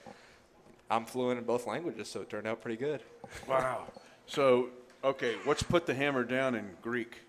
I'm 0.90 1.06
fluent 1.06 1.40
in 1.40 1.46
both 1.46 1.68
languages, 1.68 2.10
so 2.10 2.22
it 2.22 2.30
turned 2.30 2.48
out 2.48 2.62
pretty 2.62 2.78
good. 2.78 3.02
Wow. 3.48 3.84
So, 4.26 4.70
okay, 5.04 5.36
let's 5.46 5.62
put 5.64 5.86
the 5.86 5.94
hammer 5.94 6.24
down 6.24 6.56
in 6.56 6.70
Greek. 6.82 7.22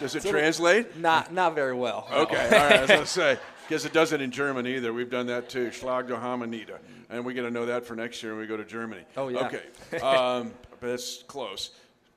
Does 0.00 0.14
it 0.16 0.22
So- 0.22 0.30
translate? 0.30 0.96
Not 0.96 1.32
not 1.32 1.54
very 1.54 1.74
well. 1.74 2.08
Okay, 2.10 2.44
all 2.44 2.50
right. 2.50 2.72
I 2.72 2.80
was 2.80 2.90
gonna 2.90 3.06
say 3.06 3.38
Because 3.68 3.84
it 3.84 3.92
does 3.92 4.12
it 4.12 4.20
in 4.20 4.30
German 4.30 4.66
either. 4.66 4.92
We've 4.92 5.10
done 5.10 5.26
that 5.28 5.48
too. 5.48 5.68
Schlag 5.68 6.08
der 6.08 6.16
Hamanita. 6.16 6.78
And 7.08 7.24
we're 7.24 7.32
going 7.34 7.46
to 7.46 7.52
know 7.52 7.66
that 7.66 7.86
for 7.86 7.94
next 7.96 8.22
year 8.22 8.32
when 8.32 8.40
we 8.42 8.46
go 8.46 8.56
to 8.56 8.64
Germany. 8.64 9.02
Oh, 9.16 9.28
yeah. 9.28 9.46
Okay. 9.46 10.00
Um, 10.00 10.52
but 10.80 10.88
that's 10.90 11.22
close. 11.22 11.70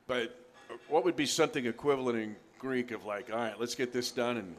But 0.07 0.37
what 0.89 1.05
would 1.05 1.15
be 1.15 1.25
something 1.25 1.65
equivalent 1.65 2.17
in 2.17 2.35
Greek 2.59 2.91
of 2.91 3.05
like, 3.05 3.31
all 3.31 3.37
right, 3.37 3.59
let's 3.59 3.75
get 3.75 3.93
this 3.93 4.11
done 4.11 4.37
and 4.37 4.55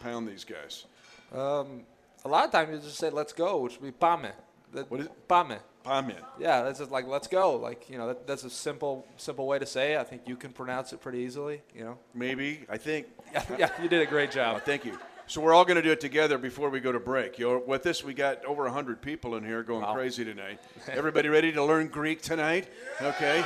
pound 0.00 0.28
these 0.28 0.44
guys? 0.44 0.84
Um, 1.32 1.82
a 2.24 2.28
lot 2.28 2.44
of 2.44 2.52
times 2.52 2.70
you 2.70 2.78
just 2.78 2.98
say 2.98 3.10
"let's 3.10 3.32
go," 3.32 3.58
which 3.58 3.78
would 3.80 3.86
be 3.86 3.92
"pame." 3.92 4.32
That, 4.74 4.90
What 4.90 5.00
is 5.00 5.06
it? 5.06 5.28
Pame. 5.28 5.58
Pamen. 5.84 6.16
Yeah, 6.38 6.62
that's 6.62 6.78
just 6.78 6.90
like 6.90 7.06
"let's 7.06 7.28
go." 7.28 7.56
Like 7.56 7.88
you 7.90 7.98
know, 7.98 8.08
that, 8.08 8.26
that's 8.26 8.44
a 8.44 8.50
simple, 8.50 9.06
simple 9.16 9.46
way 9.46 9.58
to 9.58 9.66
say 9.66 9.94
it. 9.94 9.98
I 9.98 10.04
think 10.04 10.22
you 10.26 10.36
can 10.36 10.52
pronounce 10.52 10.92
it 10.92 11.00
pretty 11.00 11.18
easily. 11.18 11.62
You 11.74 11.84
know. 11.84 11.98
Maybe. 12.14 12.64
I 12.68 12.76
think. 12.76 13.06
yeah, 13.58 13.70
you 13.82 13.88
did 13.88 14.00
a 14.02 14.06
great 14.06 14.30
Oh, 14.30 14.32
job. 14.32 14.62
thank 14.62 14.84
you. 14.84 14.98
So 15.28 15.42
we're 15.42 15.52
all 15.52 15.66
going 15.66 15.76
to 15.76 15.82
do 15.82 15.90
it 15.90 16.00
together 16.00 16.38
before 16.38 16.70
we 16.70 16.80
go 16.80 16.90
to 16.90 16.98
break. 16.98 17.38
You're, 17.38 17.58
with 17.58 17.82
this, 17.82 18.02
we 18.02 18.14
got 18.14 18.42
over 18.46 18.62
100 18.64 19.02
people 19.02 19.36
in 19.36 19.44
here 19.44 19.62
going 19.62 19.82
Wow. 19.82 19.92
crazy 19.92 20.24
tonight. 20.24 20.58
Everybody 20.88 21.28
ready 21.28 21.52
to 21.52 21.62
learn 21.62 21.88
Greek 21.88 22.22
tonight? 22.22 22.66
Okay. 23.02 23.44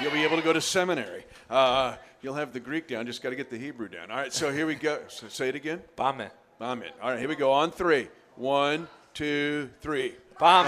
You'll 0.00 0.12
be 0.12 0.22
able 0.22 0.36
to 0.36 0.42
go 0.42 0.52
to 0.52 0.60
seminary. 0.60 1.24
Uh, 1.50 1.96
you'll 2.22 2.34
have 2.34 2.52
the 2.52 2.60
Greek 2.60 2.86
down. 2.86 3.04
Just 3.06 3.20
got 3.20 3.30
to 3.30 3.36
get 3.36 3.50
the 3.50 3.58
Hebrew 3.58 3.88
down. 3.88 4.12
All 4.12 4.16
right. 4.16 4.32
So 4.32 4.52
here 4.52 4.64
we 4.64 4.76
go. 4.76 5.00
So 5.08 5.26
say 5.26 5.48
it 5.48 5.56
again. 5.56 5.82
Pame. 5.96 6.28
Amen. 6.60 6.90
All 7.02 7.10
right. 7.10 7.18
Here 7.18 7.28
we 7.28 7.34
go. 7.34 7.50
On 7.50 7.72
three. 7.72 8.08
One, 8.36 8.86
two, 9.12 9.70
three. 9.80 10.14
Pame. 10.38 10.66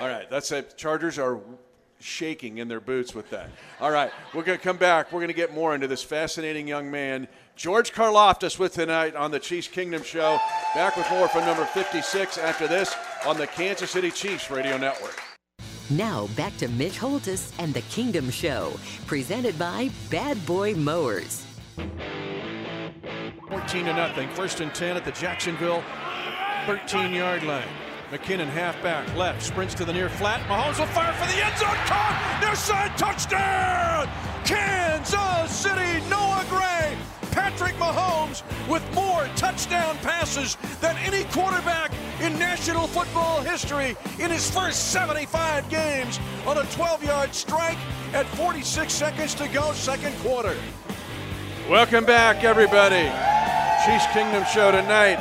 All 0.00 0.08
right, 0.08 0.28
that's 0.30 0.52
it. 0.52 0.76
Chargers 0.76 1.18
are 1.18 1.38
shaking 2.00 2.58
in 2.58 2.68
their 2.68 2.80
boots 2.80 3.14
with 3.14 3.30
that. 3.30 3.48
All 3.80 3.90
right, 3.90 4.12
we're 4.34 4.42
going 4.42 4.58
to 4.58 4.62
come 4.62 4.76
back. 4.76 5.10
We're 5.10 5.20
going 5.20 5.28
to 5.28 5.34
get 5.34 5.54
more 5.54 5.74
into 5.74 5.88
this 5.88 6.02
fascinating 6.02 6.68
young 6.68 6.90
man, 6.90 7.26
George 7.58 7.92
Karlaftis, 7.92 8.56
with 8.56 8.74
tonight 8.74 9.16
on 9.16 9.32
the 9.32 9.40
Chiefs 9.40 9.66
Kingdom 9.66 10.04
Show. 10.04 10.38
Back 10.76 10.96
with 10.96 11.10
more 11.10 11.26
from 11.26 11.44
number 11.44 11.64
56 11.64 12.38
after 12.38 12.68
this 12.68 12.94
on 13.26 13.36
the 13.36 13.48
Kansas 13.48 13.90
City 13.90 14.12
Chiefs 14.12 14.48
Radio 14.48 14.78
Network. 14.78 15.20
Now 15.90 16.28
back 16.36 16.56
to 16.58 16.68
Mitch 16.68 16.96
Holthus 16.96 17.52
and 17.58 17.74
the 17.74 17.80
Kingdom 17.82 18.30
Show, 18.30 18.78
presented 19.08 19.58
by 19.58 19.90
Bad 20.08 20.46
Boy 20.46 20.74
Mowers. 20.74 21.44
14 23.48 23.86
to 23.86 23.92
nothing. 23.92 24.28
First 24.30 24.60
and 24.60 24.72
10 24.72 24.96
at 24.96 25.04
the 25.04 25.10
Jacksonville 25.10 25.82
13 26.66 27.12
yard 27.12 27.42
line. 27.42 27.66
McKinnon 28.12 28.46
halfback 28.46 29.12
left, 29.16 29.42
sprints 29.42 29.74
to 29.74 29.84
the 29.84 29.92
near 29.92 30.08
flat. 30.08 30.40
Mahomes 30.48 30.78
will 30.78 30.86
fire 30.86 31.12
for 31.12 31.26
the 31.26 31.44
end 31.44 31.58
zone. 31.58 31.68
Caught! 31.86 32.38
Near 32.40 32.54
side 32.54 32.96
touchdown! 32.96 34.08
Kansas 34.44 35.56
City, 35.56 36.08
Gray. 36.08 36.17
Patrick 37.38 37.76
Mahomes 37.76 38.42
with 38.68 38.82
more 38.96 39.28
touchdown 39.36 39.96
passes 39.98 40.56
than 40.80 40.96
any 40.96 41.22
quarterback 41.30 41.92
in 42.20 42.36
National 42.36 42.88
Football 42.88 43.42
history 43.42 43.96
in 44.18 44.28
his 44.28 44.50
first 44.50 44.90
75 44.90 45.68
games 45.68 46.18
on 46.48 46.58
a 46.58 46.64
12 46.64 47.04
yard 47.04 47.32
strike 47.32 47.78
at 48.12 48.26
46 48.30 48.92
seconds 48.92 49.34
to 49.36 49.46
go, 49.50 49.72
second 49.72 50.16
quarter. 50.16 50.56
Welcome 51.70 52.04
back, 52.04 52.42
everybody. 52.42 53.04
Chiefs 53.86 54.12
Kingdom 54.12 54.44
Show 54.52 54.72
tonight 54.72 55.20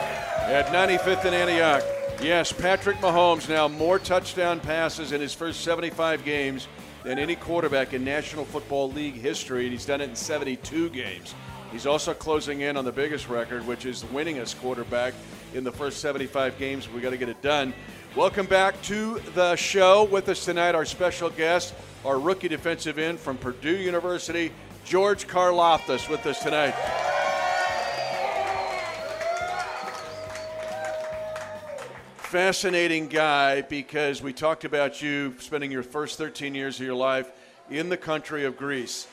at 0.49 0.65
95th 0.67 1.23
in 1.25 1.35
Antioch. 1.35 1.83
Yes, 2.19 2.51
Patrick 2.51 2.97
Mahomes 2.97 3.47
now 3.47 3.67
more 3.67 3.99
touchdown 3.99 4.59
passes 4.59 5.11
in 5.11 5.21
his 5.21 5.35
first 5.35 5.61
75 5.61 6.25
games 6.25 6.67
than 7.03 7.19
any 7.19 7.35
quarterback 7.35 7.93
in 7.93 8.03
National 8.03 8.43
Football 8.43 8.91
League 8.91 9.13
history, 9.13 9.65
and 9.65 9.71
he's 9.71 9.85
done 9.85 10.01
it 10.01 10.09
in 10.09 10.15
72 10.15 10.89
games. 10.89 11.35
He's 11.71 11.85
also 11.85 12.13
closing 12.13 12.61
in 12.61 12.77
on 12.77 12.85
the 12.85 12.91
biggest 12.91 13.27
record, 13.27 13.67
which 13.67 13.85
is 13.85 14.01
the 14.01 14.07
winningest 14.07 14.59
quarterback 14.61 15.13
in 15.53 15.63
the 15.65 15.71
first 15.71 15.99
75 15.99 16.57
games. 16.57 16.89
We 16.89 17.01
got 17.01 17.09
to 17.09 17.17
get 17.17 17.27
it 17.27 17.41
done. 17.41 17.73
Welcome 18.15 18.45
back 18.45 18.81
to 18.83 19.19
the 19.35 19.55
show. 19.57 20.05
With 20.05 20.29
us 20.29 20.45
tonight, 20.45 20.75
our 20.75 20.85
special 20.85 21.29
guest, 21.29 21.73
our 22.05 22.19
rookie 22.19 22.47
defensive 22.47 22.97
end 22.97 23.19
from 23.19 23.37
Purdue 23.37 23.75
University, 23.75 24.53
George 24.85 25.27
Karlaftis, 25.27 26.09
with 26.09 26.25
us 26.25 26.41
tonight. 26.41 26.73
Fascinating 32.15 33.07
guy 33.07 33.61
because 33.61 34.21
we 34.21 34.31
talked 34.31 34.63
about 34.63 35.01
you 35.01 35.35
spending 35.39 35.71
your 35.71 35.83
first 35.83 36.17
13 36.17 36.55
years 36.55 36.79
of 36.79 36.85
your 36.85 36.95
life 36.95 37.29
in 37.69 37.89
the 37.89 37.97
country 37.97 38.45
of 38.45 38.55
Greece. 38.55 39.07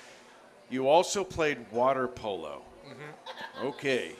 You 0.71 0.89
also 0.89 1.25
played 1.25 1.59
water 1.71 2.09
polo. 2.09 2.62
Okay. 3.62 4.12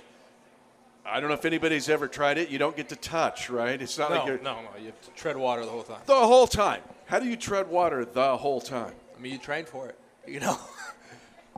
I 1.07 1.21
don't 1.21 1.29
know 1.29 1.35
if 1.35 1.45
anybody's 1.45 1.89
ever 1.89 2.09
tried 2.09 2.39
it. 2.39 2.49
You 2.49 2.59
don't 2.59 2.77
get 2.77 2.89
to 2.89 2.97
touch, 2.97 3.51
right? 3.51 3.81
It's 3.81 3.99
not 3.99 4.11
like 4.11 4.21
No, 4.21 4.27
you're 4.27 4.39
no, 4.43 4.55
no. 4.63 4.69
You 4.79 4.87
have 4.87 5.01
to 5.03 5.11
tread 5.11 5.37
water 5.37 5.65
the 5.65 5.71
whole 5.71 5.83
time. 5.83 6.01
the 6.07 6.15
whole 6.15 6.47
time. 6.47 6.81
How 7.07 7.19
do 7.19 7.27
you 7.27 7.37
tread 7.37 7.69
water 7.69 8.05
the 8.07 8.37
whole 8.39 8.61
time? 8.61 8.95
I 9.17 9.21
mean, 9.21 9.33
you 9.33 9.39
train 9.39 9.65
for 9.67 9.89
it. 9.89 9.99
You 10.27 10.41
know. 10.41 10.59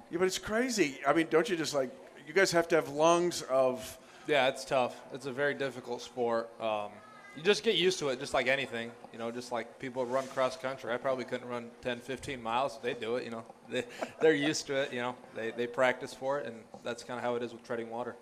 Yeah, 0.09 0.19
but 0.19 0.27
it's 0.27 0.39
crazy. 0.39 1.01
I 1.05 1.13
mean, 1.13 1.27
don't 1.31 1.49
you 1.49 1.57
just 1.57 1.75
like 1.75 1.91
you 2.29 2.33
guys 2.33 2.53
have 2.53 2.69
to 2.69 2.77
have 2.77 2.91
lungs 2.91 3.43
of 3.43 3.99
Yeah, 4.29 4.47
it's 4.47 4.65
tough. 4.65 4.95
It's 5.13 5.27
a 5.27 5.33
very 5.33 5.53
difficult 5.53 6.01
sport. 6.01 6.49
Um, 6.61 6.91
you 7.37 7.43
just 7.43 7.63
get 7.63 7.77
used 7.77 7.99
to 8.01 8.09
it, 8.09 8.19
just 8.19 8.35
like 8.35 8.47
anything. 8.47 8.91
You 9.13 9.19
know, 9.19 9.31
just 9.31 9.53
like 9.53 9.79
people 9.79 10.05
run 10.07 10.27
cross 10.29 10.57
country. 10.57 10.93
I 10.93 10.97
probably 10.97 11.25
couldn't 11.25 11.49
run 11.49 11.71
10, 11.83 12.01
15 12.01 12.43
miles. 12.43 12.79
They 12.83 12.95
do 12.95 13.17
it. 13.17 13.25
You 13.25 13.31
know, 13.31 13.45
they, 13.71 13.85
they're 14.21 14.35
used 14.35 14.67
to 14.69 14.75
it. 14.75 14.93
You 14.93 15.01
know, 15.01 15.15
they, 15.35 15.51
they 15.51 15.67
practice 15.67 16.15
for 16.15 16.39
it, 16.39 16.47
and 16.47 16.57
that's 16.83 17.03
kind 17.05 17.19
of 17.19 17.25
how 17.25 17.35
it 17.37 17.43
is 17.43 17.53
with 17.53 17.65
treading 17.65 17.91
water. 17.91 18.17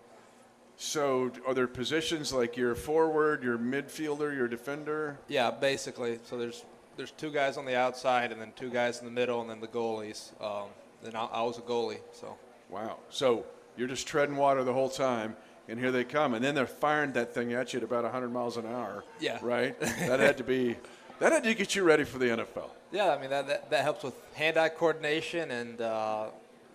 So, 0.76 1.30
are 1.46 1.54
there 1.54 1.68
positions 1.68 2.32
like 2.32 2.56
your 2.56 2.74
forward, 2.74 3.44
your 3.44 3.56
midfielder, 3.58 4.34
your 4.36 4.48
defender? 4.48 5.18
Yeah, 5.28 5.52
basically. 5.52 6.18
So 6.24 6.36
there's 6.36 6.64
there's 6.96 7.12
two 7.12 7.30
guys 7.30 7.56
on 7.56 7.64
the 7.64 7.76
outside, 7.76 8.32
and 8.32 8.40
then 8.40 8.52
two 8.56 8.70
guys 8.70 8.98
in 8.98 9.04
the 9.04 9.12
middle, 9.12 9.40
and 9.40 9.48
then 9.48 9.60
the 9.60 9.68
goalies. 9.68 10.32
Um, 10.42 10.68
and 11.04 11.14
I, 11.14 11.26
I 11.26 11.42
was 11.42 11.58
a 11.58 11.60
goalie, 11.60 12.00
so 12.12 12.36
Wow. 12.74 12.98
So 13.08 13.44
you're 13.76 13.88
just 13.88 14.06
treading 14.06 14.36
water 14.36 14.64
the 14.64 14.72
whole 14.72 14.88
time, 14.88 15.36
and 15.68 15.78
here 15.78 15.90
they 15.90 16.04
come, 16.04 16.34
and 16.34 16.44
then 16.44 16.54
they're 16.54 16.66
firing 16.66 17.12
that 17.12 17.34
thing 17.34 17.52
at 17.52 17.72
you 17.72 17.78
at 17.78 17.84
about 17.84 18.04
100 18.04 18.28
miles 18.30 18.56
an 18.56 18.66
hour. 18.66 19.04
Yeah. 19.20 19.38
Right. 19.42 19.78
that 19.80 20.20
had 20.20 20.36
to 20.38 20.44
be. 20.44 20.76
That 21.20 21.32
had 21.32 21.44
to 21.44 21.54
get 21.54 21.74
you 21.74 21.84
ready 21.84 22.04
for 22.04 22.18
the 22.18 22.26
NFL. 22.26 22.70
yeah. 22.90 23.14
I 23.14 23.20
mean 23.20 23.30
that 23.30 23.46
that, 23.46 23.70
that 23.70 23.82
helps 23.82 24.02
with 24.02 24.14
hand-eye 24.34 24.70
coordination, 24.70 25.50
and 25.50 25.80
uh, 25.80 26.26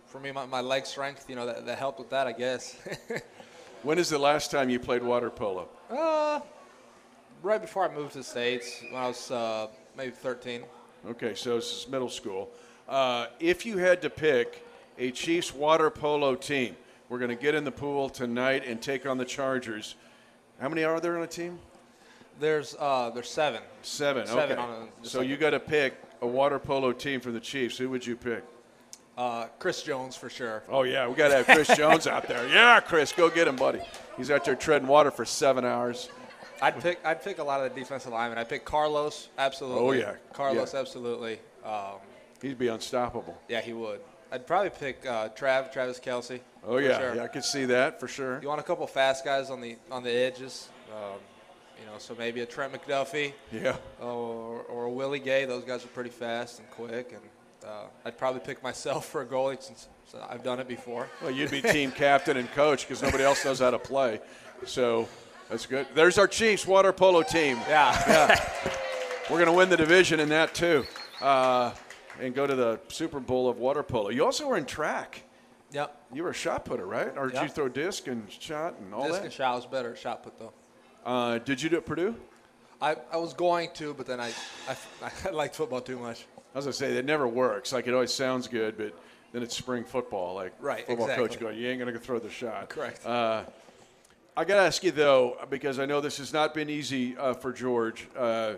for 0.07 0.19
me, 0.19 0.31
my, 0.31 0.45
my 0.45 0.61
leg 0.61 0.85
strength. 0.85 1.29
You 1.29 1.35
know, 1.35 1.45
that, 1.45 1.65
that 1.65 1.77
helped 1.77 1.99
with 1.99 2.09
that, 2.09 2.25
I 2.27 2.31
guess. 2.31 2.77
When 3.81 3.97
is 3.97 4.09
the 4.09 4.19
last 4.19 4.51
time 4.51 4.69
you 4.69 4.77
played 4.77 5.01
water 5.01 5.29
polo? 5.29 5.69
Uh, 5.89 6.41
right 7.41 7.61
before 7.61 7.89
I 7.89 7.95
moved 7.95 8.11
to 8.11 8.17
the 8.17 8.23
States, 8.25 8.83
when 8.91 9.01
I 9.01 9.07
was 9.07 9.31
uh, 9.31 9.67
maybe 9.95 10.11
13. 10.11 10.63
Okay, 11.11 11.33
so 11.33 11.55
this 11.55 11.71
is 11.71 11.87
middle 11.87 12.09
school. 12.09 12.49
Uh, 12.89 13.27
if 13.39 13.65
you 13.65 13.77
had 13.77 14.01
to 14.01 14.09
pick 14.09 14.65
a 14.97 15.11
Chiefs 15.11 15.53
water 15.53 15.89
polo 15.89 16.35
team, 16.35 16.75
we're 17.09 17.19
going 17.19 17.29
to 17.29 17.35
get 17.35 17.55
in 17.55 17.63
the 17.63 17.71
pool 17.71 18.09
tonight 18.09 18.63
and 18.65 18.81
take 18.81 19.05
on 19.05 19.17
the 19.17 19.25
Chargers. 19.25 19.95
How 20.61 20.69
many 20.69 20.83
are 20.83 20.99
there 20.99 21.17
on 21.17 21.23
a 21.23 21.27
team? 21.27 21.59
There's 22.39 22.75
uh, 22.79 23.09
there's 23.09 23.29
seven. 23.29 23.61
Seven. 23.81 24.25
Seven 24.27 24.57
okay. 24.57 24.61
on 24.61 24.89
a- 25.03 25.05
so 25.07 25.21
you 25.21 25.35
got 25.35 25.49
to 25.51 25.59
pick 25.59 25.95
a 26.21 26.27
water 26.27 26.59
polo 26.59 26.93
team 26.93 27.19
from 27.19 27.33
the 27.33 27.39
Chiefs. 27.39 27.77
Who 27.77 27.89
would 27.89 28.05
you 28.05 28.15
pick? 28.15 28.43
Uh, 29.17 29.47
Chris 29.59 29.83
Jones 29.83 30.15
for 30.15 30.29
sure. 30.29 30.63
Oh 30.69 30.83
yeah, 30.83 31.05
we 31.07 31.15
got 31.15 31.27
to 31.29 31.35
have 31.43 31.45
Chris 31.45 31.67
Jones 31.75 32.07
out 32.07 32.27
there. 32.27 32.47
Yeah, 32.53 32.79
Chris, 32.79 33.11
go 33.11 33.29
get 33.29 33.47
him, 33.49 33.57
buddy. 33.57 33.81
He's 34.15 34.31
out 34.31 34.45
there 34.45 34.55
treading 34.55 34.87
water 34.87 35.11
for 35.11 35.25
seven 35.25 35.65
hours. 35.65 36.09
I'd 36.61 36.79
pick 36.81 36.99
I'd 37.05 37.21
pick 37.21 37.39
a 37.39 37.43
lot 37.43 37.59
of 37.65 37.73
the 37.73 37.79
defensive 37.79 38.13
linemen. 38.13 38.37
I'd 38.37 38.47
pick 38.47 38.63
Carlos, 38.63 39.27
absolutely. 39.37 39.81
Oh, 39.81 39.91
yeah. 39.91 40.13
Carlos, 40.31 40.73
Yeah. 40.73 40.79
absolutely. 40.79 41.39
Um, 41.65 41.95
He'd 42.41 42.57
be 42.57 42.69
unstoppable. 42.69 43.37
yeah, 43.49 43.59
he 43.59 43.73
would. 43.73 43.99
I'd 44.31 44.45
probably 44.45 44.69
pick 44.69 45.05
uh, 45.05 45.29
Trav, 45.29 45.71
Travis 45.71 45.99
Kelce. 45.99 46.39
Oh 46.65 46.77
yeah, 46.77 46.99
sure. 46.99 47.15
yeah, 47.15 47.23
I 47.23 47.27
could 47.27 47.43
see 47.43 47.65
that 47.65 47.99
for 47.99 48.07
sure. 48.07 48.39
You 48.41 48.47
want 48.47 48.59
a 48.59 48.63
couple 48.63 48.85
fast 48.87 49.25
guys 49.25 49.49
on 49.49 49.61
the 49.61 49.75
on 49.91 50.03
the 50.03 50.11
edges. 50.11 50.69
Um, 50.91 51.19
you 51.79 51.85
know, 51.85 51.97
so 51.97 52.13
maybe 52.17 52.41
a 52.41 52.45
Trent 52.45 52.73
McDuffie 52.73 53.31
Yeah. 53.53 53.77
or, 54.01 54.63
or 54.63 54.85
a 54.85 54.89
Willie 54.89 55.19
Gay. 55.19 55.45
Those 55.45 55.63
guys 55.63 55.85
are 55.85 55.89
pretty 55.89 56.09
fast 56.09 56.59
and 56.59 56.69
quick. 56.71 57.13
And 57.13 57.21
uh, 57.69 57.85
I'd 58.03 58.17
probably 58.17 58.41
pick 58.41 58.61
myself 58.61 59.05
for 59.07 59.21
a 59.21 59.25
goalie 59.25 59.61
since 59.63 59.87
I've 60.29 60.43
done 60.43 60.59
it 60.59 60.67
before. 60.67 61.07
Well, 61.21 61.31
you'd 61.31 61.51
be 61.51 61.61
team 61.61 61.91
captain 61.91 62.35
and 62.35 62.51
coach 62.51 62.85
because 62.85 63.01
nobody 63.01 63.23
else 63.23 63.45
knows 63.45 63.59
how 63.59 63.71
to 63.71 63.79
play. 63.79 64.19
So 64.65 65.07
that's 65.49 65.65
good. 65.67 65.87
There's 65.95 66.17
our 66.17 66.27
Chiefs 66.27 66.67
water 66.67 66.91
polo 66.91 67.21
team. 67.23 67.57
Yeah. 67.69 67.95
Yeah. 68.07 68.49
We're 69.29 69.37
going 69.37 69.45
to 69.45 69.53
win 69.53 69.69
the 69.69 69.77
division 69.77 70.19
in 70.19 70.27
that 70.29 70.53
too, 70.53 70.85
uh, 71.21 71.71
and 72.19 72.33
go 72.35 72.45
to 72.47 72.55
the 72.55 72.79
Super 72.89 73.19
Bowl 73.19 73.49
of 73.49 73.57
water 73.57 73.83
polo. 73.83 74.09
You 74.09 74.25
also 74.25 74.47
were 74.47 74.57
in 74.57 74.65
track. 74.65 75.23
Yep. 75.71 75.95
You 76.13 76.23
were 76.23 76.31
a 76.31 76.33
shot 76.33 76.65
putter, 76.65 76.85
right? 76.85 77.15
Or 77.15 77.27
did 77.27 77.35
Yeah. 77.35 77.43
you 77.43 77.49
throw 77.49 77.69
disc 77.69 78.07
and 78.07 78.29
shot 78.31 78.75
and 78.79 78.93
all 78.93 79.03
Disc 79.07 79.15
that? 79.19 79.25
and 79.25 79.33
shot 79.33 79.55
was 79.55 79.65
better 79.65 79.91
at 79.91 79.97
shot 79.99 80.23
put 80.23 80.37
though. 80.39 80.53
Uh, 81.05 81.37
did 81.39 81.61
you 81.61 81.69
do 81.69 81.75
it 81.75 81.79
at 81.79 81.85
Purdue? 81.85 82.15
I, 82.81 82.95
I 83.11 83.17
was 83.17 83.33
going 83.33 83.69
to, 83.75 83.93
but 83.93 84.05
then 84.07 84.19
I, 84.19 84.31
I, 84.67 84.75
I 85.27 85.29
liked 85.31 85.55
football 85.55 85.81
too 85.81 85.99
much. 85.99 86.25
I 86.53 86.57
was 86.57 86.65
gonna 86.65 86.73
say 86.73 86.97
it 86.97 87.05
never 87.05 87.27
works. 87.27 87.71
Like 87.71 87.87
it 87.87 87.93
always 87.93 88.13
sounds 88.13 88.47
good, 88.47 88.77
but 88.77 88.93
then 89.31 89.43
it's 89.43 89.55
spring 89.55 89.83
football. 89.83 90.33
Like 90.35 90.53
Right, 90.59 90.87
football 90.87 91.07
coach 91.07 91.17
exactly. 91.35 91.47
going, 91.47 91.57
you 91.59 91.67
ain't 91.69 91.77
gonna 91.79 91.91
go 91.91 91.99
throw 91.99 92.17
the 92.19 92.29
shot. 92.31 92.69
Correct. 92.69 93.05
Uh, 93.05 93.43
I 94.35 94.45
got 94.45 94.55
to 94.55 94.61
ask 94.61 94.83
you 94.83 94.91
though, 94.91 95.37
because 95.49 95.77
I 95.79 95.85
know 95.85 96.01
this 96.01 96.17
has 96.17 96.31
not 96.33 96.53
been 96.53 96.69
easy 96.69 97.15
uh, 97.17 97.33
for 97.33 97.51
George, 97.53 98.07
uh, 98.17 98.53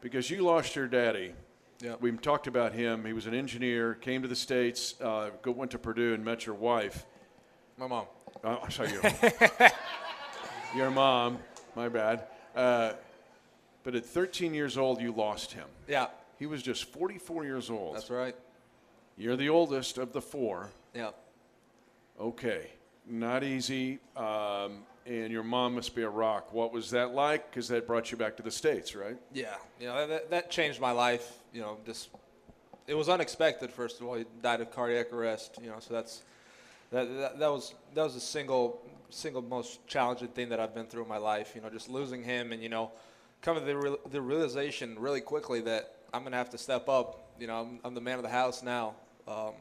because 0.00 0.30
you 0.30 0.42
lost 0.42 0.74
your 0.74 0.86
daddy. 0.88 1.34
Yeah. 1.82 1.94
We 2.00 2.12
talked 2.12 2.46
about 2.46 2.72
him. 2.72 3.04
He 3.04 3.12
was 3.12 3.26
an 3.26 3.34
engineer, 3.34 3.94
came 3.94 4.22
to 4.22 4.28
the 4.28 4.36
states, 4.36 4.94
uh, 5.00 5.30
go, 5.42 5.50
went 5.50 5.70
to 5.70 5.78
Purdue, 5.78 6.12
and 6.14 6.24
met 6.24 6.44
your 6.46 6.54
wife. 6.54 7.06
My 7.78 7.86
mom. 7.86 8.06
Uh, 8.44 8.58
I'm 8.62 8.70
sorry, 8.70 8.92
your, 8.92 9.02
your 10.76 10.90
mom. 10.90 11.38
My 11.74 11.88
bad. 11.88 12.24
Uh, 12.54 12.92
but 13.82 13.94
at 13.94 14.04
13 14.04 14.52
years 14.52 14.76
old, 14.76 15.00
you 15.00 15.12
lost 15.12 15.52
him. 15.52 15.66
Yeah, 15.88 16.08
He 16.38 16.46
was 16.46 16.62
just 16.62 16.84
44 16.84 17.44
years 17.44 17.70
old. 17.70 17.96
that's 17.96 18.10
right. 18.10 18.36
You're 19.16 19.36
the 19.36 19.48
oldest 19.48 19.98
of 19.98 20.12
the 20.12 20.20
four. 20.20 20.70
Yeah. 20.94 21.10
Okay, 22.20 22.66
not 23.06 23.42
easy. 23.44 23.98
Um, 24.16 24.82
and 25.10 25.32
your 25.32 25.42
mom 25.42 25.74
must 25.74 25.94
be 25.96 26.02
a 26.02 26.08
rock. 26.08 26.52
What 26.52 26.72
was 26.72 26.90
that 26.90 27.12
like? 27.12 27.50
Because 27.50 27.66
that 27.68 27.86
brought 27.86 28.12
you 28.12 28.16
back 28.16 28.36
to 28.36 28.44
the 28.44 28.50
states, 28.50 28.94
right? 28.94 29.16
Yeah, 29.34 29.56
you 29.80 29.86
know 29.86 30.06
that, 30.06 30.30
that 30.30 30.50
changed 30.50 30.80
my 30.80 30.92
life. 30.92 31.38
You 31.52 31.62
know, 31.62 31.78
just 31.84 32.10
it 32.86 32.94
was 32.94 33.08
unexpected. 33.08 33.72
First 33.72 34.00
of 34.00 34.06
all, 34.06 34.14
he 34.14 34.24
died 34.40 34.60
of 34.60 34.70
cardiac 34.70 35.12
arrest. 35.12 35.58
You 35.60 35.70
know, 35.70 35.80
so 35.80 35.92
that's 35.94 36.22
that, 36.92 37.04
that 37.16 37.38
that 37.40 37.48
was 37.48 37.74
that 37.94 38.02
was 38.02 38.14
the 38.14 38.20
single 38.20 38.80
single 39.10 39.42
most 39.42 39.84
challenging 39.88 40.28
thing 40.28 40.48
that 40.50 40.60
I've 40.60 40.74
been 40.74 40.86
through 40.86 41.02
in 41.02 41.08
my 41.08 41.18
life. 41.18 41.52
You 41.56 41.60
know, 41.60 41.70
just 41.70 41.90
losing 41.90 42.22
him, 42.22 42.52
and 42.52 42.62
you 42.62 42.68
know, 42.68 42.92
coming 43.42 43.64
to 43.64 43.66
the 43.66 43.76
real, 43.76 43.98
the 44.12 44.22
realization 44.22 44.96
really 44.96 45.20
quickly 45.20 45.60
that 45.62 45.96
I'm 46.14 46.22
gonna 46.22 46.36
have 46.36 46.50
to 46.50 46.58
step 46.58 46.88
up. 46.88 47.32
You 47.40 47.48
know, 47.48 47.60
I'm, 47.62 47.80
I'm 47.82 47.94
the 47.94 48.00
man 48.00 48.16
of 48.16 48.22
the 48.22 48.28
house 48.28 48.62
now. 48.62 48.94
Um, 49.26 49.54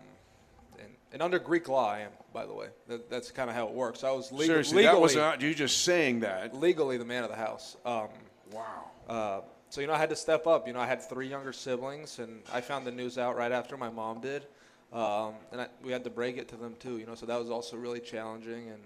and, 1.11 1.21
under 1.21 1.39
Greek 1.39 1.67
law, 1.67 1.89
I 1.91 1.99
am, 2.01 2.11
by 2.33 2.45
the 2.45 2.53
way. 2.53 2.67
That, 2.87 3.09
that's 3.09 3.31
kind 3.31 3.49
of 3.49 3.55
how 3.55 3.67
it 3.67 3.73
works. 3.73 4.03
I 4.03 4.11
was 4.11 4.31
legal, 4.31 4.47
Seriously, 4.47 4.77
legally, 4.77 4.93
that 4.95 5.01
was 5.01 5.15
not 5.15 5.41
you 5.41 5.53
just 5.53 5.83
saying 5.83 6.21
that. 6.21 6.55
legally 6.55 6.97
the 6.97 7.05
man 7.05 7.23
of 7.23 7.29
the 7.29 7.35
house. 7.35 7.77
Um, 7.85 8.07
Wow. 8.51 8.91
uh, 9.07 9.41
so 9.69 9.81
you 9.81 9.87
know, 9.87 9.93
I 9.93 9.97
had 9.97 10.09
to 10.09 10.15
step 10.15 10.47
up. 10.47 10.67
You 10.67 10.73
know, 10.73 10.79
I 10.79 10.87
had 10.87 11.01
three 11.01 11.27
younger 11.27 11.53
siblings, 11.53 12.19
and 12.19 12.41
I 12.51 12.61
found 12.61 12.87
the 12.87 12.91
news 12.91 13.17
out 13.17 13.37
right 13.37 13.51
after 13.51 13.77
my 13.77 13.89
mom 13.89 14.19
did, 14.21 14.47
um, 14.91 15.33
and 15.51 15.61
I, 15.61 15.67
we 15.83 15.91
had 15.91 16.03
to 16.05 16.09
break 16.09 16.37
it 16.37 16.47
to 16.49 16.55
them 16.55 16.75
too. 16.79 16.97
You 16.97 17.05
know, 17.05 17.15
so 17.15 17.27
that 17.27 17.39
was 17.39 17.51
also 17.51 17.77
really 17.77 17.99
challenging, 17.99 18.69
and 18.69 18.81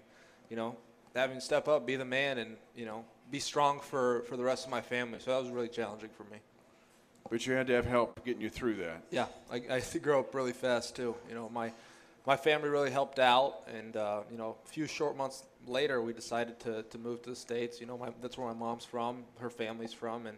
you 0.50 0.58
know, 0.58 0.76
having 1.16 1.38
to 1.38 1.42
step 1.42 1.70
up, 1.70 1.88
be 1.88 1.96
the 1.96 2.04
man, 2.06 2.38
and 2.38 2.58
you 2.76 2.86
know, 2.86 3.06
be 3.32 3.40
strong 3.40 3.80
for 3.80 4.24
for 4.24 4.36
the 4.36 4.44
rest 4.44 4.66
of 4.66 4.72
my 4.72 4.82
family. 4.82 5.20
So 5.20 5.32
that 5.32 5.42
was 5.42 5.52
really 5.52 5.70
challenging 5.70 6.10
for 6.10 6.24
me. 6.26 6.40
But 7.30 7.48
you 7.48 7.54
had 7.54 7.68
to 7.68 7.74
have 7.74 7.86
help 7.86 8.24
getting 8.26 8.42
you 8.42 8.50
through 8.50 8.76
that. 8.76 9.04
Yeah, 9.10 9.28
I, 9.52 9.62
I 9.70 9.98
grew 10.00 10.20
up 10.20 10.36
really 10.36 10.52
fast 10.52 10.96
too. 10.98 11.16
You 11.30 11.36
know, 11.36 11.50
my 11.50 11.72
my 12.26 12.36
family 12.38 12.70
really 12.70 12.92
helped 12.92 13.20
out, 13.20 13.68
and 13.68 13.98
uh, 13.98 14.22
you 14.32 14.38
know, 14.38 14.56
a 14.64 14.68
few 14.70 14.88
short 14.88 15.18
months 15.18 15.44
later, 15.68 16.02
we 16.02 16.14
decided 16.14 16.60
to, 16.62 16.84
to 16.84 16.98
move 16.98 17.22
to 17.24 17.32
the 17.32 17.36
states. 17.36 17.80
You 17.82 17.88
know, 17.88 17.98
my, 17.98 18.10
that's 18.22 18.38
where 18.38 18.48
my 18.48 18.54
mom's 18.54 18.86
from, 18.86 19.24
her 19.40 19.50
family's 19.50 19.94
from, 19.94 20.28
and 20.28 20.38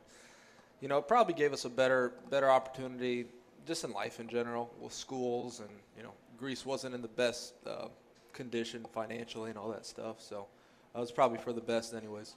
you 0.82 0.88
know, 0.88 0.98
it 0.98 1.08
probably 1.08 1.34
gave 1.34 1.54
us 1.54 1.66
a 1.66 1.70
better 1.70 2.14
better 2.30 2.50
opportunity 2.50 3.26
just 3.68 3.84
in 3.84 3.92
life 3.92 4.20
in 4.20 4.28
general 4.28 4.74
with 4.80 4.94
schools, 4.94 5.60
and 5.60 5.70
you 5.98 6.04
know, 6.04 6.14
Greece 6.38 6.66
wasn't 6.66 6.94
in 6.96 7.02
the 7.02 7.08
best 7.08 7.54
uh, 7.68 7.88
condition 8.34 8.86
financially 8.94 9.50
and 9.50 9.60
all 9.60 9.70
that 9.70 9.86
stuff, 9.86 10.22
so 10.22 10.48
it 10.96 11.00
was 11.00 11.12
probably 11.12 11.38
for 11.38 11.54
the 11.54 11.62
best, 11.62 11.94
anyways. 11.94 12.36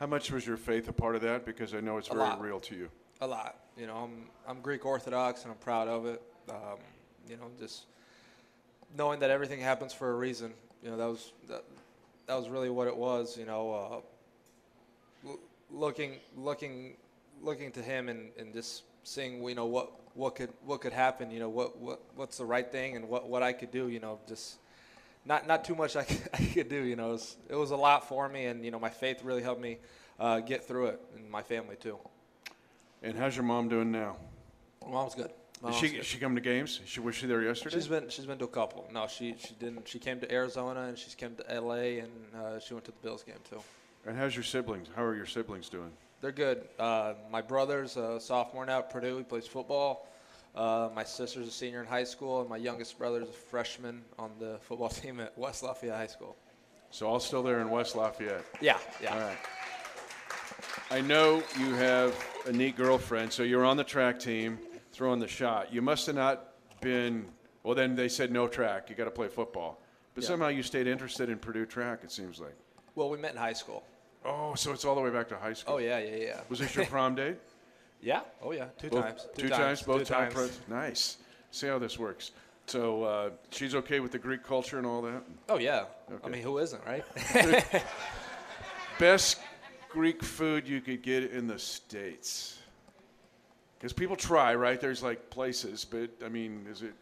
How 0.00 0.06
much 0.06 0.30
was 0.30 0.46
your 0.46 0.56
faith 0.56 0.88
a 0.88 0.92
part 0.92 1.16
of 1.16 1.22
that? 1.22 1.44
Because 1.44 1.74
I 1.74 1.80
know 1.80 1.98
it's 1.98 2.08
A 2.08 2.14
very 2.14 2.24
lot. 2.24 2.40
real 2.40 2.60
to 2.60 2.74
you. 2.76 2.88
A 3.20 3.26
lot. 3.26 3.56
You 3.76 3.86
know, 3.88 3.96
I'm 3.96 4.28
I'm 4.46 4.60
Greek 4.62 4.86
Orthodox 4.86 5.42
and 5.42 5.50
I'm 5.50 5.58
proud 5.58 5.88
of 5.88 6.06
it. 6.06 6.22
Um, 6.48 6.78
you 7.28 7.36
know, 7.36 7.50
just 7.58 7.86
knowing 8.96 9.20
that 9.20 9.30
everything 9.30 9.60
happens 9.60 9.92
for 9.92 10.10
a 10.10 10.14
reason. 10.14 10.52
You 10.82 10.90
know, 10.90 10.96
that 10.96 11.06
was 11.06 11.32
that, 11.48 11.64
that 12.26 12.38
was 12.38 12.48
really 12.48 12.70
what 12.70 12.86
it 12.86 12.96
was. 12.96 13.36
You 13.36 13.46
know, 13.46 14.02
uh, 15.24 15.28
l- 15.28 15.40
looking 15.70 16.16
looking 16.36 16.96
looking 17.42 17.72
to 17.72 17.82
him 17.82 18.08
and, 18.08 18.30
and 18.38 18.52
just 18.52 18.82
seeing 19.04 19.42
you 19.42 19.54
know 19.54 19.66
what 19.66 19.90
what 20.14 20.36
could 20.36 20.50
what 20.64 20.80
could 20.80 20.92
happen. 20.92 21.30
You 21.30 21.40
know, 21.40 21.48
what 21.48 21.78
what 21.78 22.00
what's 22.14 22.38
the 22.38 22.44
right 22.44 22.70
thing 22.70 22.96
and 22.96 23.08
what 23.08 23.28
what 23.28 23.42
I 23.42 23.52
could 23.52 23.70
do. 23.70 23.88
You 23.88 24.00
know, 24.00 24.18
just. 24.28 24.58
Not, 25.26 25.46
not 25.46 25.62
too 25.62 25.74
much 25.74 25.94
I 26.02 26.04
could, 26.04 26.28
I 26.32 26.38
could 26.38 26.68
do, 26.70 26.84
you 26.84 26.96
know. 26.96 27.10
It 27.10 27.12
was, 27.12 27.36
it 27.50 27.54
was 27.54 27.70
a 27.70 27.76
lot 27.76 28.08
for 28.08 28.30
me, 28.30 28.46
and 28.46 28.64
you 28.64 28.70
know, 28.70 28.78
my 28.78 28.88
faith 28.88 29.22
really 29.22 29.42
helped 29.42 29.60
me 29.60 29.76
uh, 30.18 30.40
get 30.40 30.64
through 30.66 30.86
it, 30.86 31.00
and 31.16 31.28
my 31.30 31.42
family 31.42 31.76
too. 31.76 31.98
And 33.02 33.16
how's 33.16 33.36
your 33.36 33.44
mom 33.44 33.68
doing 33.68 33.92
now? 33.92 34.16
Mom's 34.88 35.14
good. 35.14 35.30
Mom's 35.62 35.76
she, 35.76 35.88
good. 35.88 36.04
she 36.04 36.18
come 36.18 36.34
to 36.34 36.40
games? 36.40 36.80
She 36.86 37.00
was 37.00 37.14
she 37.14 37.26
there 37.26 37.42
yesterday? 37.42 37.76
She's 37.76 37.88
been 37.88 38.08
she's 38.08 38.26
been 38.26 38.38
to 38.38 38.44
a 38.44 38.48
couple. 38.48 38.88
No, 38.92 39.06
she 39.06 39.34
she 39.38 39.54
didn't. 39.54 39.88
She 39.88 39.98
came 39.98 40.20
to 40.20 40.32
Arizona 40.32 40.82
and 40.82 40.98
she's 40.98 41.14
came 41.14 41.34
to 41.36 41.50
L.A. 41.52 41.98
and 42.00 42.10
uh, 42.36 42.60
she 42.60 42.74
went 42.74 42.84
to 42.86 42.92
the 42.92 42.98
Bills 43.02 43.22
game 43.22 43.36
too. 43.48 43.60
and 44.06 44.16
how's 44.16 44.34
your 44.34 44.44
siblings? 44.44 44.88
How 44.94 45.02
are 45.02 45.16
your 45.16 45.26
siblings 45.26 45.68
doing? 45.68 45.90
They're 46.20 46.32
good. 46.32 46.68
Uh, 46.78 47.14
my 47.30 47.42
brother's 47.42 47.96
a 47.96 48.20
sophomore 48.20 48.66
now 48.66 48.78
at 48.78 48.90
Purdue. 48.90 49.18
He 49.18 49.24
plays 49.24 49.46
football. 49.46 50.08
Uh, 50.54 50.88
my 50.94 51.04
sister's 51.04 51.46
a 51.46 51.50
senior 51.50 51.80
in 51.80 51.86
high 51.86 52.04
school, 52.04 52.40
and 52.40 52.50
my 52.50 52.56
youngest 52.56 52.98
brother's 52.98 53.28
a 53.28 53.32
freshman 53.32 54.02
on 54.18 54.30
the 54.40 54.58
football 54.62 54.88
team 55.00 55.20
at 55.20 55.36
West 55.38 55.62
Lafayette 55.62 55.96
High 55.96 56.06
School. 56.08 56.36
So 56.90 57.06
all 57.06 57.20
still 57.20 57.42
there 57.42 57.60
in 57.60 57.70
West 57.70 57.94
Lafayette. 57.94 58.44
Yeah, 58.60 58.78
yeah. 59.02 59.14
All 59.14 59.20
right. 59.20 59.38
I 60.90 61.00
know 61.02 61.42
you 61.58 61.74
have 61.74 62.14
a 62.46 62.52
neat 62.52 62.76
girlfriend, 62.76 63.30
so 63.32 63.42
you're 63.42 63.64
on 63.64 63.76
the 63.76 63.84
track 63.84 64.18
team 64.18 64.58
throwing 64.98 65.20
the 65.20 65.28
shot. 65.28 65.72
You 65.72 65.80
must 65.80 66.06
have 66.08 66.16
not 66.16 66.48
been, 66.80 67.24
well, 67.62 67.76
then 67.76 67.94
they 67.94 68.08
said 68.08 68.32
no 68.32 68.48
track. 68.48 68.90
You 68.90 68.96
got 68.96 69.04
to 69.04 69.12
play 69.12 69.28
football. 69.28 69.80
But 70.14 70.24
Yeah. 70.24 70.28
somehow 70.30 70.48
you 70.48 70.64
stayed 70.64 70.88
interested 70.88 71.30
in 71.30 71.38
Purdue 71.38 71.66
track, 71.66 72.00
it 72.02 72.10
seems 72.10 72.40
like. 72.40 72.54
Well, 72.96 73.08
we 73.08 73.16
met 73.16 73.30
in 73.30 73.36
high 73.38 73.52
school. 73.52 73.84
Oh, 74.24 74.56
so 74.56 74.72
it's 74.72 74.84
all 74.84 74.96
the 74.96 75.00
way 75.00 75.10
back 75.10 75.28
to 75.28 75.36
high 75.36 75.52
school. 75.52 75.74
Oh 75.74 75.78
yeah, 75.78 76.00
yeah, 76.00 76.16
yeah. 76.16 76.40
Was 76.48 76.58
this 76.58 76.74
your 76.74 76.84
prom 76.96 77.14
date? 77.14 77.36
Yeah. 78.02 78.22
Oh 78.42 78.50
yeah. 78.50 78.66
Two 78.76 78.90
Both- 78.90 79.04
times. 79.04 79.26
Two, 79.36 79.48
times, 79.48 79.82
both 79.82 79.98
Two 80.00 80.04
time 80.14 80.32
times. 80.32 80.58
Nice. 80.66 81.18
See 81.52 81.68
how 81.68 81.78
this 81.78 81.96
works. 81.96 82.32
So 82.66 83.04
uh, 83.04 83.30
she's 83.50 83.76
okay 83.76 84.00
with 84.00 84.10
the 84.10 84.18
Greek 84.18 84.42
culture 84.42 84.78
and 84.78 84.86
all 84.86 85.00
that? 85.02 85.22
Oh 85.48 85.58
yeah. 85.58 85.84
Okay. 86.10 86.26
I 86.26 86.28
mean, 86.28 86.42
who 86.42 86.58
isn't, 86.58 86.84
right? 86.84 87.04
Best 88.98 89.38
Greek 89.88 90.24
food 90.24 90.66
you 90.66 90.80
could 90.80 91.02
get 91.02 91.30
in 91.30 91.46
the 91.46 91.58
States? 91.58 92.58
Because 93.78 93.92
people 93.92 94.16
try, 94.16 94.54
right? 94.54 94.80
There's 94.80 95.02
like 95.02 95.30
places, 95.30 95.84
but 95.84 96.10
I 96.24 96.28
mean, 96.28 96.66
is 96.68 96.82
it 96.82 96.94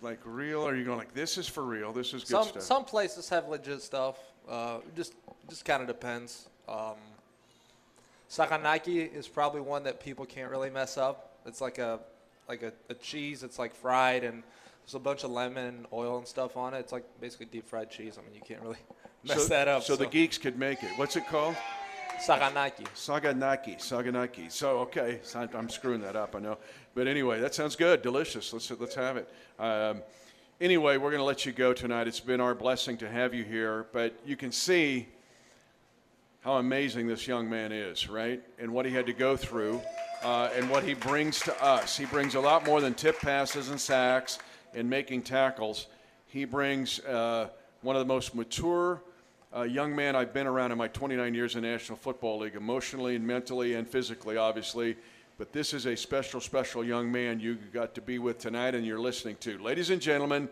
like 0.00 0.18
real? 0.24 0.62
Or 0.62 0.72
are 0.72 0.76
you 0.76 0.84
going 0.84 0.98
like, 0.98 1.14
this 1.14 1.38
is 1.38 1.46
for 1.46 1.62
real? 1.62 1.92
This 1.92 2.08
is 2.08 2.24
good 2.24 2.28
some 2.28 2.44
stuff? 2.44 2.62
some 2.62 2.84
places 2.84 3.28
have 3.28 3.48
legit 3.48 3.80
stuff. 3.80 4.18
Uh, 4.48 4.78
just 4.96 5.14
just 5.48 5.64
kind 5.64 5.80
of 5.80 5.88
depends. 5.88 6.48
Um, 6.68 6.96
saganaki 8.28 9.12
is 9.12 9.28
probably 9.28 9.60
one 9.60 9.84
that 9.84 10.00
people 10.00 10.24
can't 10.24 10.50
really 10.50 10.70
mess 10.70 10.96
up. 10.96 11.36
It's 11.46 11.60
like 11.60 11.78
a 11.78 12.00
like 12.48 12.62
a, 12.62 12.72
a 12.88 12.94
cheese. 12.94 13.44
It's 13.44 13.58
like 13.58 13.74
fried 13.74 14.24
and 14.24 14.42
there's 14.84 14.94
a 14.94 14.98
bunch 14.98 15.22
of 15.22 15.30
lemon 15.30 15.66
and 15.66 15.86
oil 15.92 16.18
and 16.18 16.26
stuff 16.26 16.56
on 16.56 16.74
it. 16.74 16.78
It's 16.78 16.92
like 16.92 17.04
basically 17.20 17.46
deep 17.46 17.68
fried 17.68 17.90
cheese. 17.90 18.18
I 18.18 18.24
mean, 18.24 18.34
you 18.34 18.40
can't 18.40 18.62
really 18.62 18.78
mess 19.24 19.44
so, 19.44 19.48
that 19.48 19.68
up. 19.68 19.84
So, 19.84 19.94
the 19.94 20.06
geeks 20.06 20.38
could 20.38 20.58
make 20.58 20.82
it. 20.82 20.90
What's 20.96 21.16
it 21.16 21.26
called? 21.28 21.56
Sakanaki. 22.20 22.84
Saganaki, 22.94 23.76
Saganaki. 23.78 24.50
So 24.50 24.78
okay, 24.80 25.20
I'm 25.54 25.68
screwing 25.68 26.00
that 26.02 26.16
up, 26.16 26.34
I 26.34 26.40
know. 26.40 26.58
But 26.94 27.06
anyway, 27.06 27.40
that 27.40 27.54
sounds 27.54 27.76
good, 27.76 28.02
delicious. 28.02 28.52
Let's 28.52 28.70
let's 28.70 28.94
have 28.94 29.16
it. 29.16 29.32
Um, 29.58 30.02
anyway, 30.60 30.96
we're 30.96 31.10
going 31.10 31.20
to 31.20 31.24
let 31.24 31.46
you 31.46 31.52
go 31.52 31.72
tonight. 31.72 32.08
It's 32.08 32.20
been 32.20 32.40
our 32.40 32.54
blessing 32.54 32.96
to 32.98 33.08
have 33.08 33.34
you 33.34 33.44
here, 33.44 33.86
but 33.92 34.14
you 34.24 34.36
can 34.36 34.52
see 34.52 35.08
how 36.40 36.54
amazing 36.54 37.06
this 37.06 37.26
young 37.26 37.48
man 37.48 37.72
is, 37.72 38.08
right? 38.08 38.42
And 38.58 38.72
what 38.72 38.84
he 38.84 38.92
had 38.92 39.06
to 39.06 39.12
go 39.12 39.36
through, 39.36 39.80
uh, 40.22 40.50
and 40.56 40.68
what 40.68 40.82
he 40.82 40.94
brings 40.94 41.40
to 41.40 41.64
us. 41.64 41.96
He 41.96 42.04
brings 42.04 42.34
a 42.34 42.40
lot 42.40 42.66
more 42.66 42.80
than 42.80 42.94
tip 42.94 43.20
passes 43.20 43.68
and 43.70 43.80
sacks 43.80 44.38
and 44.74 44.88
making 44.88 45.22
tackles. 45.22 45.86
He 46.26 46.44
brings 46.44 47.00
uh, 47.00 47.48
one 47.82 47.96
of 47.96 48.00
the 48.00 48.12
most 48.12 48.34
mature 48.34 49.02
uh, 49.54 49.62
young 49.62 49.94
man 49.94 50.16
I've 50.16 50.32
been 50.32 50.46
around 50.46 50.72
in 50.72 50.78
my 50.78 50.88
29 50.88 51.34
years 51.34 51.56
in 51.56 51.62
National 51.62 51.96
Football 51.96 52.38
League, 52.40 52.54
emotionally 52.54 53.16
and 53.16 53.26
mentally 53.26 53.74
and 53.74 53.86
physically, 53.88 54.36
obviously. 54.36 54.96
But 55.38 55.52
this 55.52 55.74
is 55.74 55.86
a 55.86 55.96
special, 55.96 56.40
special 56.40 56.84
young 56.84 57.10
man 57.10 57.40
you 57.40 57.56
got 57.72 57.94
to 57.94 58.00
be 58.00 58.18
with 58.18 58.38
tonight 58.38 58.74
and 58.74 58.86
you're 58.86 59.00
listening 59.00 59.36
to. 59.40 59.58
Ladies 59.58 59.90
and 59.90 60.00
gentlemen, 60.00 60.48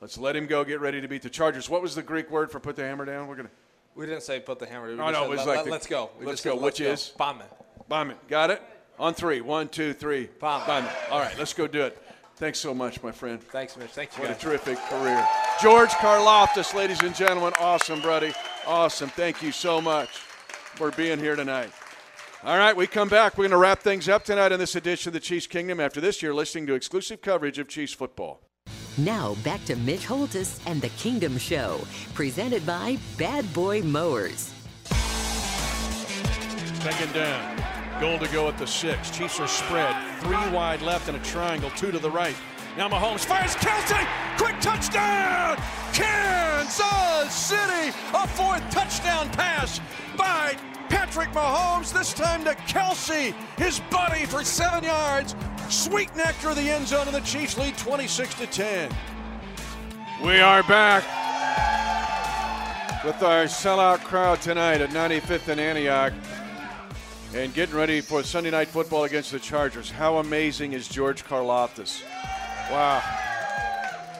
let's 0.00 0.18
let 0.18 0.36
him 0.36 0.46
go. 0.46 0.64
Get 0.64 0.80
ready 0.80 1.00
to 1.00 1.08
beat 1.08 1.22
the 1.22 1.30
Chargers. 1.30 1.68
What 1.68 1.82
was 1.82 1.94
the 1.94 2.02
Greek 2.02 2.30
word 2.30 2.50
for 2.50 2.60
put 2.60 2.76
the 2.76 2.82
hammer 2.82 3.04
down? 3.04 3.28
We're 3.28 3.36
going 3.36 3.48
to. 3.48 3.54
We 3.94 4.04
didn't 4.04 4.22
say 4.22 4.40
put 4.40 4.58
the 4.58 4.66
hammer. 4.66 4.88
We 4.88 5.00
Oh, 5.00 5.10
no, 5.10 5.24
it 5.24 5.30
was 5.30 5.38
let, 5.38 5.46
like 5.46 5.56
let, 5.56 5.64
the- 5.64 5.70
let's 5.70 5.86
go. 5.86 6.10
We 6.18 6.26
let's 6.26 6.34
just 6.34 6.42
said 6.42 6.58
go, 6.58 6.64
which 6.64 6.80
is? 6.80 7.12
Bomb 7.16 7.40
it. 7.40 7.50
Bomb 7.88 8.10
it. 8.10 8.28
Got 8.28 8.50
it? 8.50 8.62
On 8.98 9.14
three. 9.14 9.40
One, 9.40 9.68
two, 9.68 9.92
three. 9.92 10.28
Bomb 10.38 10.62
it. 10.84 10.90
All 11.10 11.20
right, 11.20 11.36
let's 11.38 11.54
go 11.54 11.66
do 11.66 11.82
it. 11.82 11.98
Thanks 12.36 12.58
so 12.58 12.74
much, 12.74 13.02
my 13.02 13.12
friend. 13.12 13.42
Thanks, 13.42 13.78
Mitch. 13.78 13.90
Thank 13.90 14.16
you, 14.16 14.24
What 14.24 14.30
a 14.30 14.34
terrific 14.34 14.78
career. 14.90 15.26
George 15.60 15.88
Karlaftis, 15.90 16.74
ladies 16.74 17.02
and 17.02 17.14
gentlemen. 17.14 17.54
Awesome, 17.58 18.02
buddy. 18.02 18.34
Awesome. 18.66 19.08
Thank 19.08 19.42
you 19.42 19.52
so 19.52 19.80
much 19.80 20.10
for 20.10 20.90
being 20.90 21.18
here 21.18 21.34
tonight. 21.34 21.70
All 22.44 22.58
right, 22.58 22.76
we 22.76 22.86
come 22.86 23.08
back. 23.08 23.38
We're 23.38 23.44
going 23.44 23.52
to 23.52 23.56
wrap 23.56 23.80
things 23.80 24.06
up 24.08 24.24
tonight 24.24 24.52
in 24.52 24.60
this 24.60 24.76
edition 24.76 25.08
of 25.08 25.14
the 25.14 25.20
Chiefs 25.20 25.46
Kingdom. 25.46 25.80
After 25.80 26.00
this, 26.00 26.20
you're 26.20 26.34
listening 26.34 26.66
to 26.66 26.74
exclusive 26.74 27.22
coverage 27.22 27.58
of 27.58 27.68
Chiefs 27.68 27.94
football. 27.94 28.42
Now 28.98 29.34
back 29.42 29.64
to 29.64 29.76
Mitch 29.76 30.04
Holthus 30.06 30.60
and 30.66 30.80
the 30.82 30.90
Kingdom 30.90 31.38
Show, 31.38 31.80
presented 32.12 32.66
by 32.66 32.98
Bad 33.18 33.50
Boy 33.54 33.80
Mowers. 33.82 34.52
Second 36.82 37.14
down. 37.14 37.75
Goal 38.00 38.18
to 38.18 38.28
go 38.28 38.46
at 38.46 38.58
the 38.58 38.66
six. 38.66 39.10
Chiefs 39.10 39.40
are 39.40 39.48
spread. 39.48 39.96
Three 40.20 40.36
wide 40.50 40.82
left 40.82 41.08
and 41.08 41.16
a 41.16 41.20
triangle, 41.20 41.70
two 41.70 41.90
to 41.90 41.98
the 41.98 42.10
right. 42.10 42.36
Now 42.76 42.90
Mahomes 42.90 43.24
fires 43.24 43.54
Kelce. 43.56 44.06
Quick 44.36 44.60
touchdown! 44.60 45.56
Kansas 45.94 47.32
City! 47.32 47.96
A 48.12 48.28
fourth 48.28 48.68
touchdown 48.70 49.30
pass 49.30 49.80
by 50.14 50.54
Patrick 50.90 51.30
Mahomes. 51.30 51.90
This 51.90 52.12
time 52.12 52.44
to 52.44 52.54
Kelce. 52.54 53.32
his 53.56 53.80
buddy 53.90 54.26
for 54.26 54.44
seven 54.44 54.84
yards. 54.84 55.34
Sweet 55.70 56.14
nectar 56.14 56.50
of 56.50 56.56
the 56.56 56.70
end 56.70 56.86
zone, 56.86 57.06
and 57.06 57.16
the 57.16 57.20
Chiefs 57.20 57.56
lead 57.56 57.78
26 57.78 58.34
to 58.34 58.46
10. 58.46 58.90
We 60.22 60.40
are 60.40 60.62
back 60.64 61.02
with 63.06 63.22
our 63.22 63.44
sellout 63.44 64.00
crowd 64.00 64.42
tonight 64.42 64.82
at 64.82 64.90
95th 64.90 65.48
and 65.48 65.60
Antioch 65.60 66.12
and 67.34 67.52
getting 67.54 67.74
ready 67.74 68.00
for 68.00 68.22
Sunday 68.22 68.50
night 68.50 68.68
football 68.68 69.04
against 69.04 69.32
the 69.32 69.38
Chargers. 69.38 69.90
How 69.90 70.18
amazing 70.18 70.72
is 70.72 70.88
George 70.88 71.24
Karlaftis? 71.24 72.02
Wow. 72.70 73.02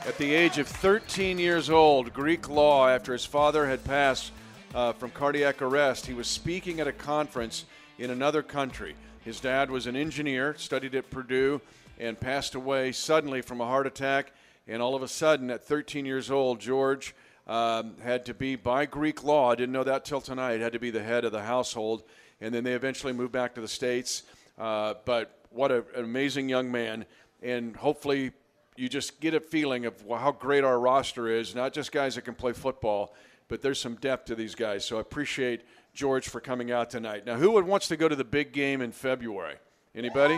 At 0.06 0.18
the 0.18 0.34
age 0.34 0.58
of 0.58 0.66
13 0.66 1.38
years 1.38 1.70
old, 1.70 2.12
Greek 2.12 2.48
law, 2.48 2.88
after 2.88 3.12
his 3.12 3.24
father 3.24 3.66
had 3.66 3.82
passed 3.84 4.32
uh, 4.74 4.92
from 4.92 5.10
cardiac 5.10 5.62
arrest, 5.62 6.06
he 6.06 6.14
was 6.14 6.26
speaking 6.26 6.80
at 6.80 6.88
a 6.88 6.92
conference 6.92 7.64
in 7.98 8.10
another 8.10 8.42
country. 8.42 8.94
His 9.24 9.40
dad 9.40 9.70
was 9.70 9.86
an 9.86 9.96
engineer, 9.96 10.54
studied 10.58 10.94
at 10.94 11.10
Purdue, 11.10 11.60
and 11.98 12.18
passed 12.18 12.54
away 12.54 12.92
suddenly 12.92 13.40
from 13.40 13.60
a 13.60 13.66
heart 13.66 13.86
attack. 13.86 14.32
And 14.68 14.82
all 14.82 14.94
of 14.94 15.02
a 15.02 15.08
sudden, 15.08 15.50
at 15.50 15.64
13 15.64 16.06
years 16.06 16.30
old, 16.30 16.60
George 16.60 17.14
um, 17.46 17.94
had 18.02 18.26
to 18.26 18.34
be, 18.34 18.56
by 18.56 18.86
Greek 18.86 19.22
law, 19.22 19.52
I 19.52 19.54
didn't 19.54 19.72
know 19.72 19.84
that 19.84 20.04
till 20.04 20.20
tonight, 20.20 20.60
had 20.60 20.72
to 20.72 20.80
be 20.80 20.90
the 20.90 21.02
head 21.02 21.24
of 21.24 21.32
the 21.32 21.42
household. 21.42 22.02
And 22.40 22.54
then 22.54 22.64
they 22.64 22.74
eventually 22.74 23.12
moved 23.12 23.32
back 23.32 23.54
to 23.54 23.60
the 23.60 23.68
States. 23.68 24.22
Uh, 24.58 24.94
but 25.04 25.38
what 25.50 25.70
a, 25.70 25.84
an 25.94 26.04
amazing 26.04 26.48
young 26.48 26.70
man. 26.70 27.06
And 27.42 27.76
hopefully, 27.76 28.32
you 28.76 28.88
just 28.88 29.20
get 29.20 29.34
a 29.34 29.40
feeling 29.40 29.86
of 29.86 29.94
how 30.08 30.32
great 30.32 30.64
our 30.64 30.78
roster 30.78 31.28
is, 31.28 31.54
not 31.54 31.72
just 31.72 31.92
guys 31.92 32.14
that 32.14 32.22
can 32.22 32.34
play 32.34 32.52
football, 32.52 33.14
but 33.48 33.62
there's 33.62 33.80
some 33.80 33.94
depth 33.96 34.26
to 34.26 34.34
these 34.34 34.54
guys. 34.54 34.84
So 34.84 34.98
I 34.98 35.00
appreciate 35.00 35.62
George 35.94 36.28
for 36.28 36.40
coming 36.40 36.70
out 36.70 36.90
tonight. 36.90 37.24
Now, 37.24 37.36
who 37.36 37.52
would 37.52 37.66
wants 37.66 37.88
to 37.88 37.96
go 37.96 38.08
to 38.08 38.16
the 38.16 38.24
big 38.24 38.52
game 38.52 38.80
in 38.82 38.92
February? 38.92 39.56
Anybody? 39.94 40.34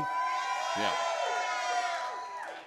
Yeah. 0.76 0.92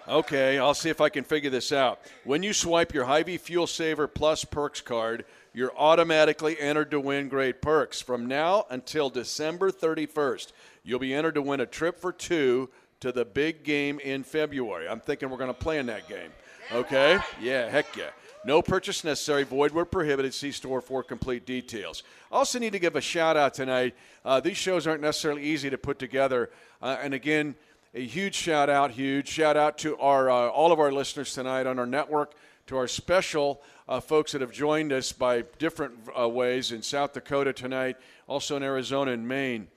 Okay, 0.08 0.58
I'll 0.58 0.74
see 0.74 0.90
if 0.90 1.00
I 1.00 1.10
can 1.10 1.24
figure 1.24 1.50
this 1.50 1.72
out. 1.72 2.00
When 2.24 2.42
you 2.42 2.54
swipe 2.54 2.94
your 2.94 3.06
Hy-Vee 3.06 3.38
Fuel 3.38 3.68
Saver 3.68 4.08
Plus 4.08 4.44
Perks 4.44 4.82
card, 4.82 5.26
you're 5.54 5.76
automatically 5.78 6.60
entered 6.60 6.92
to 6.92 7.00
win 7.00 7.30
great 7.30 7.62
perks. 7.62 8.02
From 8.02 8.26
now 8.26 8.66
until 8.70 9.10
December 9.10 9.72
31st, 9.72 10.54
you'll 10.84 11.00
be 11.00 11.14
entered 11.14 11.36
to 11.36 11.42
win 11.42 11.60
a 11.60 11.66
trip 11.66 12.00
for 12.00 12.12
two 12.12 12.70
to 13.02 13.12
the 13.12 13.26
big 13.26 13.64
game 13.64 14.00
in 14.00 14.24
February. 14.24 14.88
I'm 14.88 15.02
thinking 15.02 15.30
we're 15.30 15.38
going 15.38 15.54
to 15.54 15.54
play 15.54 15.78
in 15.78 15.86
that 15.88 16.08
game. 16.08 16.32
Okay? 16.72 17.20
Yeah, 17.40 17.70
heck 17.70 17.96
yeah. 17.96 18.10
No 18.44 18.64
purchase 18.64 19.04
necessary, 19.04 19.44
void 19.44 19.72
where 19.72 19.86
prohibited. 19.86 20.34
See 20.34 20.52
store 20.52 20.82
for 20.82 21.04
complete 21.04 21.46
details. 21.46 22.02
Also, 22.32 22.58
need 22.58 22.72
to 22.72 22.80
give 22.80 22.96
a 22.96 23.02
shout 23.02 23.38
out 23.38 23.54
tonight. 23.54 23.96
Uh, 24.26 24.40
these 24.40 24.58
shows 24.58 24.88
aren't 24.88 25.02
necessarily 25.02 25.44
easy 25.44 25.70
to 25.70 25.78
put 25.78 26.00
together. 26.00 26.50
Uh, 26.82 26.98
and 27.02 27.14
again, 27.14 27.54
a 27.94 28.06
huge 28.06 28.36
shout 28.36 28.70
out, 28.70 28.92
huge 28.92 29.28
shout 29.28 29.58
out 29.58 29.78
to 29.80 29.98
our 29.98 30.30
uh, 30.30 30.48
all 30.48 30.72
of 30.72 30.80
our 30.80 30.92
listeners 30.92 31.34
tonight 31.34 31.68
on 31.68 31.78
our 31.78 31.86
network, 31.86 32.34
to 32.68 32.78
our 32.78 32.88
special 32.88 33.62
uh, 33.90 34.00
folks 34.00 34.32
that 34.32 34.40
have 34.42 34.52
joined 34.52 34.94
us 34.94 35.12
by 35.12 35.44
different 35.60 35.94
uh, 36.18 36.28
ways 36.30 36.72
in 36.72 36.82
South 36.82 37.14
Dakota 37.14 37.52
tonight, 37.52 37.98
also 38.28 38.56
in 38.56 38.64
Arizona 38.64 39.12
and 39.12 39.28
Maine. 39.28 39.68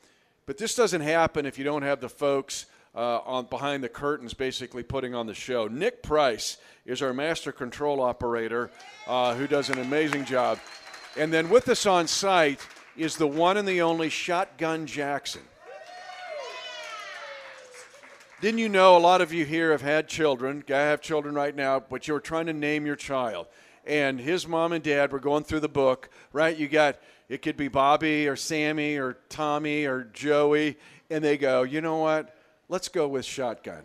But 0.47 0.59
this 0.59 0.77
doesn't 0.77 1.01
happen 1.01 1.45
if 1.47 1.59
you 1.59 1.65
don't 1.65 1.83
have 1.83 2.01
the 2.01 2.09
folks 2.09 2.67
uh, 2.95 3.19
on 3.25 3.47
behind 3.47 3.83
the 3.83 3.89
curtains, 3.89 4.33
basically 4.33 4.85
putting 4.85 5.15
on 5.15 5.27
the 5.27 5.35
show. 5.35 5.67
Nick 5.67 6.03
Price 6.03 6.59
is 6.87 7.03
our 7.03 7.13
master 7.13 7.51
control 7.51 8.01
operator, 8.01 8.71
uh, 9.09 9.35
who 9.35 9.49
does 9.49 9.71
an 9.71 9.81
amazing 9.81 10.25
job. 10.25 10.61
And 11.17 11.33
then 11.33 11.49
with 11.49 11.69
us 11.69 11.87
on 11.87 12.07
site 12.07 12.61
is 12.97 13.17
the 13.17 13.27
one 13.27 13.57
and 13.57 13.67
the 13.67 13.83
only 13.83 14.09
Shotgun 14.09 14.87
Jackson. 14.87 15.43
Didn't 18.41 18.59
you 18.59 18.69
know 18.69 18.97
a 18.97 18.99
lot 18.99 19.21
of 19.21 19.33
you 19.33 19.45
here 19.45 19.71
have 19.71 19.81
had 19.81 20.09
children? 20.09 20.65
I 20.69 20.73
have 20.73 21.01
children 21.01 21.35
right 21.35 21.55
now, 21.55 21.81
but 21.81 22.07
you 22.07 22.15
were 22.15 22.21
trying 22.21 22.47
to 22.47 22.53
name 22.53 22.85
your 22.85 22.97
child. 22.97 23.47
And 23.87 24.21
his 24.21 24.47
mom 24.47 24.73
and 24.73 24.83
dad 24.83 25.13
were 25.13 25.21
going 25.21 25.45
through 25.45 25.61
the 25.61 25.69
book, 25.69 26.11
right? 26.33 26.57
You 26.57 26.69
got, 26.69 26.97
it 27.29 27.43
could 27.43 27.57
be 27.57 27.69
Bobby 27.69 28.29
or 28.29 28.37
Sammy 28.37 28.97
or 28.99 29.19
Tommy 29.29 29.87
or 29.87 30.05
Joey. 30.13 30.77
And 31.11 31.23
they 31.23 31.39
go, 31.39 31.63
you 31.63 31.81
know 31.81 31.99
what? 31.99 32.37
Let's 32.69 32.89
go 32.89 33.07
with 33.07 33.25
Shotgun. 33.25 33.83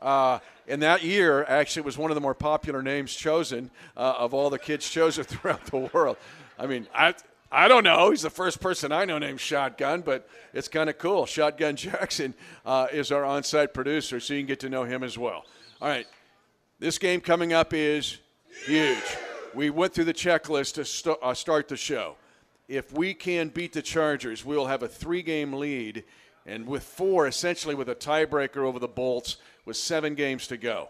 Uh, 0.00 0.40
and 0.66 0.82
that 0.82 1.02
year, 1.02 1.44
actually, 1.44 1.82
was 1.82 1.96
one 1.96 2.10
of 2.10 2.14
the 2.14 2.20
more 2.20 2.34
popular 2.34 2.82
names 2.82 3.14
chosen 3.14 3.70
uh, 3.96 4.14
of 4.18 4.34
all 4.34 4.50
the 4.50 4.58
kids 4.58 4.88
chosen 4.90 5.24
throughout 5.24 5.64
the 5.66 5.88
world. 5.94 6.16
I 6.58 6.66
mean, 6.66 6.88
I, 6.94 7.14
I 7.54 7.68
don't 7.68 7.84
know. 7.84 8.10
He's 8.10 8.22
the 8.22 8.30
first 8.30 8.60
person 8.60 8.90
I 8.90 9.04
know 9.04 9.18
named 9.18 9.38
Shotgun, 9.38 10.00
but 10.00 10.28
it's 10.52 10.66
kind 10.66 10.90
of 10.90 10.98
cool. 10.98 11.24
Shotgun 11.24 11.76
Jackson 11.76 12.34
uh, 12.66 12.88
is 12.92 13.12
our 13.12 13.24
on 13.24 13.44
site 13.44 13.72
producer, 13.72 14.18
so 14.18 14.34
you 14.34 14.40
can 14.40 14.48
get 14.48 14.58
to 14.60 14.68
know 14.68 14.82
him 14.82 15.04
as 15.04 15.16
well. 15.16 15.44
All 15.80 15.88
right. 15.88 16.08
This 16.80 16.98
game 16.98 17.20
coming 17.20 17.52
up 17.52 17.72
is 17.72 18.18
huge. 18.66 18.98
We 19.54 19.70
went 19.70 19.94
through 19.94 20.06
the 20.06 20.12
checklist 20.12 20.74
to 20.74 20.84
st- 20.84 21.16
uh, 21.22 21.32
start 21.32 21.68
the 21.68 21.76
show. 21.76 22.16
If 22.66 22.92
we 22.92 23.14
can 23.14 23.50
beat 23.50 23.72
the 23.72 23.82
Chargers, 23.82 24.44
we'll 24.44 24.66
have 24.66 24.82
a 24.82 24.88
three 24.88 25.22
game 25.22 25.52
lead, 25.52 26.02
and 26.46 26.66
with 26.66 26.82
four, 26.82 27.28
essentially 27.28 27.76
with 27.76 27.88
a 27.88 27.94
tiebreaker 27.94 28.64
over 28.64 28.80
the 28.80 28.88
Bolts, 28.88 29.36
with 29.64 29.76
seven 29.76 30.16
games 30.16 30.48
to 30.48 30.56
go. 30.56 30.88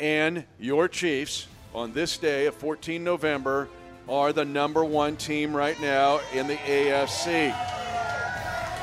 And 0.00 0.46
your 0.58 0.88
Chiefs, 0.88 1.46
on 1.72 1.92
this 1.92 2.18
day 2.18 2.46
of 2.46 2.56
14 2.56 3.04
November, 3.04 3.68
are 4.08 4.32
the 4.32 4.44
number 4.44 4.84
one 4.84 5.16
team 5.16 5.54
right 5.54 5.80
now 5.80 6.20
in 6.32 6.46
the 6.46 6.56
AFC. 6.56 7.54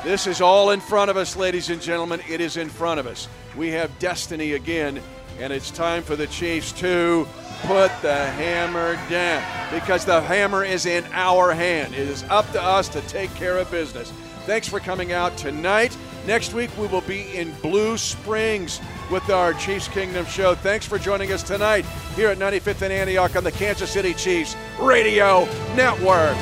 This 0.02 0.26
is 0.26 0.40
all 0.40 0.70
in 0.70 0.80
front 0.80 1.10
of 1.10 1.16
us, 1.16 1.36
ladies 1.36 1.68
and 1.68 1.80
gentlemen. 1.80 2.20
It 2.28 2.40
is 2.40 2.56
in 2.56 2.68
front 2.68 3.00
of 3.00 3.06
us. 3.06 3.28
We 3.56 3.68
have 3.68 3.96
destiny 3.98 4.52
again, 4.52 5.00
and 5.38 5.52
it's 5.52 5.70
time 5.70 6.02
for 6.02 6.16
the 6.16 6.26
Chiefs 6.28 6.72
to 6.72 7.28
put 7.62 7.90
the 8.00 8.14
hammer 8.14 8.94
down 9.10 9.42
because 9.70 10.04
the 10.06 10.20
hammer 10.22 10.64
is 10.64 10.86
in 10.86 11.04
our 11.12 11.52
hand. 11.52 11.92
It 11.94 12.08
is 12.08 12.22
up 12.24 12.50
to 12.52 12.62
us 12.62 12.88
to 12.90 13.00
take 13.02 13.34
care 13.34 13.58
of 13.58 13.70
business. 13.70 14.10
Thanks 14.46 14.66
for 14.66 14.80
coming 14.80 15.12
out 15.12 15.36
tonight. 15.36 15.96
Next 16.26 16.52
week, 16.52 16.70
we 16.78 16.86
will 16.86 17.00
be 17.02 17.36
in 17.36 17.52
Blue 17.62 17.96
Springs 17.96 18.80
with 19.10 19.28
our 19.30 19.54
Chiefs 19.54 19.88
Kingdom 19.88 20.26
show. 20.26 20.54
Thanks 20.54 20.86
for 20.86 20.98
joining 20.98 21.32
us 21.32 21.42
tonight 21.42 21.84
here 22.14 22.28
at 22.28 22.38
95th 22.38 22.82
and 22.82 22.92
Antioch 22.92 23.36
on 23.36 23.44
the 23.44 23.52
Kansas 23.52 23.90
City 23.90 24.14
Chiefs 24.14 24.56
Radio 24.78 25.44
Network. 25.74 26.36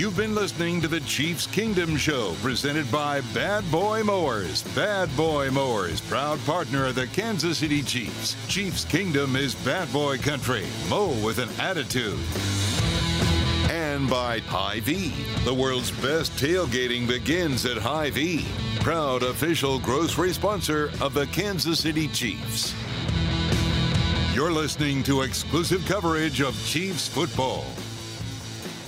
You've 0.00 0.16
been 0.16 0.34
listening 0.34 0.80
to 0.80 0.88
the 0.88 1.00
Chiefs 1.00 1.46
Kingdom 1.46 1.96
Show, 1.96 2.34
presented 2.42 2.90
by 2.90 3.20
Bad 3.34 3.70
Boy 3.70 4.02
Mowers. 4.02 4.62
Bad 4.74 5.14
Boy 5.16 5.50
Mowers, 5.50 6.00
proud 6.00 6.38
partner 6.46 6.86
of 6.86 6.94
the 6.94 7.06
Kansas 7.08 7.58
City 7.58 7.82
Chiefs. 7.82 8.34
Chiefs 8.48 8.84
Kingdom 8.86 9.36
is 9.36 9.54
bad 9.54 9.92
boy 9.92 10.16
country. 10.18 10.64
Mow 10.88 11.10
with 11.22 11.38
an 11.38 11.50
attitude. 11.60 12.18
And 13.70 14.10
by 14.10 14.40
Hy-Vee. 14.40 15.14
The 15.44 15.54
world's 15.54 15.92
best 16.02 16.32
tailgating 16.32 17.06
begins 17.06 17.64
at 17.64 17.76
Hy-Vee. 17.76 18.44
Proud 18.80 19.22
official 19.22 19.78
grocery 19.78 20.32
sponsor 20.32 20.90
of 21.00 21.14
the 21.14 21.28
Kansas 21.28 21.78
City 21.78 22.08
Chiefs. 22.08 22.74
You're 24.34 24.50
listening 24.50 25.04
to 25.04 25.22
exclusive 25.22 25.86
coverage 25.86 26.40
of 26.40 26.60
Chiefs 26.66 27.06
football. 27.06 27.64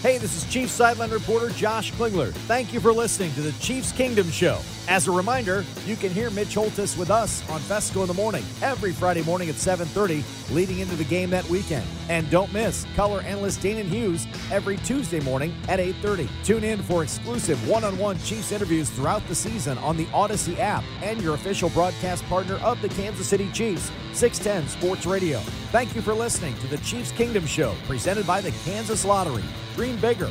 Hey, 0.01 0.18
this 0.18 0.37
is 0.37 0.53
Chiefs 0.53 0.72
sideline 0.72 1.11
reporter 1.11 1.51
Josh 1.51 1.93
Klingler. 1.93 2.33
Thank 2.33 2.72
you 2.72 2.80
for 2.80 2.93
listening 2.93 3.33
to 3.35 3.41
the 3.41 3.53
Chiefs 3.61 3.93
Kingdom 3.93 4.28
Show. 4.33 4.59
As 4.89 5.07
a 5.07 5.12
reminder, 5.12 5.64
you 5.87 5.95
can 5.95 6.11
hear 6.11 6.28
Mitch 6.30 6.55
Holthus 6.57 6.99
with 6.99 7.09
us 7.09 7.49
on 7.49 7.61
Fescoe 7.61 8.03
in 8.03 8.09
the 8.09 8.14
morning 8.14 8.45
every 8.62 8.91
Friday 8.93 9.22
morning 9.22 9.49
at 9.49 9.55
7:30, 9.55 10.24
leading 10.51 10.80
into 10.80 10.97
the 10.97 11.05
game 11.05 11.30
that 11.30 11.49
weekend. 11.49 11.87
And 12.09 12.28
don't 12.30 12.53
miss 12.53 12.85
color 12.97 13.20
analyst 13.20 13.61
Danan 13.61 13.89
Hughes 13.89 14.26
every 14.51 14.78
Tuesday 14.78 15.20
morning 15.20 15.55
at 15.68 15.78
8:30. 15.78 16.28
Tune 16.45 16.64
in 16.64 16.83
for 16.83 17.05
exclusive 17.05 17.66
one-on-one 17.68 18.18
Chiefs 18.24 18.51
interviews 18.51 18.91
throughout 18.91 19.26
the 19.28 19.37
season 19.37 19.78
on 19.78 19.97
the 19.97 20.07
Audacy 20.07 20.59
app 20.59 20.83
and 21.01 21.22
your 21.22 21.35
official 21.35 21.70
broadcast 21.70 22.24
partner 22.24 22.57
of 22.57 22.83
the 22.83 22.89
Kansas 22.89 23.28
City 23.28 23.49
Chiefs, 23.53 23.93
610 24.14 24.68
Sports 24.68 25.07
Radio. 25.07 25.39
Thank 25.70 25.95
you 25.95 26.03
for 26.03 26.12
listening 26.12 26.57
to 26.57 26.66
the 26.66 26.78
Chiefs 26.78 27.12
Kingdom 27.12 27.47
Show, 27.47 27.72
presented 27.87 28.26
by 28.26 28.41
the 28.41 28.51
Kansas 28.64 29.05
Lottery. 29.05 29.45
Dream 29.76 29.97
bigger. 29.99 30.30